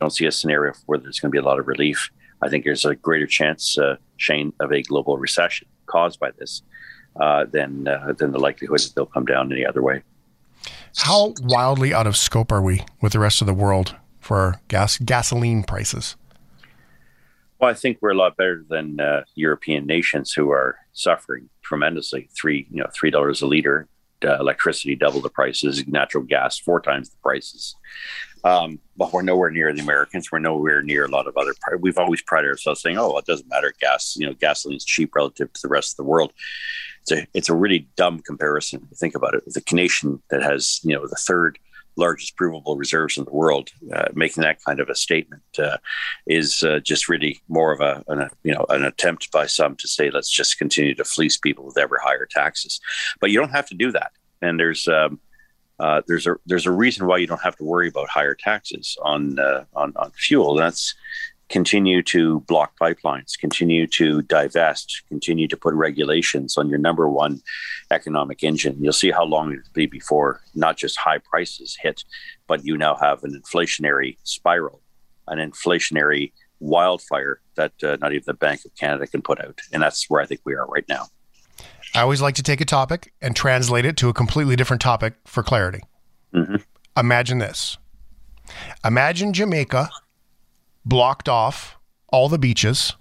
don't 0.00 0.10
see 0.10 0.26
a 0.26 0.32
scenario 0.32 0.74
where 0.86 0.98
there's 0.98 1.20
going 1.20 1.30
to 1.30 1.32
be 1.32 1.38
a 1.38 1.42
lot 1.42 1.58
of 1.58 1.66
relief. 1.66 2.10
I 2.42 2.48
think 2.48 2.64
there's 2.64 2.84
a 2.84 2.94
greater 2.94 3.26
chance, 3.26 3.78
uh, 3.78 3.96
Shane, 4.16 4.52
of 4.60 4.72
a 4.72 4.82
global 4.82 5.16
recession 5.18 5.66
caused 5.86 6.20
by 6.20 6.30
this 6.32 6.62
uh, 7.20 7.44
than 7.44 7.88
uh, 7.88 8.12
than 8.18 8.32
the 8.32 8.38
likelihood 8.38 8.80
that 8.80 8.92
they'll 8.94 9.06
come 9.06 9.24
down 9.24 9.52
any 9.52 9.64
other 9.64 9.82
way. 9.82 10.02
How 10.96 11.34
wildly 11.42 11.92
out 11.92 12.06
of 12.06 12.16
scope 12.16 12.52
are 12.52 12.62
we 12.62 12.82
with 13.00 13.12
the 13.12 13.18
rest 13.18 13.40
of 13.40 13.46
the 13.46 13.54
world 13.54 13.96
for 14.20 14.60
gas 14.68 14.98
gasoline 14.98 15.62
prices? 15.62 16.16
Well, 17.58 17.70
I 17.70 17.74
think 17.74 17.98
we're 18.00 18.10
a 18.10 18.16
lot 18.16 18.36
better 18.36 18.64
than 18.68 19.00
uh, 19.00 19.24
European 19.34 19.86
nations 19.86 20.32
who 20.32 20.50
are 20.50 20.76
suffering 20.92 21.48
tremendously. 21.62 22.28
Three, 22.38 22.66
you 22.70 22.82
know, 22.82 22.90
three 22.94 23.10
dollars 23.10 23.42
a 23.42 23.46
liter. 23.46 23.88
Uh, 24.24 24.38
electricity 24.38 24.94
double 24.94 25.20
the 25.20 25.28
prices. 25.28 25.86
Natural 25.86 26.24
gas 26.24 26.58
four 26.58 26.80
times 26.80 27.10
the 27.10 27.16
prices. 27.22 27.76
Um, 28.44 28.78
but 28.96 29.12
we're 29.12 29.22
nowhere 29.22 29.50
near 29.50 29.72
the 29.72 29.80
Americans. 29.80 30.30
We're 30.30 30.38
nowhere 30.38 30.82
near 30.82 31.06
a 31.06 31.10
lot 31.10 31.26
of 31.26 31.36
other. 31.36 31.54
We've 31.80 31.98
always 31.98 32.22
prided 32.22 32.50
ourselves 32.50 32.82
saying, 32.82 32.98
"Oh, 32.98 33.08
well, 33.08 33.18
it 33.18 33.26
doesn't 33.26 33.48
matter. 33.48 33.72
Gas, 33.80 34.16
you 34.16 34.26
know, 34.26 34.34
gasoline 34.34 34.76
is 34.76 34.84
cheap 34.84 35.14
relative 35.14 35.52
to 35.52 35.62
the 35.62 35.68
rest 35.68 35.94
of 35.94 35.96
the 35.96 36.10
world." 36.10 36.32
It's 37.02 37.12
a 37.12 37.26
it's 37.34 37.48
a 37.48 37.54
really 37.54 37.88
dumb 37.96 38.20
comparison. 38.20 38.82
If 38.84 38.90
you 38.90 38.96
think 38.96 39.14
about 39.14 39.34
it. 39.34 39.44
The 39.46 39.62
nation 39.72 40.22
that 40.30 40.42
has 40.42 40.80
you 40.84 40.94
know 40.94 41.06
the 41.06 41.16
third 41.16 41.58
largest 41.96 42.36
provable 42.36 42.76
reserves 42.76 43.16
in 43.16 43.24
the 43.24 43.32
world, 43.32 43.70
uh, 43.92 44.08
making 44.14 44.42
that 44.42 44.58
kind 44.64 44.80
of 44.80 44.88
a 44.88 44.94
statement 44.94 45.42
uh, 45.58 45.76
is 46.26 46.62
uh, 46.64 46.80
just 46.80 47.08
really 47.08 47.40
more 47.48 47.72
of 47.72 47.80
a, 47.80 48.02
an, 48.08 48.20
a 48.20 48.30
you 48.42 48.52
know 48.52 48.66
an 48.68 48.84
attempt 48.84 49.30
by 49.32 49.46
some 49.46 49.76
to 49.76 49.88
say 49.88 50.10
let's 50.10 50.30
just 50.30 50.58
continue 50.58 50.94
to 50.94 51.04
fleece 51.04 51.36
people 51.38 51.64
with 51.64 51.78
ever 51.78 51.98
higher 52.02 52.26
taxes. 52.30 52.80
But 53.20 53.30
you 53.30 53.38
don't 53.38 53.50
have 53.50 53.68
to 53.68 53.74
do 53.74 53.90
that, 53.92 54.12
and 54.42 54.60
there's. 54.60 54.86
Um, 54.86 55.20
uh, 55.78 56.02
there's 56.06 56.26
a 56.26 56.36
there's 56.46 56.66
a 56.66 56.70
reason 56.70 57.06
why 57.06 57.18
you 57.18 57.26
don't 57.26 57.42
have 57.42 57.56
to 57.56 57.64
worry 57.64 57.88
about 57.88 58.08
higher 58.08 58.34
taxes 58.34 58.96
on 59.02 59.38
uh, 59.38 59.64
on 59.74 59.92
on 59.96 60.10
fuel. 60.12 60.54
That's 60.54 60.94
continue 61.48 62.02
to 62.02 62.40
block 62.40 62.72
pipelines, 62.80 63.38
continue 63.38 63.86
to 63.86 64.22
divest, 64.22 65.02
continue 65.08 65.46
to 65.46 65.56
put 65.56 65.74
regulations 65.74 66.56
on 66.56 66.68
your 66.68 66.78
number 66.78 67.08
one 67.08 67.40
economic 67.90 68.42
engine. 68.42 68.76
You'll 68.80 68.92
see 68.92 69.10
how 69.10 69.24
long 69.24 69.52
it'll 69.52 69.62
be 69.72 69.86
before 69.86 70.40
not 70.54 70.76
just 70.76 70.98
high 70.98 71.18
prices 71.18 71.76
hit, 71.80 72.02
but 72.46 72.64
you 72.64 72.78
now 72.78 72.94
have 72.96 73.22
an 73.24 73.40
inflationary 73.40 74.16
spiral, 74.22 74.80
an 75.28 75.38
inflationary 75.38 76.32
wildfire 76.60 77.40
that 77.56 77.72
uh, 77.82 77.96
not 78.00 78.12
even 78.12 78.24
the 78.26 78.34
Bank 78.34 78.64
of 78.64 78.74
Canada 78.74 79.06
can 79.06 79.22
put 79.22 79.40
out. 79.40 79.60
And 79.72 79.82
that's 79.82 80.08
where 80.08 80.22
I 80.22 80.26
think 80.26 80.40
we 80.44 80.54
are 80.54 80.66
right 80.66 80.88
now. 80.88 81.06
I 81.94 82.00
always 82.00 82.20
like 82.20 82.34
to 82.36 82.42
take 82.42 82.60
a 82.60 82.64
topic 82.64 83.12
and 83.22 83.36
translate 83.36 83.84
it 83.84 83.96
to 83.98 84.08
a 84.08 84.12
completely 84.12 84.56
different 84.56 84.82
topic 84.82 85.14
for 85.24 85.42
clarity. 85.42 85.80
Mm-hmm. 86.34 86.56
Imagine 86.96 87.38
this. 87.38 87.78
Imagine 88.84 89.32
Jamaica 89.32 89.88
blocked 90.84 91.28
off 91.28 91.78
all 92.08 92.28
the 92.28 92.38
beaches 92.38 92.94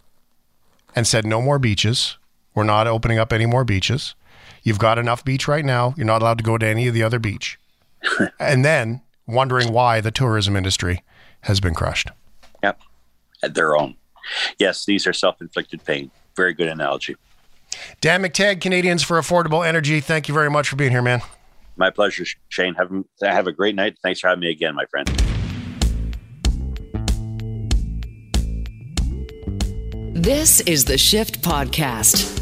and 0.95 1.07
said, 1.07 1.25
no 1.25 1.41
more 1.41 1.57
beaches. 1.57 2.17
We're 2.53 2.63
not 2.63 2.85
opening 2.85 3.17
up 3.17 3.33
any 3.33 3.47
more 3.47 3.63
beaches. 3.63 4.13
You've 4.61 4.79
got 4.79 4.99
enough 4.99 5.25
beach 5.25 5.47
right 5.47 5.65
now. 5.65 5.93
You're 5.97 6.05
not 6.05 6.21
allowed 6.21 6.37
to 6.37 6.43
go 6.43 6.57
to 6.57 6.65
any 6.65 6.87
of 6.87 6.93
the 6.93 7.03
other 7.03 7.19
beach. 7.19 7.59
and 8.39 8.63
then 8.63 9.01
wondering 9.25 9.73
why 9.73 10.01
the 10.01 10.11
tourism 10.11 10.55
industry 10.55 11.03
has 11.41 11.59
been 11.59 11.73
crushed. 11.73 12.09
Yep. 12.61 12.79
At 13.41 13.55
their 13.55 13.75
own. 13.75 13.95
Yes, 14.59 14.85
these 14.85 15.05
are 15.07 15.13
self 15.13 15.41
inflicted 15.41 15.83
pain. 15.83 16.11
Very 16.35 16.53
good 16.53 16.67
analogy. 16.67 17.15
Dan 18.01 18.21
McTeague, 18.23 18.61
Canadians 18.61 19.03
for 19.03 19.19
Affordable 19.19 19.65
Energy. 19.65 19.99
Thank 19.99 20.27
you 20.27 20.33
very 20.33 20.49
much 20.49 20.69
for 20.69 20.75
being 20.75 20.91
here, 20.91 21.01
man. 21.01 21.21
My 21.75 21.89
pleasure, 21.89 22.25
Shane. 22.49 22.75
Have, 22.75 22.91
have 23.21 23.47
a 23.47 23.51
great 23.51 23.75
night. 23.75 23.97
Thanks 24.03 24.19
for 24.19 24.27
having 24.27 24.41
me 24.41 24.51
again, 24.51 24.75
my 24.75 24.85
friend. 24.85 25.07
This 30.15 30.61
is 30.61 30.85
the 30.85 30.97
Shift 30.97 31.41
Podcast. 31.41 32.39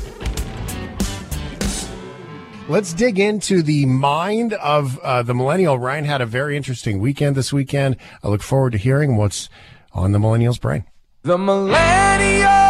Let's 2.70 2.94
dig 2.94 3.20
into 3.20 3.64
the 3.64 3.86
mind 3.86 4.54
of 4.54 5.00
uh, 5.00 5.24
the 5.24 5.34
millennial. 5.34 5.80
Ryan 5.80 6.06
had 6.06 6.22
a 6.22 6.26
very 6.26 6.56
interesting 6.56 7.00
weekend 7.00 7.36
this 7.36 7.52
weekend. 7.52 7.98
I 8.24 8.28
look 8.28 8.42
forward 8.42 8.74
to 8.74 8.78
hearing 8.78 9.18
what's 9.18 9.50
on 9.94 10.12
the 10.12 10.20
millennial's 10.20 10.60
brain. 10.60 10.86
The 11.24 11.38
millennial 11.38 12.61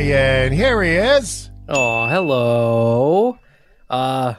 Ryan, 0.00 0.50
here 0.50 0.82
he 0.82 0.92
is. 0.92 1.50
Oh, 1.68 2.06
hello. 2.08 3.38
Uh, 3.90 4.34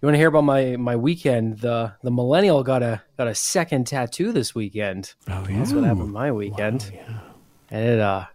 you 0.00 0.06
want 0.06 0.14
to 0.14 0.18
hear 0.18 0.28
about 0.28 0.44
my 0.44 0.76
my 0.76 0.94
weekend? 0.94 1.58
The 1.58 1.94
the 2.04 2.12
millennial 2.12 2.62
got 2.62 2.84
a 2.84 3.02
got 3.18 3.26
a 3.26 3.34
second 3.34 3.88
tattoo 3.88 4.30
this 4.30 4.54
weekend. 4.54 5.14
Oh 5.26 5.44
yeah, 5.48 5.58
that's 5.58 5.72
what 5.72 5.82
happened 5.82 6.12
my 6.12 6.30
weekend. 6.30 6.92
Wow, 6.94 7.00
yeah. 7.08 7.20
And 7.72 7.88
it 7.88 7.98
uh, 7.98 8.26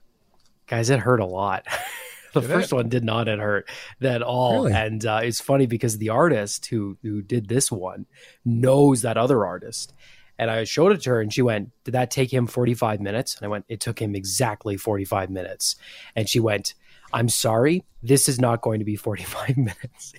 guys, 0.67 0.89
it 0.89 0.99
hurt 0.99 1.21
a 1.21 1.25
lot. 1.25 1.65
the 2.33 2.41
did 2.41 2.49
first 2.49 2.73
it? 2.73 2.75
one 2.75 2.89
did 2.89 3.05
not 3.05 3.29
it 3.29 3.39
hurt 3.39 3.69
at 4.01 4.21
all, 4.21 4.65
really? 4.65 4.73
and 4.73 5.05
uh, 5.05 5.21
it's 5.23 5.39
funny 5.39 5.67
because 5.67 5.97
the 5.97 6.09
artist 6.09 6.65
who 6.65 6.97
who 7.03 7.21
did 7.21 7.47
this 7.47 7.71
one 7.71 8.05
knows 8.43 9.03
that 9.03 9.15
other 9.15 9.45
artist. 9.45 9.93
And 10.37 10.51
I 10.51 10.63
showed 10.63 10.91
it 10.91 11.01
to 11.03 11.11
her, 11.11 11.21
and 11.21 11.33
she 11.33 11.41
went, 11.41 11.71
"Did 11.83 11.91
that 11.91 12.11
take 12.11 12.33
him 12.33 12.47
forty 12.47 12.73
five 12.73 12.99
minutes?" 12.99 13.37
And 13.37 13.45
I 13.45 13.49
went, 13.49 13.65
"It 13.69 13.79
took 13.79 14.01
him 14.01 14.15
exactly 14.15 14.77
forty 14.77 15.05
five 15.05 15.29
minutes." 15.29 15.75
And 16.15 16.27
she 16.27 16.39
went, 16.39 16.73
"I'm 17.13 17.29
sorry, 17.29 17.83
this 18.03 18.27
is 18.27 18.39
not 18.39 18.61
going 18.61 18.79
to 18.79 18.85
be 18.85 18.95
forty 18.95 19.23
five 19.23 19.55
minutes." 19.57 20.13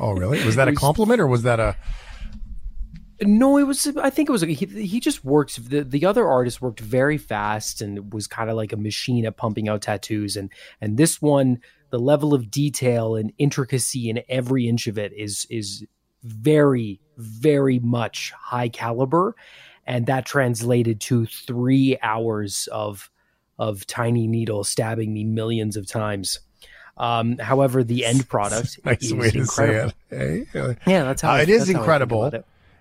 oh, 0.00 0.12
really? 0.12 0.44
Was 0.44 0.56
that 0.56 0.68
a 0.68 0.72
compliment 0.86 1.20
or 1.20 1.26
was 1.26 1.42
that 1.42 1.60
a? 1.60 1.76
No, 3.22 3.58
it 3.58 3.64
was. 3.64 3.86
I 3.98 4.08
think 4.08 4.28
it 4.28 4.32
was. 4.32 4.42
He, 4.42 4.54
he 4.54 4.98
just 4.98 5.24
works. 5.24 5.56
The, 5.56 5.84
the 5.84 6.06
other 6.06 6.26
artist 6.26 6.62
worked 6.62 6.80
very 6.80 7.18
fast 7.18 7.82
and 7.82 8.12
was 8.12 8.26
kind 8.26 8.48
of 8.48 8.56
like 8.56 8.72
a 8.72 8.76
machine 8.76 9.26
at 9.26 9.36
pumping 9.36 9.68
out 9.68 9.82
tattoos. 9.82 10.36
And 10.36 10.50
and 10.80 10.96
this 10.96 11.20
one, 11.20 11.60
the 11.90 11.98
level 11.98 12.32
of 12.32 12.50
detail 12.50 13.16
and 13.16 13.32
intricacy 13.36 14.08
in 14.08 14.22
every 14.28 14.68
inch 14.68 14.86
of 14.86 14.96
it 14.96 15.12
is 15.12 15.46
is 15.50 15.84
very 16.22 17.00
very 17.16 17.78
much 17.80 18.32
high 18.32 18.68
caliber, 18.68 19.34
and 19.86 20.06
that 20.06 20.24
translated 20.24 21.00
to 21.02 21.26
three 21.26 21.98
hours 22.02 22.68
of 22.72 23.10
of 23.58 23.86
tiny 23.86 24.26
needle 24.26 24.64
stabbing 24.64 25.12
me 25.12 25.22
millions 25.24 25.76
of 25.76 25.86
times. 25.86 26.40
Um, 26.96 27.36
however, 27.38 27.84
the 27.84 28.04
end 28.06 28.28
product 28.30 28.78
nice 28.84 29.02
is 29.02 29.14
way 29.14 29.30
to 29.30 29.38
incredible. 29.40 29.92
say 30.10 30.16
it. 30.16 30.48
Hey? 30.52 30.74
Yeah, 30.86 31.04
that's 31.04 31.22
how 31.22 31.30
uh, 31.30 31.34
I, 31.34 31.42
it 31.42 31.48
is 31.50 31.68
incredible. 31.68 32.32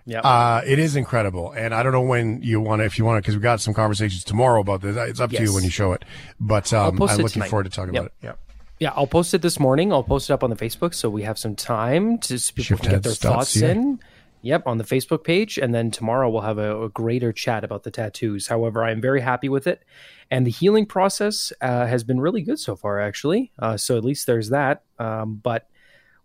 Yeah, 0.06 0.22
Uh, 0.22 0.62
it 0.66 0.80
is 0.80 0.96
incredible, 0.96 1.52
and 1.52 1.74
I 1.74 1.84
don't 1.84 1.92
know 1.92 2.02
when 2.02 2.42
you 2.42 2.60
want 2.62 2.80
to, 2.80 2.86
if 2.86 2.98
you 2.98 3.06
want 3.06 3.18
to, 3.18 3.22
because 3.22 3.36
we 3.36 3.42
got 3.42 3.62
some 3.62 3.74
conversations 3.76 4.24
tomorrow 4.24 4.60
about 4.62 4.82
this. 4.82 4.96
It's 4.98 5.20
up 5.20 5.30
to 5.32 5.42
you 5.44 5.54
when 5.54 5.64
you 5.64 5.70
show 5.70 5.92
it, 5.92 6.04
but 6.40 6.72
um, 6.74 7.02
I'm 7.02 7.18
looking 7.18 7.28
tonight. 7.28 7.50
forward 7.50 7.66
to 7.66 7.70
talking 7.70 7.94
Yep. 7.94 8.02
about 8.04 8.12
it. 8.24 8.26
Yeah. 8.26 8.34
Yeah, 8.80 8.92
I'll 8.96 9.08
post 9.08 9.34
it 9.34 9.42
this 9.42 9.60
morning. 9.60 9.92
I'll 9.92 10.04
post 10.04 10.30
it 10.30 10.34
up 10.34 10.44
on 10.44 10.50
the 10.50 10.56
Facebook 10.56 10.94
so 10.94 11.10
we 11.10 11.24
have 11.24 11.38
some 11.38 11.56
time 11.56 12.18
to 12.20 12.40
so 12.40 12.54
people 12.56 12.78
can 12.78 12.92
get 12.92 13.04
their 13.04 13.12
thoughts 13.14 13.56
Shiftheads.ca. 13.56 13.72
in. 13.72 14.00
Yep, 14.42 14.64
on 14.68 14.78
the 14.78 14.86
Facebook 14.86 15.26
page. 15.26 15.58
And 15.58 15.76
then 15.76 15.92
tomorrow 15.92 16.30
we'll 16.30 16.44
have 16.44 16.58
a, 16.58 16.84
a 16.84 16.90
greater 16.90 17.34
chat 17.34 17.66
about 17.66 17.84
the 17.84 17.92
tattoos. 17.92 18.48
However, 18.48 18.86
I'm 18.86 19.02
very 19.02 19.20
happy 19.20 19.50
with 19.50 19.68
it. 19.68 19.84
And 20.32 20.48
the 20.48 20.52
healing 20.52 20.86
process 20.86 21.52
uh, 21.60 21.88
has 21.88 22.06
been 22.06 22.22
really 22.22 22.42
good 22.42 22.58
so 22.58 22.78
far, 22.78 23.02
actually. 23.02 23.52
Uh, 23.60 23.76
so 23.76 23.98
at 23.98 24.06
least 24.06 24.28
there's 24.28 24.50
that. 24.52 24.84
Um, 24.98 25.36
but 25.44 25.68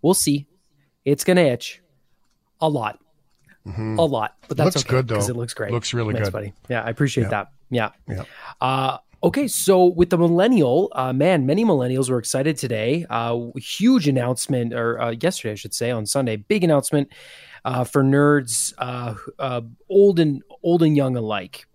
we'll 0.00 0.14
see. 0.14 0.46
It's 1.04 1.24
going 1.24 1.38
to 1.38 1.42
itch 1.42 1.82
a 2.60 2.68
lot. 2.68 3.00
Mhm. 3.66 3.98
A 3.98 4.02
lot. 4.02 4.36
But 4.46 4.58
that's 4.58 4.76
Looks 4.76 4.86
okay, 4.86 4.90
good, 4.98 5.08
though. 5.08 5.18
It 5.18 5.34
looks 5.34 5.54
great. 5.54 5.72
Looks 5.72 5.92
really 5.92 6.12
Thanks, 6.14 6.28
good. 6.28 6.32
buddy. 6.32 6.52
Yeah, 6.68 6.82
I 6.82 6.90
appreciate 6.90 7.24
Yeah. 7.24 7.30
that. 7.30 7.48
Yeah. 7.70 7.90
Yeah. 8.08 8.24
Uh, 8.60 8.98
okay, 9.24 9.48
so 9.48 9.86
with 9.86 10.10
the 10.10 10.18
millennial, 10.18 10.92
uh, 10.94 11.12
man, 11.12 11.46
many 11.46 11.64
millennials 11.64 12.10
were 12.10 12.18
excited 12.18 12.58
today. 12.58 13.06
Uh, 13.08 13.38
huge 13.56 14.06
announcement, 14.06 14.74
or 14.74 15.00
uh, 15.00 15.10
yesterday, 15.18 15.52
I 15.52 15.54
should 15.54 15.72
say, 15.72 15.90
on 15.90 16.04
Sunday, 16.04 16.36
big 16.36 16.62
announcement 16.62 17.08
uh, 17.64 17.84
for 17.84 18.04
nerds, 18.04 18.74
uh, 18.78 19.14
uh, 19.38 19.62
old 19.88 20.20
and 20.20 20.42
old 20.62 20.82
and 20.82 20.94
young 20.96 21.16
alike. 21.16 21.66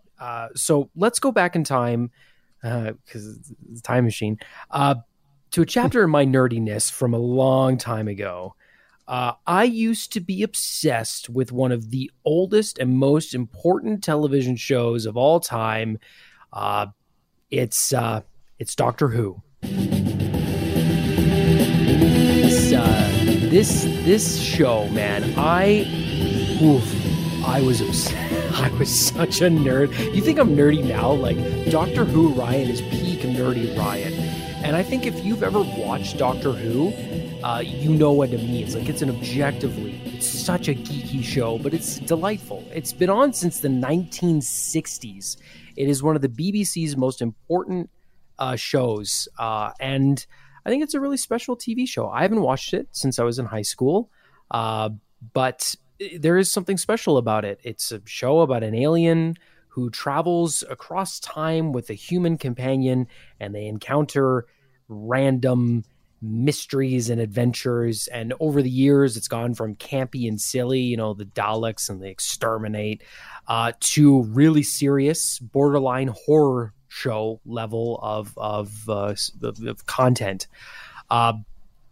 So 0.55 0.89
let's 0.95 1.19
go 1.19 1.31
back 1.31 1.55
in 1.55 1.63
time 1.63 2.11
because 2.61 3.53
time 3.83 4.03
machine 4.03 4.37
to 4.71 5.61
a 5.61 5.65
chapter 5.65 6.03
in 6.03 6.09
my 6.11 6.25
nerdiness 6.25 6.91
from 6.91 7.13
a 7.13 7.17
long 7.17 7.77
time 7.77 8.07
ago. 8.07 8.53
I 9.07 9.63
used 9.63 10.13
to 10.13 10.19
be 10.19 10.43
obsessed 10.43 11.29
with 11.29 11.51
one 11.51 11.71
of 11.71 11.89
the 11.89 12.11
oldest 12.25 12.77
and 12.77 12.97
most 12.97 13.33
important 13.33 14.03
television 14.03 14.55
shows 14.55 15.07
of 15.07 15.17
all 15.17 15.39
time. 15.39 15.97
It's 17.51 17.93
uh, 17.93 18.21
it's 18.59 18.75
Doctor 18.75 19.07
Who. 19.07 19.41
This 22.41 22.73
uh, 22.73 23.09
this 23.49 23.83
this 24.03 24.39
show, 24.39 24.87
man, 24.89 25.33
I 25.35 25.85
oof, 26.61 26.85
I 27.47 27.61
was 27.61 27.81
obs- 27.81 28.13
I 28.53 28.69
was 28.77 28.89
such 28.89 29.41
a 29.41 29.45
nerd. 29.45 29.89
You 30.13 30.21
think 30.21 30.37
I'm 30.37 30.49
nerdy 30.49 30.83
now? 30.83 31.11
Like 31.11 31.37
Doctor 31.71 32.05
Who 32.05 32.29
Ryan 32.29 32.69
is 32.69 32.81
peak 32.81 33.21
nerdy 33.21 33.75
Ryan. 33.75 34.13
And 34.63 34.75
I 34.75 34.83
think 34.83 35.07
if 35.07 35.23
you've 35.25 35.41
ever 35.41 35.61
watched 35.61 36.17
Doctor 36.17 36.51
Who, 36.51 36.93
uh, 37.43 37.61
you 37.61 37.89
know 37.89 38.11
what 38.11 38.29
it 38.31 38.43
means. 38.43 38.75
Like 38.75 38.89
it's 38.89 39.01
an 39.01 39.09
objectively, 39.09 39.99
it's 40.05 40.27
such 40.27 40.67
a 40.67 40.75
geeky 40.75 41.23
show, 41.23 41.57
but 41.57 41.73
it's 41.73 41.97
delightful. 41.97 42.63
It's 42.71 42.91
been 42.93 43.09
on 43.09 43.33
since 43.33 43.61
the 43.61 43.69
1960s. 43.69 45.37
It 45.79 45.87
is 45.87 46.03
one 46.03 46.17
of 46.17 46.21
the 46.21 46.27
BBC's 46.27 46.97
most 46.97 47.21
important 47.21 47.89
uh, 48.37 48.57
shows, 48.57 49.29
uh, 49.39 49.71
and 49.79 50.25
I 50.65 50.69
think 50.69 50.83
it's 50.83 50.93
a 50.93 50.99
really 50.99 51.15
special 51.15 51.55
TV 51.55 51.87
show. 51.87 52.09
I 52.09 52.21
haven't 52.21 52.41
watched 52.41 52.73
it 52.73 52.89
since 52.91 53.17
I 53.17 53.23
was 53.23 53.39
in 53.39 53.45
high 53.45 53.61
school, 53.61 54.11
uh, 54.51 54.89
but 55.33 55.75
there 56.17 56.37
is 56.37 56.51
something 56.51 56.77
special 56.77 57.17
about 57.17 57.45
it. 57.45 57.61
It's 57.63 57.93
a 57.93 58.01
show 58.03 58.41
about 58.41 58.61
an 58.61 58.75
alien 58.75 59.37
who 59.69 59.89
travels 59.89 60.65
across 60.69 61.17
time 61.21 61.71
with 61.71 61.89
a 61.89 61.93
human 61.93 62.37
companion, 62.37 63.07
and 63.39 63.55
they 63.55 63.65
encounter 63.65 64.47
random 64.89 65.85
mysteries 66.21 67.09
and 67.09 67.21
adventures. 67.21 68.07
And 68.07 68.33
over 68.39 68.61
the 68.61 68.69
years, 68.69 69.17
it's 69.17 69.27
gone 69.27 69.53
from 69.53 69.75
campy 69.75 70.27
and 70.27 70.39
silly, 70.39 70.79
you 70.79 70.97
know, 70.97 71.13
the 71.13 71.25
Daleks 71.25 71.89
and 71.89 72.01
the 72.01 72.09
exterminate, 72.09 73.03
uh, 73.47 73.73
to 73.79 74.23
really 74.23 74.63
serious, 74.63 75.39
borderline 75.39 76.09
horror 76.09 76.73
show 76.87 77.39
level 77.45 77.99
of 78.01 78.33
of, 78.37 78.89
uh, 78.89 79.15
of, 79.43 79.61
of 79.65 79.85
content. 79.85 80.47
Uh, 81.09 81.33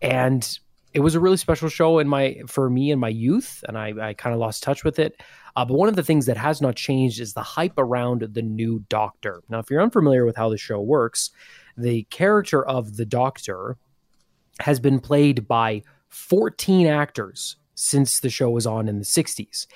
and 0.02 0.60
it 0.94 1.02
was 1.02 1.16
a 1.16 1.20
really 1.20 1.38
special 1.38 1.70
show 1.70 2.00
in 2.00 2.08
my 2.08 2.42
for 2.48 2.70
me 2.70 2.92
in 2.92 3.00
my 3.00 3.10
youth, 3.10 3.64
and 3.68 3.78
I, 3.78 3.94
I 4.02 4.14
kind 4.14 4.34
of 4.34 4.40
lost 4.40 4.64
touch 4.64 4.84
with 4.84 5.00
it. 5.00 5.22
Uh, 5.56 5.66
but 5.66 5.74
one 5.74 5.90
of 5.90 5.96
the 5.96 6.04
things 6.04 6.28
that 6.28 6.38
has 6.38 6.62
not 6.62 6.76
changed 6.76 7.20
is 7.20 7.34
the 7.34 7.42
hype 7.42 7.78
around 7.78 8.22
the 8.22 8.42
new 8.42 8.84
Doctor. 8.90 9.42
Now, 9.50 9.60
if 9.60 9.70
you're 9.70 9.82
unfamiliar 9.82 10.26
with 10.26 10.36
how 10.36 10.50
the 10.50 10.58
show 10.58 10.80
works, 10.80 11.32
the 11.78 12.04
character 12.04 12.66
of 12.66 12.98
the 12.98 13.06
Doctor 13.06 13.78
has 14.60 14.80
been 14.80 15.00
played 15.00 15.48
by 15.48 15.84
14 16.10 16.88
actors 16.88 17.58
since 17.76 18.20
the 18.20 18.30
show 18.30 18.50
was 18.50 18.66
on 18.66 18.88
in 18.88 19.00
the 19.00 19.06
60s. 19.06 19.68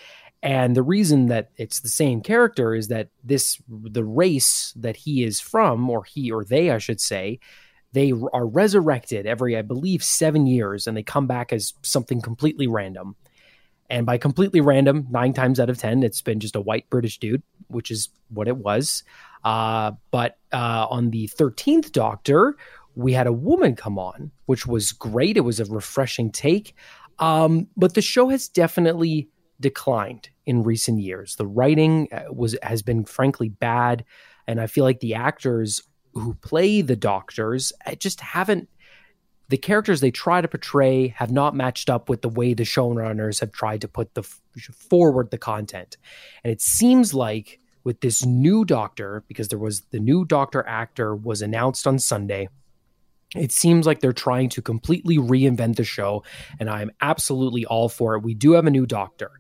And 0.44 0.76
the 0.76 0.84
reason 0.84 1.28
that 1.28 1.52
it's 1.58 1.82
the 1.82 1.90
same 1.90 2.22
character 2.22 2.74
is 2.74 2.88
that 2.88 3.10
this 3.24 3.62
the 3.70 4.04
race 4.04 4.74
that 4.76 4.96
he 4.96 5.24
is 5.24 5.40
from, 5.40 5.88
or 5.90 6.04
he 6.04 6.32
or 6.32 6.44
they, 6.44 6.72
I 6.72 6.80
should 6.80 7.00
say, 7.00 7.40
they 7.94 8.12
are 8.34 8.48
resurrected 8.48 9.28
every, 9.28 9.56
I 9.56 9.62
believe, 9.62 10.04
seven 10.04 10.48
years, 10.48 10.88
and 10.88 10.98
they 10.98 11.04
come 11.04 11.28
back 11.28 11.54
as 11.54 11.74
something 11.84 12.22
completely 12.22 12.66
random. 12.66 13.16
And 13.90 14.06
by 14.06 14.18
completely 14.18 14.62
random, 14.62 15.06
nine 15.12 15.34
times 15.34 15.60
out 15.60 15.70
of 15.70 15.78
ten, 15.78 16.02
it's 16.02 16.22
been 16.22 16.40
just 16.40 16.56
a 16.56 16.62
white 16.62 16.90
British 16.90 17.20
dude, 17.20 17.44
which 17.68 17.92
is 17.92 18.10
what 18.30 18.48
it 18.48 18.58
was. 18.58 19.04
Uh, 19.44 19.92
but 20.10 20.38
uh, 20.52 20.88
on 20.90 21.12
the 21.12 21.28
thirteenth 21.28 21.92
Doctor, 21.92 22.56
we 23.02 23.14
had 23.14 23.28
a 23.28 23.34
woman 23.34 23.76
come 23.76 23.98
on, 24.00 24.32
which 24.46 24.66
was 24.66 24.92
great. 24.92 25.38
It 25.38 25.42
was 25.42 25.60
a 25.60 25.66
refreshing 25.66 26.32
take. 26.32 26.76
Um, 27.20 27.68
but 27.78 27.94
the 27.94 28.02
show 28.02 28.30
has 28.30 28.48
definitely 28.48 29.30
declined 29.60 30.30
in 30.46 30.64
recent 30.64 31.00
years. 31.00 31.36
The 31.36 31.46
writing 31.46 32.08
uh, 32.12 32.34
was 32.34 32.58
has 32.64 32.82
been 32.82 33.06
frankly 33.06 33.50
bad, 33.50 34.04
and 34.48 34.60
I 34.60 34.68
feel 34.68 34.84
like 34.84 35.00
the 35.00 35.16
actors 35.16 35.82
who 36.14 36.34
play 36.36 36.82
the 36.82 36.96
doctors 36.96 37.72
uh, 37.86 37.96
just 37.96 38.22
haven't. 38.22 38.70
The 39.50 39.58
characters 39.58 40.00
they 40.00 40.12
try 40.12 40.42
to 40.42 40.48
portray 40.48 41.10
have 41.10 41.32
not 41.32 41.56
matched 41.56 41.90
up 41.90 42.10
with 42.10 42.22
the 42.22 42.30
way 42.30 42.54
the 42.54 42.64
showrunners 42.64 43.42
have 43.42 43.52
tried 43.52 43.82
to 43.82 43.88
put 43.88 44.14
the 44.16 44.24
forward 44.90 45.30
the 45.30 45.38
content, 45.38 45.98
and 46.44 46.52
it 46.52 46.62
seems 46.62 47.14
like 47.14 47.60
with 47.84 48.02
this 48.02 48.26
new 48.26 48.64
Doctor, 48.64 49.24
because 49.28 49.48
there 49.50 49.60
was 49.60 49.82
the 49.92 50.00
new 50.00 50.26
Doctor 50.26 50.66
actor 50.68 51.16
was 51.16 51.42
announced 51.42 51.86
on 51.86 52.00
Sunday 52.00 52.48
it 53.36 53.52
seems 53.52 53.86
like 53.86 54.02
they're 54.02 54.14
trying 54.14 54.50
to 54.50 54.62
completely 54.62 55.18
reinvent 55.18 55.78
the 55.78 55.84
show, 55.84 56.24
and 56.60 56.70
I'm 56.70 56.92
absolutely 57.02 57.66
all 57.66 57.90
for 57.90 58.16
it. 58.16 58.24
We 58.24 58.34
do 58.34 58.52
have 58.54 58.66
a 58.66 58.72
new 58.72 58.86
doctor. 58.86 59.32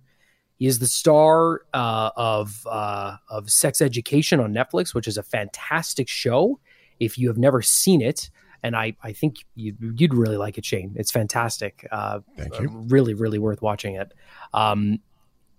He 0.57 0.67
is 0.67 0.79
the 0.79 0.87
star 0.87 1.61
uh, 1.73 2.11
of 2.15 2.65
uh, 2.69 3.17
of 3.29 3.49
Sex 3.49 3.81
Education 3.81 4.39
on 4.39 4.53
Netflix, 4.53 4.93
which 4.93 5.07
is 5.07 5.17
a 5.17 5.23
fantastic 5.23 6.07
show. 6.07 6.59
If 6.99 7.17
you 7.17 7.27
have 7.29 7.37
never 7.37 7.61
seen 7.61 8.01
it, 8.01 8.29
and 8.63 8.75
I, 8.75 8.95
I 9.01 9.11
think 9.11 9.37
you, 9.55 9.75
you'd 9.95 10.13
really 10.13 10.37
like 10.37 10.57
it, 10.57 10.65
Shane. 10.65 10.93
It's 10.95 11.11
fantastic. 11.11 11.87
Uh, 11.91 12.19
Thank 12.37 12.59
you. 12.59 12.69
Really, 12.69 13.13
really 13.13 13.39
worth 13.39 13.61
watching 13.61 13.95
it. 13.95 14.13
Um, 14.53 14.99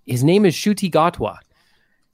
his 0.06 0.22
name 0.24 0.46
is 0.46 0.54
Ncuti 0.54 0.90
Gatwa 0.90 1.38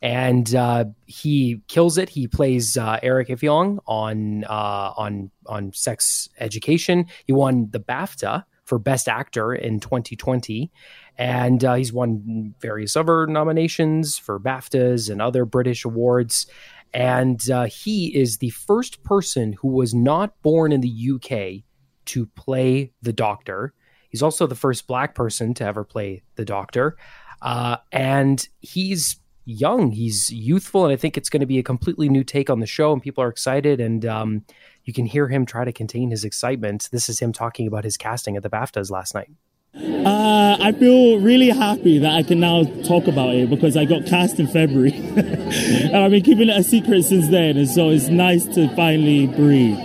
and 0.01 0.55
uh, 0.55 0.85
he 1.07 1.61
kills 1.67 1.99
it. 1.99 2.09
He 2.09 2.29
plays 2.29 2.77
uh, 2.77 2.99
Eric 3.03 3.29
Effiong 3.29 3.79
on 3.87 4.45
uh, 4.45 4.93
on 4.97 5.31
on 5.47 5.73
Sex 5.73 6.29
Education. 6.39 7.07
He 7.27 7.33
won 7.33 7.69
the 7.71 7.81
BAFTA 7.81 8.45
for 8.65 8.79
Best 8.79 9.09
Actor 9.09 9.55
in 9.55 9.81
2020, 9.81 10.71
and 11.17 11.65
uh, 11.65 11.75
he's 11.75 11.93
won 11.93 12.55
various 12.61 12.97
other 12.97 13.27
nominations 13.27 14.19
for 14.19 14.39
BAFTAs 14.39 15.11
and 15.11 15.21
other 15.21 15.45
British 15.45 15.85
awards. 15.85 16.47
And 16.95 17.51
uh, 17.51 17.65
he 17.65 18.15
is 18.17 18.39
the 18.39 18.51
first 18.51 19.03
person 19.03 19.55
who 19.55 19.69
was 19.69 19.95
not 19.95 20.41
born 20.43 20.73
in 20.73 20.81
the 20.81 21.11
UK 21.15 21.65
to 22.07 22.27
play 22.35 22.93
the 23.03 23.13
Doctor. 23.13 23.75
He's 24.09 24.23
also 24.23 24.47
the 24.47 24.55
first 24.55 24.87
black 24.87 25.15
person 25.15 25.53
to 25.55 25.65
ever 25.65 25.85
play 25.85 26.23
the 26.37 26.45
Doctor, 26.45 26.97
uh, 27.43 27.79
and 27.93 28.47
he's 28.61 29.17
young. 29.49 29.93
He's 29.93 30.31
youthful, 30.31 30.85
and 30.85 30.93
I 30.93 30.97
think 30.97 31.17
it's 31.17 31.31
going 31.31 31.41
to 31.41 31.47
be 31.47 31.59
a 31.59 31.63
completely 31.63 32.09
new 32.09 32.23
take 32.23 32.51
on 32.51 32.61
the 32.61 32.67
show, 32.67 32.93
and 32.93 33.03
people 33.03 33.25
are 33.25 33.29
excited. 33.29 33.81
And 33.81 34.05
um, 34.05 34.45
you 34.85 34.93
can 34.93 35.07
hear 35.07 35.29
him 35.29 35.47
try 35.47 35.65
to 35.65 35.73
contain 35.73 36.11
his 36.11 36.25
excitement. 36.25 36.89
This 36.93 37.09
is 37.09 37.21
him 37.21 37.33
talking 37.33 37.67
about 37.67 37.85
his 37.85 37.97
casting 37.97 38.37
at 38.37 38.43
the 38.43 38.51
BAFTAs 38.51 38.91
last 38.91 39.15
night. 39.15 39.31
Uh, 39.75 40.57
I 40.61 40.73
feel 40.73 41.21
really 41.21 41.51
happy 41.51 41.99
that 41.99 42.13
I 42.13 42.23
can 42.23 42.41
now 42.41 42.65
talk 42.85 43.07
about 43.07 43.35
it 43.35 43.51
because 43.51 43.77
I 43.77 43.85
got 43.85 44.07
cast 44.07 44.39
in 44.39 44.47
February. 44.47 44.93
and 44.93 45.97
I've 45.97 46.11
been 46.11 46.23
keeping 46.23 46.49
it 46.49 46.57
a 46.57 46.63
secret 46.63 47.05
since 47.05 47.29
then, 47.29 47.57
and 47.57 47.69
so 47.69 47.89
it's 47.91 48.09
nice 48.09 48.45
to 48.55 48.69
finally 48.75 49.27
breathe. 49.27 49.79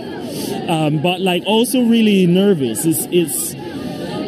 Um, 0.68 1.00
but 1.02 1.20
like 1.20 1.42
also 1.46 1.82
really 1.82 2.26
nervous. 2.26 2.84
It's 2.84 3.06
it's 3.10 3.54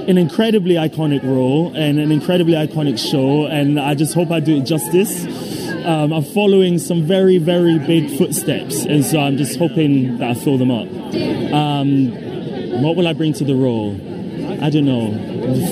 an 0.07 0.19
incredibly 0.19 0.77
iconic 0.77 1.23
role 1.25 1.73
and 1.75 1.99
an 1.99 2.13
incredibly 2.13 2.55
iconic 2.55 2.99
show, 2.99 3.47
and 3.47 3.79
I 3.79 3.95
just 3.95 4.15
hope 4.15 4.31
I 4.31 4.41
do 4.41 4.57
it 4.59 4.63
justice. 4.63 5.25
Um, 5.85 6.13
I'm 6.13 6.25
following 6.25 6.79
some 6.79 7.03
very 7.03 7.39
very 7.39 7.79
big 7.79 8.17
footsteps, 8.17 8.85
and 8.85 9.05
so 9.05 9.19
I'm 9.19 9.37
just 9.37 9.59
hoping 9.59 10.19
that 10.19 10.31
I 10.31 10.35
fill 10.35 10.59
them 10.59 10.71
up. 10.71 10.89
Um, 11.53 12.13
what 12.83 12.97
will 12.97 13.09
I 13.09 13.13
bring 13.13 13.33
to 13.35 13.45
the 13.45 13.55
role? 13.55 13.95
I 14.63 14.71
don't 14.71 14.85
know, 14.85 15.11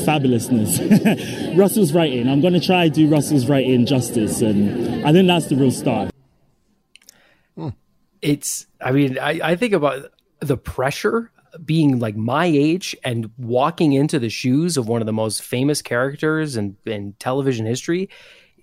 fabulousness. 0.05 1.57
Russell's 1.57 1.93
writing. 1.93 2.29
I'm 2.29 2.41
going 2.41 2.55
to 2.55 2.61
try 2.61 2.89
do 2.89 3.09
Russell's 3.09 3.49
writing 3.49 3.87
justice, 3.87 4.41
and 4.43 5.07
I 5.07 5.13
think 5.13 5.27
that's 5.27 5.47
the 5.47 5.57
real 5.57 5.71
start. 5.71 6.11
It's, 8.21 8.67
I 8.81 8.91
mean, 8.93 9.19
I, 9.19 9.39
I 9.43 9.57
think 9.57 9.75
about 9.75 10.11
the 10.41 10.57
pressure 10.57 11.31
being 11.65 11.99
like 11.99 12.17
my 12.17 12.47
age 12.47 12.97
and 13.05 13.31
walking 13.39 13.93
into 13.93 14.19
the 14.19 14.29
shoes 14.29 14.77
of 14.77 14.89
one 14.89 15.03
of 15.03 15.07
the 15.07 15.13
most 15.13 15.43
famous 15.43 15.83
characters 15.83 16.57
in, 16.57 16.77
in 16.87 17.15
television 17.19 17.67
history, 17.67 18.09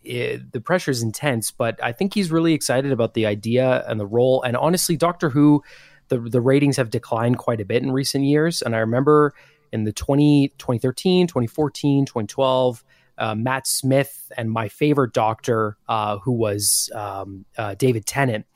it, 0.03 0.51
the 0.51 0.61
pressure 0.61 0.91
is 0.91 1.01
intense. 1.01 1.51
But 1.51 1.81
I 1.83 1.91
think 1.91 2.13
he's 2.13 2.31
really 2.31 2.53
excited 2.53 2.91
about 2.91 3.13
the 3.13 3.25
idea 3.25 3.83
and 3.87 3.99
the 3.99 4.05
role. 4.05 4.41
And 4.43 4.57
honestly, 4.57 4.97
Doctor 4.97 5.29
Who, 5.29 5.63
the 6.09 6.19
the 6.19 6.41
ratings 6.41 6.77
have 6.77 6.89
declined 6.89 7.37
quite 7.37 7.61
a 7.61 7.65
bit 7.65 7.83
in 7.83 7.91
recent 7.91 8.25
years. 8.25 8.61
And 8.61 8.75
I 8.75 8.79
remember 8.79 9.33
in 9.71 9.85
the 9.85 9.93
20, 9.93 10.49
2013, 10.57 11.27
2014, 11.27 12.05
2012. 12.05 12.83
Uh, 13.17 13.35
Matt 13.35 13.67
Smith 13.67 14.31
and 14.35 14.49
my 14.49 14.67
favorite 14.67 15.13
doctor, 15.13 15.77
uh, 15.87 16.17
who 16.17 16.31
was 16.31 16.89
um, 16.95 17.45
uh, 17.55 17.75
David 17.75 18.07
Tennant, 18.07 18.47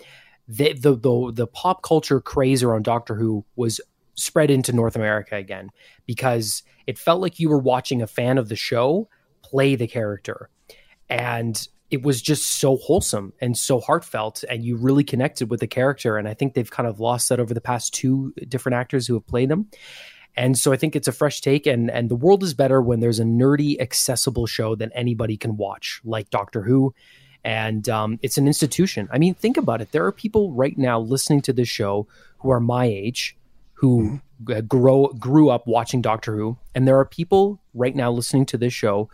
the, 0.47 0.73
the, 0.73 0.95
the 0.95 1.31
the 1.33 1.47
pop 1.47 1.83
culture 1.83 2.19
craze 2.19 2.63
around 2.63 2.83
Doctor 2.83 3.15
Who 3.15 3.45
was 3.55 3.79
spread 4.15 4.49
into 4.49 4.73
North 4.73 4.95
America 4.95 5.35
again 5.35 5.69
because 6.05 6.63
it 6.87 6.97
felt 6.97 7.21
like 7.21 7.39
you 7.39 7.49
were 7.49 7.59
watching 7.59 8.01
a 8.01 8.07
fan 8.07 8.37
of 8.37 8.49
the 8.49 8.55
show 8.55 9.07
play 9.43 9.75
the 9.75 9.87
character. 9.87 10.49
And 11.09 11.67
it 11.91 12.01
was 12.01 12.21
just 12.21 12.45
so 12.53 12.77
wholesome 12.77 13.33
and 13.39 13.57
so 13.57 13.79
heartfelt 13.79 14.43
and 14.49 14.65
you 14.65 14.75
really 14.75 15.03
connected 15.03 15.49
with 15.49 15.59
the 15.59 15.67
character. 15.67 16.17
And 16.17 16.27
i 16.27 16.33
think 16.33 16.53
they've 16.53 16.69
kind 16.69 16.87
of 16.87 16.99
lost 16.99 17.29
that 17.29 17.39
over 17.39 17.53
the 17.53 17.61
past 17.61 17.93
two 17.93 18.33
different 18.47 18.75
actors 18.75 19.07
who 19.07 19.13
have 19.13 19.27
played 19.27 19.49
them. 19.49 19.69
And 20.35 20.57
so 20.57 20.73
i 20.73 20.77
think 20.77 20.95
it's 20.95 21.07
a 21.07 21.11
fresh 21.11 21.41
take 21.41 21.67
and 21.67 21.91
and 21.91 22.09
the 22.09 22.15
world 22.15 22.43
is 22.43 22.53
better 22.53 22.81
when 22.81 22.99
there's 22.99 23.19
a 23.19 23.23
nerdy 23.23 23.79
accessible 23.79 24.47
show 24.47 24.75
that 24.75 24.91
anybody 24.95 25.37
can 25.37 25.57
watch 25.57 26.01
like 26.03 26.29
doctor 26.29 26.61
who. 26.63 26.93
And 27.43 27.87
um, 27.89 28.17
it's 28.23 28.39
an 28.39 28.47
institution. 28.47 29.07
I 29.11 29.19
mean 29.19 29.35
think 29.35 29.55
about 29.55 29.79
it. 29.79 29.91
There 29.91 30.05
are 30.05 30.11
people 30.11 30.51
right 30.53 30.75
now 30.77 30.99
listening 30.99 31.41
to 31.43 31.53
this 31.53 31.69
show 31.69 32.07
who 32.39 32.49
are 32.49 32.59
my 32.59 32.85
age 32.85 33.37
who 33.75 34.19
mm-hmm. 34.43 34.65
grow 34.67 35.07
grew 35.19 35.49
up 35.49 35.67
watching 35.67 36.01
Doctor 36.01 36.35
Who, 36.35 36.57
and 36.73 36.87
there 36.87 36.99
are 36.99 37.05
people 37.05 37.61
right 37.73 37.95
now 37.95 38.11
listening 38.11 38.45
to 38.47 38.57
this 38.57 38.73
show 38.73 39.09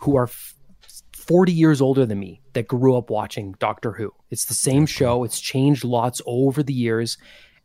who 0.00 0.16
are 0.16 0.24
f- 0.24 0.54
40 1.12 1.52
years 1.52 1.80
older 1.80 2.04
than 2.04 2.18
me 2.18 2.40
that 2.54 2.68
grew 2.68 2.96
up 2.96 3.10
watching 3.10 3.54
Doctor 3.58 3.92
Who. 3.92 4.12
It's 4.30 4.46
the 4.46 4.54
same 4.54 4.86
show. 4.86 5.24
It's 5.24 5.40
changed 5.40 5.84
lots 5.84 6.20
over 6.26 6.62
the 6.62 6.74
years, 6.74 7.18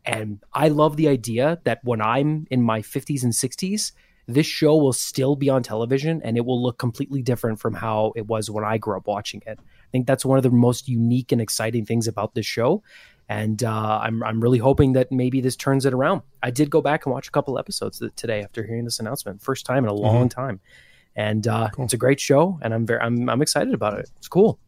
and 0.05 0.43
I 0.53 0.67
love 0.67 0.97
the 0.97 1.07
idea 1.07 1.59
that 1.63 1.79
when 1.83 2.01
I'm 2.01 2.47
in 2.49 2.61
my 2.61 2.81
50s 2.81 3.23
and 3.23 3.33
60s, 3.33 3.91
this 4.27 4.45
show 4.45 4.75
will 4.75 4.93
still 4.93 5.35
be 5.35 5.49
on 5.49 5.63
television 5.63 6.21
and 6.23 6.37
it 6.37 6.45
will 6.45 6.61
look 6.61 6.77
completely 6.77 7.21
different 7.21 7.59
from 7.59 7.73
how 7.73 8.13
it 8.15 8.27
was 8.27 8.49
when 8.49 8.63
I 8.63 8.77
grew 8.77 8.97
up 8.97 9.07
watching 9.07 9.41
it. 9.45 9.59
I 9.59 9.89
think 9.91 10.07
that's 10.07 10.25
one 10.25 10.37
of 10.37 10.43
the 10.43 10.51
most 10.51 10.87
unique 10.87 11.31
and 11.31 11.41
exciting 11.41 11.85
things 11.85 12.07
about 12.07 12.33
this 12.33 12.45
show 12.45 12.83
and 13.31 13.63
uh, 13.63 13.99
I'm 14.03 14.21
I'm 14.23 14.41
really 14.41 14.57
hoping 14.57 14.91
that 14.93 15.09
maybe 15.09 15.39
this 15.39 15.55
turns 15.55 15.85
it 15.85 15.93
around. 15.93 16.21
I 16.43 16.51
did 16.51 16.69
go 16.69 16.81
back 16.81 17.05
and 17.05 17.13
watch 17.13 17.29
a 17.29 17.31
couple 17.31 17.57
episodes 17.57 18.03
today 18.17 18.43
after 18.43 18.61
hearing 18.61 18.83
this 18.83 18.99
announcement, 18.99 19.41
first 19.41 19.65
time 19.65 19.85
in 19.85 19.89
a 19.89 19.93
long 19.93 20.27
mm-hmm. 20.27 20.41
time, 20.41 20.59
and 21.15 21.47
uh, 21.47 21.69
cool. 21.69 21.85
it's 21.85 21.93
a 21.93 21.97
great 21.97 22.19
show, 22.19 22.59
and 22.61 22.73
I'm 22.73 22.85
very 22.85 22.99
I'm 22.99 23.29
I'm 23.29 23.41
excited 23.41 23.73
about 23.73 23.97
it. 23.97 24.11
It's 24.17 24.27
cool. 24.27 24.59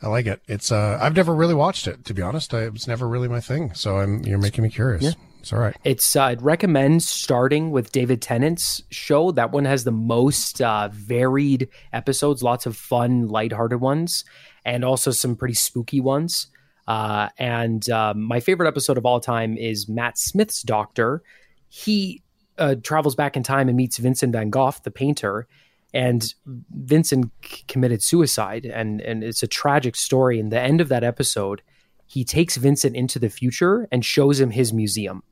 I 0.00 0.08
like 0.08 0.26
it. 0.26 0.42
It's 0.46 0.70
uh 0.70 0.96
I've 1.02 1.16
never 1.16 1.34
really 1.34 1.54
watched 1.54 1.88
it 1.88 2.04
to 2.04 2.14
be 2.14 2.22
honest. 2.22 2.54
I, 2.54 2.66
it 2.66 2.72
was 2.72 2.86
never 2.86 3.08
really 3.08 3.26
my 3.26 3.40
thing. 3.40 3.74
So 3.74 3.98
I'm 3.98 4.22
you're 4.24 4.38
making 4.38 4.62
me 4.62 4.70
curious. 4.70 5.02
Yeah. 5.02 5.12
It's 5.40 5.52
all 5.52 5.58
right. 5.58 5.76
It's 5.82 6.14
uh, 6.14 6.22
I'd 6.22 6.42
recommend 6.42 7.02
starting 7.02 7.72
with 7.72 7.90
David 7.90 8.22
Tennant's 8.22 8.82
show. 8.90 9.32
That 9.32 9.50
one 9.50 9.64
has 9.64 9.82
the 9.82 9.92
most 9.92 10.62
uh, 10.62 10.88
varied 10.92 11.68
episodes, 11.92 12.44
lots 12.44 12.64
of 12.64 12.76
fun, 12.76 13.26
lighthearted 13.26 13.80
ones, 13.80 14.24
and 14.64 14.84
also 14.84 15.10
some 15.10 15.34
pretty 15.34 15.54
spooky 15.54 16.00
ones. 16.00 16.46
Uh, 16.86 17.28
and 17.38 17.88
uh, 17.90 18.14
my 18.14 18.40
favorite 18.40 18.68
episode 18.68 18.98
of 18.98 19.06
all 19.06 19.20
time 19.20 19.56
is 19.56 19.88
Matt 19.88 20.18
Smith's 20.18 20.62
Doctor. 20.62 21.22
He 21.68 22.22
uh, 22.58 22.76
travels 22.82 23.14
back 23.14 23.36
in 23.36 23.42
time 23.42 23.68
and 23.68 23.76
meets 23.76 23.96
Vincent 23.98 24.32
van 24.32 24.50
Gogh, 24.50 24.74
the 24.82 24.90
painter, 24.90 25.46
and 25.92 26.34
Vincent 26.46 27.30
c- 27.44 27.64
committed 27.68 28.02
suicide. 28.02 28.66
And, 28.66 29.00
and 29.00 29.24
it's 29.24 29.42
a 29.42 29.46
tragic 29.46 29.96
story. 29.96 30.38
In 30.38 30.50
the 30.50 30.60
end 30.60 30.80
of 30.80 30.88
that 30.88 31.04
episode, 31.04 31.62
he 32.06 32.24
takes 32.24 32.56
Vincent 32.56 32.96
into 32.96 33.18
the 33.18 33.30
future 33.30 33.88
and 33.90 34.04
shows 34.04 34.40
him 34.40 34.50
his 34.50 34.72
museum 34.72 35.22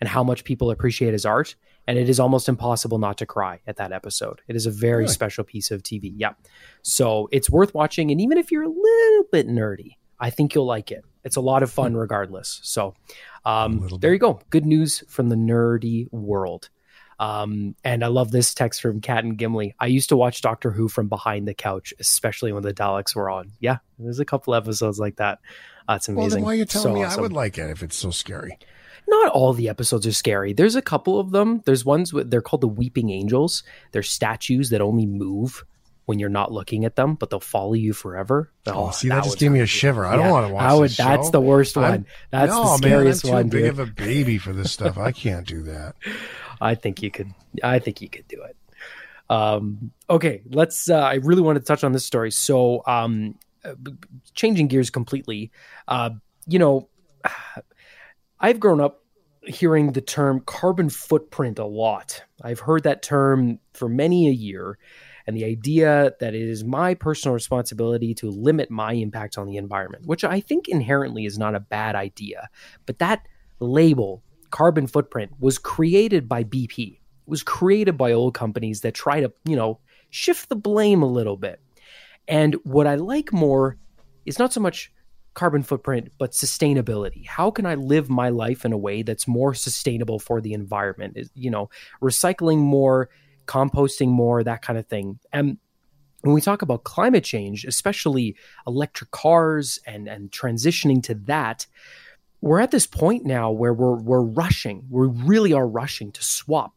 and 0.00 0.08
how 0.08 0.22
much 0.22 0.44
people 0.44 0.70
appreciate 0.70 1.12
his 1.12 1.24
art. 1.24 1.54
And 1.86 1.98
it 1.98 2.08
is 2.08 2.20
almost 2.20 2.50
impossible 2.50 2.98
not 2.98 3.16
to 3.18 3.26
cry 3.26 3.60
at 3.66 3.76
that 3.76 3.92
episode. 3.92 4.42
It 4.46 4.56
is 4.56 4.66
a 4.66 4.70
very 4.70 5.04
really? 5.04 5.08
special 5.12 5.42
piece 5.42 5.70
of 5.70 5.82
TV. 5.82 6.12
Yeah. 6.14 6.34
So 6.82 7.28
it's 7.32 7.48
worth 7.48 7.74
watching. 7.74 8.10
And 8.10 8.20
even 8.20 8.36
if 8.36 8.52
you're 8.52 8.62
a 8.62 8.68
little 8.68 9.24
bit 9.32 9.48
nerdy, 9.48 9.96
I 10.20 10.30
think 10.30 10.54
you'll 10.54 10.66
like 10.66 10.90
it. 10.90 11.04
It's 11.24 11.36
a 11.36 11.40
lot 11.40 11.62
of 11.62 11.70
fun 11.70 11.96
regardless. 11.96 12.60
So 12.62 12.94
um, 13.44 13.88
there 14.00 14.12
you 14.12 14.18
go. 14.18 14.40
Good 14.50 14.66
news 14.66 15.04
from 15.08 15.28
the 15.28 15.36
nerdy 15.36 16.10
world. 16.12 16.70
Um, 17.20 17.74
and 17.82 18.04
I 18.04 18.06
love 18.06 18.30
this 18.30 18.54
text 18.54 18.80
from 18.80 19.00
Cat 19.00 19.24
and 19.24 19.36
Gimli. 19.36 19.74
I 19.80 19.86
used 19.86 20.10
to 20.10 20.16
watch 20.16 20.40
Doctor 20.40 20.70
Who 20.70 20.88
from 20.88 21.08
behind 21.08 21.48
the 21.48 21.54
couch, 21.54 21.92
especially 21.98 22.52
when 22.52 22.62
the 22.62 22.72
Daleks 22.72 23.14
were 23.14 23.28
on. 23.28 23.52
Yeah, 23.58 23.78
there's 23.98 24.20
a 24.20 24.24
couple 24.24 24.54
episodes 24.54 24.98
like 25.00 25.16
that. 25.16 25.40
That's 25.88 26.08
amazing. 26.08 26.20
Well, 26.20 26.30
then 26.30 26.42
why 26.44 26.52
are 26.52 26.54
you 26.54 26.64
telling 26.64 26.88
so 26.88 26.94
me 26.94 27.04
awesome. 27.04 27.18
I 27.18 27.22
would 27.22 27.32
like 27.32 27.58
it 27.58 27.70
if 27.70 27.82
it's 27.82 27.96
so 27.96 28.10
scary? 28.10 28.56
Not 29.08 29.32
all 29.32 29.52
the 29.52 29.68
episodes 29.68 30.06
are 30.06 30.12
scary. 30.12 30.52
There's 30.52 30.76
a 30.76 30.82
couple 30.82 31.18
of 31.18 31.30
them. 31.30 31.62
There's 31.64 31.84
ones 31.84 32.12
with, 32.12 32.30
they're 32.30 32.42
called 32.42 32.60
the 32.60 32.68
Weeping 32.68 33.10
Angels. 33.10 33.62
They're 33.92 34.02
statues 34.02 34.70
that 34.70 34.80
only 34.80 35.06
move 35.06 35.64
when 36.08 36.18
you're 36.18 36.30
not 36.30 36.50
looking 36.50 36.86
at 36.86 36.96
them, 36.96 37.16
but 37.16 37.28
they'll 37.28 37.38
follow 37.38 37.74
you 37.74 37.92
forever. 37.92 38.50
Oh, 38.66 38.86
oh 38.86 38.90
see, 38.92 39.10
that, 39.10 39.16
that 39.16 39.24
just 39.24 39.38
gave 39.38 39.52
me 39.52 39.60
a 39.60 39.66
shiver. 39.66 40.06
I 40.06 40.16
yeah. 40.16 40.22
don't 40.22 40.30
want 40.30 40.48
to 40.48 40.54
watch. 40.54 40.78
would, 40.78 40.90
that's 40.92 41.26
show. 41.26 41.32
the 41.32 41.40
worst 41.42 41.76
one. 41.76 41.84
I'm, 41.84 42.06
that's 42.30 42.50
no, 42.50 42.62
the 42.62 42.76
scariest 42.78 43.26
man, 43.26 43.34
I'm 43.34 43.50
too 43.50 43.56
Big 43.58 43.64
dude. 43.64 43.78
of 43.78 43.78
a 43.78 43.92
baby 43.92 44.38
for 44.38 44.54
this 44.54 44.72
stuff. 44.72 44.96
I 44.96 45.12
can't 45.12 45.46
do 45.46 45.64
that. 45.64 45.96
I 46.62 46.76
think 46.76 47.02
you 47.02 47.10
could. 47.10 47.34
I 47.62 47.78
think 47.78 48.00
you 48.00 48.08
could 48.08 48.26
do 48.26 48.42
it. 48.42 48.56
Um, 49.28 49.90
okay, 50.08 50.40
let's. 50.48 50.88
Uh, 50.88 50.96
I 50.96 51.16
really 51.16 51.42
want 51.42 51.58
to 51.58 51.62
touch 51.62 51.84
on 51.84 51.92
this 51.92 52.06
story. 52.06 52.30
So, 52.30 52.82
um, 52.86 53.34
uh, 53.62 53.74
changing 54.32 54.68
gears 54.68 54.88
completely. 54.88 55.52
Uh, 55.86 56.10
you 56.46 56.58
know, 56.58 56.88
I've 58.40 58.60
grown 58.60 58.80
up 58.80 59.04
hearing 59.46 59.92
the 59.92 60.00
term 60.00 60.40
carbon 60.40 60.88
footprint 60.88 61.58
a 61.58 61.66
lot. 61.66 62.22
I've 62.42 62.60
heard 62.60 62.84
that 62.84 63.02
term 63.02 63.58
for 63.74 63.90
many 63.90 64.28
a 64.28 64.32
year 64.32 64.78
and 65.28 65.36
the 65.36 65.44
idea 65.44 66.14
that 66.20 66.34
it 66.34 66.48
is 66.48 66.64
my 66.64 66.94
personal 66.94 67.34
responsibility 67.34 68.14
to 68.14 68.30
limit 68.30 68.70
my 68.70 68.94
impact 68.94 69.36
on 69.36 69.46
the 69.46 69.58
environment, 69.58 70.06
which 70.06 70.24
I 70.24 70.40
think 70.40 70.68
inherently 70.68 71.26
is 71.26 71.38
not 71.38 71.54
a 71.54 71.60
bad 71.60 71.94
idea. 71.94 72.48
But 72.86 72.98
that 73.00 73.28
label, 73.60 74.22
carbon 74.48 74.86
footprint, 74.86 75.32
was 75.38 75.58
created 75.58 76.30
by 76.30 76.44
BP. 76.44 76.94
It 76.94 77.00
was 77.26 77.42
created 77.42 77.98
by 77.98 78.12
old 78.12 78.32
companies 78.32 78.80
that 78.80 78.94
try 78.94 79.20
to, 79.20 79.30
you 79.44 79.54
know, 79.54 79.80
shift 80.08 80.48
the 80.48 80.56
blame 80.56 81.02
a 81.02 81.06
little 81.06 81.36
bit. 81.36 81.60
And 82.26 82.54
what 82.64 82.86
I 82.86 82.94
like 82.94 83.30
more 83.30 83.76
is 84.24 84.38
not 84.38 84.54
so 84.54 84.60
much 84.60 84.90
carbon 85.34 85.62
footprint, 85.62 86.10
but 86.16 86.32
sustainability. 86.32 87.26
How 87.26 87.50
can 87.50 87.66
I 87.66 87.74
live 87.74 88.08
my 88.08 88.30
life 88.30 88.64
in 88.64 88.72
a 88.72 88.78
way 88.78 89.02
that's 89.02 89.28
more 89.28 89.52
sustainable 89.52 90.20
for 90.20 90.40
the 90.40 90.54
environment? 90.54 91.18
You 91.34 91.50
know, 91.50 91.68
recycling 92.00 92.60
more, 92.60 93.10
composting 93.48 94.08
more, 94.08 94.44
that 94.44 94.62
kind 94.62 94.78
of 94.78 94.86
thing. 94.86 95.18
And 95.32 95.58
when 96.22 96.34
we 96.34 96.40
talk 96.40 96.62
about 96.62 96.84
climate 96.84 97.24
change, 97.24 97.64
especially 97.64 98.36
electric 98.66 99.10
cars 99.10 99.78
and, 99.86 100.08
and 100.08 100.30
transitioning 100.30 101.02
to 101.04 101.14
that, 101.14 101.66
we're 102.40 102.60
at 102.60 102.70
this 102.70 102.86
point 102.86 103.24
now 103.24 103.50
where 103.50 103.74
we're 103.74 103.96
we're 103.96 104.22
rushing. 104.22 104.86
We 104.90 105.08
really 105.08 105.52
are 105.52 105.66
rushing 105.66 106.12
to 106.12 106.22
swap, 106.22 106.72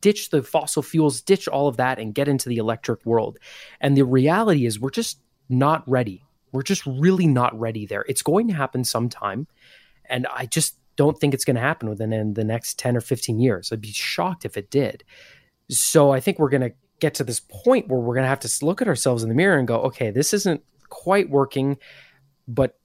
ditch 0.00 0.30
the 0.30 0.42
fossil 0.42 0.82
fuels, 0.82 1.20
ditch 1.20 1.46
all 1.46 1.68
of 1.68 1.76
that, 1.76 1.98
and 2.00 2.14
get 2.14 2.26
into 2.26 2.48
the 2.48 2.56
electric 2.56 3.06
world. 3.06 3.38
And 3.80 3.96
the 3.96 4.04
reality 4.04 4.66
is, 4.66 4.80
we're 4.80 4.90
just 4.90 5.20
not 5.48 5.88
ready. 5.88 6.24
We're 6.50 6.62
just 6.62 6.84
really 6.86 7.26
not 7.28 7.58
ready 7.58 7.86
there. 7.86 8.04
It's 8.08 8.22
going 8.22 8.48
to 8.48 8.54
happen 8.54 8.84
sometime, 8.84 9.46
and 10.06 10.26
I 10.32 10.46
just 10.46 10.78
don't 10.96 11.18
think 11.18 11.32
it's 11.32 11.44
going 11.44 11.56
to 11.56 11.62
happen 11.62 11.88
within 11.88 12.34
the 12.34 12.44
next 12.44 12.78
ten 12.78 12.96
or 12.96 13.00
fifteen 13.00 13.38
years. 13.38 13.72
I'd 13.72 13.80
be 13.80 13.92
shocked 13.92 14.44
if 14.44 14.56
it 14.56 14.68
did. 14.70 15.04
So 15.72 16.10
I 16.10 16.20
think 16.20 16.38
we're 16.38 16.50
going 16.50 16.62
to 16.62 16.72
get 17.00 17.14
to 17.14 17.24
this 17.24 17.40
point 17.40 17.88
where 17.88 17.98
we're 17.98 18.14
going 18.14 18.24
to 18.24 18.28
have 18.28 18.40
to 18.40 18.64
look 18.64 18.80
at 18.80 18.88
ourselves 18.88 19.22
in 19.22 19.28
the 19.28 19.34
mirror 19.34 19.58
and 19.58 19.66
go, 19.66 19.80
okay, 19.82 20.10
this 20.10 20.32
isn't 20.32 20.62
quite 20.88 21.30
working. 21.30 21.78
But 22.46 22.78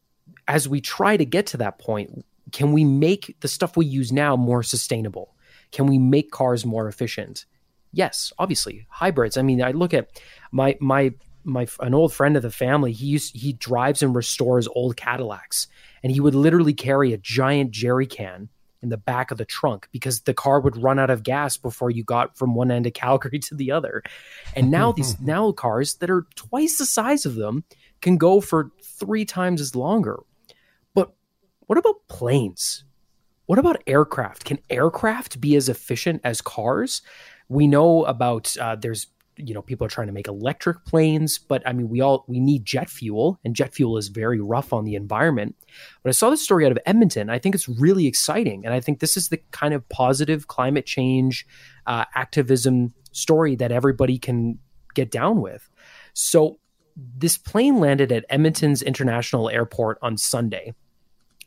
as 0.47 0.67
we 0.67 0.81
try 0.81 1.17
to 1.17 1.25
get 1.25 1.47
to 1.47 1.57
that 1.57 1.79
point, 1.79 2.25
can 2.51 2.71
we 2.71 2.83
make 2.83 3.35
the 3.41 3.47
stuff 3.47 3.77
we 3.77 3.85
use 3.85 4.11
now 4.11 4.35
more 4.35 4.63
sustainable? 4.63 5.35
Can 5.71 5.85
we 5.85 5.99
make 5.99 6.31
cars 6.31 6.65
more 6.65 6.87
efficient? 6.87 7.45
Yes, 7.91 8.31
obviously, 8.39 8.87
hybrids. 8.89 9.37
I 9.37 9.41
mean, 9.41 9.61
I 9.61 9.71
look 9.71 9.93
at 9.93 10.21
my 10.51 10.77
my 10.79 11.13
my 11.43 11.67
an 11.81 11.93
old 11.93 12.13
friend 12.13 12.35
of 12.37 12.43
the 12.43 12.51
family. 12.51 12.93
He 12.93 13.07
used 13.07 13.35
he 13.35 13.53
drives 13.53 14.01
and 14.01 14.15
restores 14.15 14.67
old 14.67 14.95
Cadillacs, 14.95 15.67
and 16.03 16.11
he 16.11 16.19
would 16.19 16.35
literally 16.35 16.73
carry 16.73 17.13
a 17.13 17.17
giant 17.17 17.71
jerry 17.71 18.07
can 18.07 18.49
in 18.81 18.89
the 18.89 18.97
back 18.97 19.31
of 19.31 19.37
the 19.37 19.45
trunk 19.45 19.87
because 19.91 20.21
the 20.21 20.33
car 20.33 20.59
would 20.59 20.81
run 20.81 20.99
out 20.99 21.09
of 21.09 21.23
gas 21.23 21.57
before 21.57 21.89
you 21.89 22.03
got 22.03 22.37
from 22.37 22.55
one 22.55 22.71
end 22.71 22.85
of 22.85 22.93
Calgary 22.93 23.39
to 23.47 23.55
the 23.55 23.71
other. 23.71 24.03
And 24.55 24.71
now 24.71 24.91
these 24.91 25.19
now 25.21 25.51
cars 25.51 25.95
that 25.95 26.09
are 26.09 26.25
twice 26.35 26.77
the 26.77 26.85
size 26.85 27.25
of 27.25 27.35
them 27.35 27.63
can 28.01 28.17
go 28.17 28.41
for 28.41 28.71
three 28.83 29.25
times 29.25 29.61
as 29.61 29.75
longer. 29.75 30.19
But 30.93 31.13
what 31.65 31.77
about 31.77 32.07
planes? 32.07 32.83
what 33.47 33.57
about 33.57 33.81
aircraft? 33.87 34.45
Can 34.45 34.59
aircraft 34.69 35.41
be 35.41 35.55
as 35.55 35.67
efficient 35.67 36.21
as 36.23 36.41
cars? 36.41 37.01
We 37.49 37.65
know 37.65 38.03
about 38.03 38.55
uh, 38.57 38.75
there's 38.75 39.07
you 39.37 39.53
know 39.53 39.61
people 39.61 39.85
are 39.85 39.89
trying 39.89 40.07
to 40.07 40.13
make 40.13 40.27
electric 40.27 40.83
planes 40.85 41.37
but 41.37 41.61
i 41.65 41.73
mean 41.73 41.89
we 41.89 42.01
all 42.01 42.25
we 42.27 42.39
need 42.39 42.65
jet 42.65 42.89
fuel 42.89 43.39
and 43.45 43.55
jet 43.55 43.73
fuel 43.73 43.97
is 43.97 44.07
very 44.07 44.39
rough 44.39 44.73
on 44.73 44.83
the 44.83 44.95
environment. 44.95 45.55
But 46.03 46.09
i 46.09 46.11
saw 46.11 46.29
this 46.29 46.43
story 46.43 46.65
out 46.65 46.71
of 46.71 46.79
edmonton. 46.85 47.29
I 47.29 47.39
think 47.39 47.55
it's 47.55 47.69
really 47.69 48.07
exciting 48.07 48.65
and 48.65 48.73
i 48.73 48.79
think 48.79 48.99
this 48.99 49.17
is 49.17 49.29
the 49.29 49.41
kind 49.51 49.73
of 49.73 49.87
positive 49.89 50.47
climate 50.47 50.85
change 50.85 51.45
uh, 51.85 52.05
activism 52.15 52.93
story 53.11 53.55
that 53.55 53.71
everybody 53.71 54.17
can 54.19 54.59
get 54.93 55.11
down 55.11 55.41
with. 55.41 55.69
So 56.13 56.59
this 56.95 57.37
plane 57.37 57.79
landed 57.79 58.11
at 58.11 58.25
edmonton's 58.29 58.81
international 58.81 59.49
airport 59.49 59.99
on 60.01 60.17
sunday. 60.17 60.73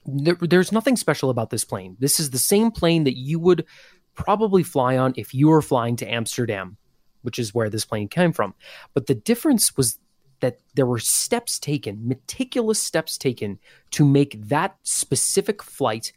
There, 0.06 0.36
there's 0.40 0.72
nothing 0.72 0.96
special 0.96 1.28
about 1.28 1.50
this 1.50 1.64
plane. 1.64 1.96
This 1.98 2.20
is 2.20 2.30
the 2.30 2.38
same 2.38 2.70
plane 2.70 3.04
that 3.04 3.18
you 3.18 3.38
would 3.38 3.66
probably 4.14 4.62
fly 4.62 4.96
on 4.96 5.12
if 5.16 5.34
you 5.34 5.48
were 5.48 5.62
flying 5.62 5.96
to 5.96 6.06
amsterdam 6.06 6.76
which 7.22 7.38
is 7.38 7.54
where 7.54 7.70
this 7.70 7.84
plane 7.84 8.08
came 8.08 8.32
from. 8.32 8.54
But 8.94 9.06
the 9.06 9.14
difference 9.14 9.76
was 9.76 9.98
that 10.40 10.60
there 10.74 10.86
were 10.86 10.98
steps 10.98 11.58
taken, 11.58 12.06
meticulous 12.06 12.80
steps 12.80 13.18
taken 13.18 13.58
to 13.92 14.04
make 14.04 14.40
that 14.48 14.76
specific 14.82 15.62
flight 15.62 16.12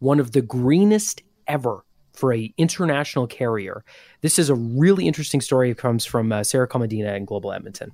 one 0.00 0.20
of 0.20 0.32
the 0.32 0.42
greenest 0.42 1.22
ever 1.46 1.84
for 2.12 2.34
a 2.34 2.52
international 2.56 3.26
carrier. 3.26 3.84
This 4.20 4.38
is 4.38 4.50
a 4.50 4.54
really 4.54 5.06
interesting 5.06 5.40
story. 5.40 5.70
It 5.70 5.78
comes 5.78 6.04
from 6.04 6.32
uh, 6.32 6.42
Sarah 6.42 6.68
Komadina 6.68 7.16
in 7.16 7.24
Global 7.24 7.52
Edmonton. 7.52 7.92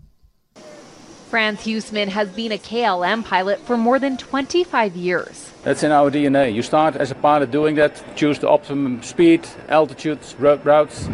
Franz 1.28 1.60
Huesman 1.62 2.08
has 2.08 2.28
been 2.28 2.52
a 2.52 2.58
KLM 2.58 3.24
pilot 3.24 3.58
for 3.66 3.76
more 3.76 3.98
than 3.98 4.16
25 4.16 4.94
years. 4.94 5.50
That's 5.64 5.82
in 5.82 5.90
our 5.90 6.10
DNA. 6.10 6.54
You 6.54 6.62
start 6.62 6.94
as 6.94 7.10
a 7.10 7.16
pilot 7.16 7.50
doing 7.50 7.74
that, 7.74 8.02
choose 8.14 8.38
the 8.38 8.48
optimum 8.48 9.02
speed, 9.02 9.46
altitudes, 9.68 10.36
routes. 10.38 11.08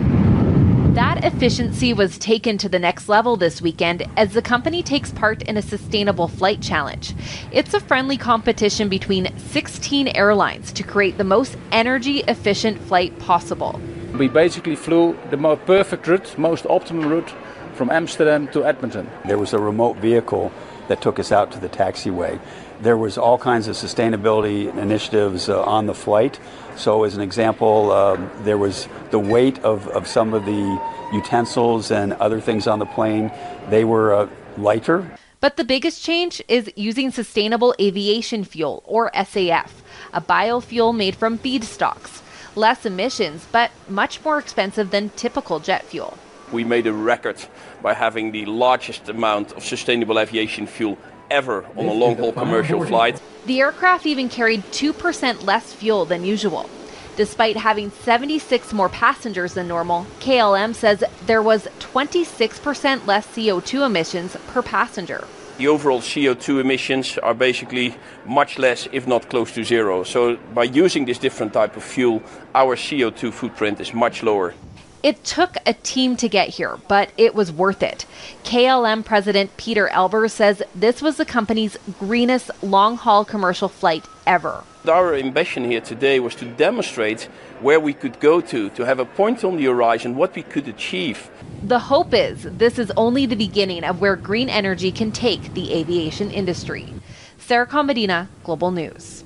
That 0.95 1.23
efficiency 1.23 1.93
was 1.93 2.19
taken 2.19 2.59
to 2.59 2.69
the 2.69 2.81
next 2.81 3.09
level 3.09 3.37
this 3.37 3.63
weekend 3.63 4.03
as 4.17 4.33
the 4.33 4.43
company 4.43 4.83
takes 4.83 5.13
part 5.13 5.41
in 5.43 5.57
a 5.57 5.63
sustainable 5.63 6.27
flight 6.27 6.61
challenge. 6.61 7.15
It's 7.53 7.73
a 7.75 7.79
friendly 7.79 8.17
competition 8.17 8.89
between 8.89 9.33
16 9.39 10.09
airlines 10.09 10.73
to 10.73 10.83
create 10.83 11.17
the 11.17 11.23
most 11.23 11.57
energy 11.71 12.25
efficient 12.27 12.81
flight 12.81 13.17
possible. 13.21 13.81
We 14.19 14.27
basically 14.27 14.75
flew 14.75 15.17
the 15.31 15.37
most 15.37 15.65
perfect 15.65 16.09
route, 16.09 16.37
most 16.37 16.67
optimum 16.67 17.09
route 17.09 17.33
from 17.75 17.89
Amsterdam 17.89 18.49
to 18.49 18.65
Edmonton. 18.65 19.09
There 19.27 19.39
was 19.39 19.53
a 19.53 19.61
remote 19.61 19.99
vehicle 19.99 20.51
that 20.89 21.01
took 21.01 21.21
us 21.21 21.31
out 21.31 21.53
to 21.53 21.61
the 21.61 21.69
taxiway. 21.69 22.41
There 22.81 22.97
was 22.97 23.17
all 23.17 23.39
kinds 23.39 23.69
of 23.69 23.77
sustainability 23.77 24.77
initiatives 24.77 25.49
uh, 25.49 25.63
on 25.63 25.87
the 25.87 25.95
flight. 25.95 26.41
So, 26.81 27.05
as 27.05 27.15
an 27.15 27.21
example, 27.21 27.93
um, 27.93 28.31
there 28.39 28.57
was 28.57 28.89
the 29.11 29.19
weight 29.19 29.59
of, 29.59 29.87
of 29.89 30.07
some 30.07 30.33
of 30.33 30.47
the 30.47 30.81
utensils 31.13 31.91
and 31.91 32.15
other 32.15 32.41
things 32.41 32.67
on 32.67 32.79
the 32.79 32.87
plane. 32.87 33.31
They 33.69 33.85
were 33.85 34.15
uh, 34.15 34.29
lighter. 34.57 35.19
But 35.41 35.59
the 35.59 35.65
biggest 35.65 36.03
change 36.03 36.43
is 36.49 36.73
using 36.77 37.11
sustainable 37.11 37.75
aviation 37.79 38.45
fuel, 38.45 38.83
or 38.87 39.11
SAF, 39.11 39.69
a 40.15 40.23
biofuel 40.23 40.97
made 40.97 41.17
from 41.17 41.37
feedstocks. 41.37 42.23
Less 42.57 42.87
emissions, 42.87 43.47
but 43.53 43.71
much 43.87 44.25
more 44.25 44.39
expensive 44.39 44.91
than 44.91 45.11
typical 45.11 45.61
jet 45.61 45.85
fuel. 45.85 46.17
We 46.51 46.65
made 46.65 46.87
a 46.87 46.95
record 46.95 47.37
by 47.83 47.93
having 47.93 48.33
the 48.33 48.47
largest 48.47 49.11
amount 49.11 49.53
of 49.53 49.63
sustainable 49.63 50.19
aviation 50.19 50.67
fuel 50.67 50.97
ever 51.31 51.65
on 51.77 51.87
a 51.87 51.93
long 51.93 52.17
haul 52.17 52.33
commercial 52.33 52.85
flight. 52.85 53.21
The 53.47 53.61
aircraft 53.61 54.07
even 54.07 54.29
carried 54.29 54.63
2% 54.73 55.45
less 55.45 55.73
fuel 55.73 56.05
than 56.05 56.25
usual. 56.25 56.69
Despite 57.17 57.57
having 57.57 57.91
76 57.91 58.73
more 58.73 58.89
passengers 58.89 59.55
than 59.55 59.69
normal, 59.69 60.07
KLM 60.21 60.75
says 60.75 61.05
there 61.27 61.43
was 61.43 61.69
26% 61.81 63.07
less 63.07 63.27
CO2 63.27 63.87
emissions 63.87 64.37
per 64.49 64.63
passenger. 64.63 65.27
The 65.59 65.69
overall 65.69 66.01
CO2 66.01 66.61
emissions 66.61 67.19
are 67.19 67.35
basically 67.35 67.95
much 68.25 68.59
less, 68.59 68.89
if 68.93 69.07
not 69.07 69.29
close 69.29 69.53
to 69.53 69.63
zero. 69.63 70.05
So, 70.05 70.37
by 70.55 70.65
using 70.65 71.05
this 71.05 71.19
different 71.19 71.53
type 71.53 71.77
of 71.77 71.83
fuel, 71.83 72.23
our 72.55 72.77
CO2 72.77 73.31
footprint 73.31 73.79
is 73.81 73.93
much 73.93 74.23
lower. 74.23 74.55
It 75.03 75.25
took 75.25 75.57
a 75.65 75.73
team 75.73 76.17
to 76.17 76.29
get 76.29 76.49
here, 76.49 76.79
but 76.87 77.11
it 77.17 77.35
was 77.35 77.51
worth 77.51 77.83
it. 77.83 78.05
KLM 78.45 79.03
President 79.03 79.57
Peter 79.57 79.89
Elbers 79.89 80.33
says 80.33 80.63
this 80.75 81.01
was 81.01 81.17
the 81.17 81.25
company's 81.25 81.79
greenest 81.99 82.51
long 82.63 82.97
haul 82.97 83.25
commercial 83.25 83.69
flight 83.69 84.05
ever. 84.27 84.63
Our 84.87 85.15
ambition 85.15 85.65
here 85.65 85.81
today 85.81 86.21
was 86.21 86.35
to 86.37 86.45
demonstrate 86.45 87.31
where 87.61 87.81
we 87.81 87.95
could 87.95 88.21
go 88.21 88.43
to, 88.43 88.69
to 88.71 88.85
have 88.85 88.99
a 88.99 89.07
point 89.07 89.43
on 89.43 89.57
the 89.57 89.65
horizon, 89.65 90.17
what 90.17 90.35
we 90.35 90.43
could 90.43 90.69
achieve. 90.69 91.31
The 91.63 91.79
hope 91.79 92.13
is 92.13 92.43
this 92.43 92.79
is 92.79 92.93
only 92.95 93.25
the 93.25 93.37
beginning 93.37 93.85
of 93.85 94.03
where 94.03 94.17
green 94.17 94.51
energy 94.51 94.93
can 94.93 95.13
take 95.13 95.55
the 95.55 95.73
aviation 95.73 96.31
industry. 96.31 96.93
Sarah 97.39 97.67
Komadina, 97.67 98.29
Global 98.45 98.71
News. 98.71 99.25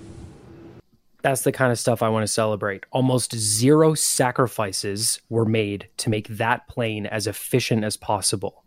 That's 1.25 1.41
the 1.41 1.53
kind 1.53 1.73
of 1.73 1.79
stuff 1.79 2.03
I 2.03 2.11
want 2.11 2.25
to 2.25 2.31
celebrate. 2.31 2.85
Almost 2.91 3.35
zero 3.35 3.95
sacrifices 3.95 5.23
were 5.31 5.47
made 5.47 5.89
to 5.97 6.11
make 6.11 6.29
that 6.29 6.69
plane 6.69 7.07
as 7.07 7.27
efficient 7.27 7.83
as 7.83 7.97
possible. 7.97 8.63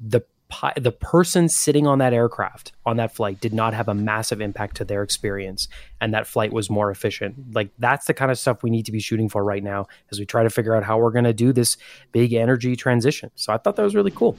The 0.00 0.22
the 0.80 0.92
person 0.92 1.50
sitting 1.50 1.86
on 1.86 1.98
that 1.98 2.14
aircraft 2.14 2.72
on 2.86 2.96
that 2.96 3.14
flight 3.14 3.38
did 3.38 3.52
not 3.52 3.74
have 3.74 3.86
a 3.86 3.92
massive 3.92 4.40
impact 4.40 4.78
to 4.78 4.84
their 4.86 5.02
experience 5.02 5.68
and 6.00 6.14
that 6.14 6.26
flight 6.26 6.54
was 6.54 6.70
more 6.70 6.90
efficient 6.90 7.36
like 7.54 7.68
that's 7.78 8.06
the 8.06 8.14
kind 8.14 8.30
of 8.30 8.38
stuff 8.38 8.62
we 8.62 8.70
need 8.70 8.86
to 8.86 8.90
be 8.90 8.98
shooting 8.98 9.28
for 9.28 9.44
right 9.44 9.62
now 9.62 9.86
as 10.10 10.18
we 10.18 10.24
try 10.24 10.42
to 10.42 10.48
figure 10.48 10.74
out 10.74 10.82
how 10.82 10.96
we're 10.96 11.10
going 11.10 11.26
to 11.26 11.34
do 11.34 11.52
this 11.52 11.76
big 12.12 12.32
energy 12.32 12.74
transition 12.76 13.30
so 13.34 13.52
i 13.52 13.58
thought 13.58 13.76
that 13.76 13.82
was 13.82 13.94
really 13.94 14.10
cool 14.10 14.38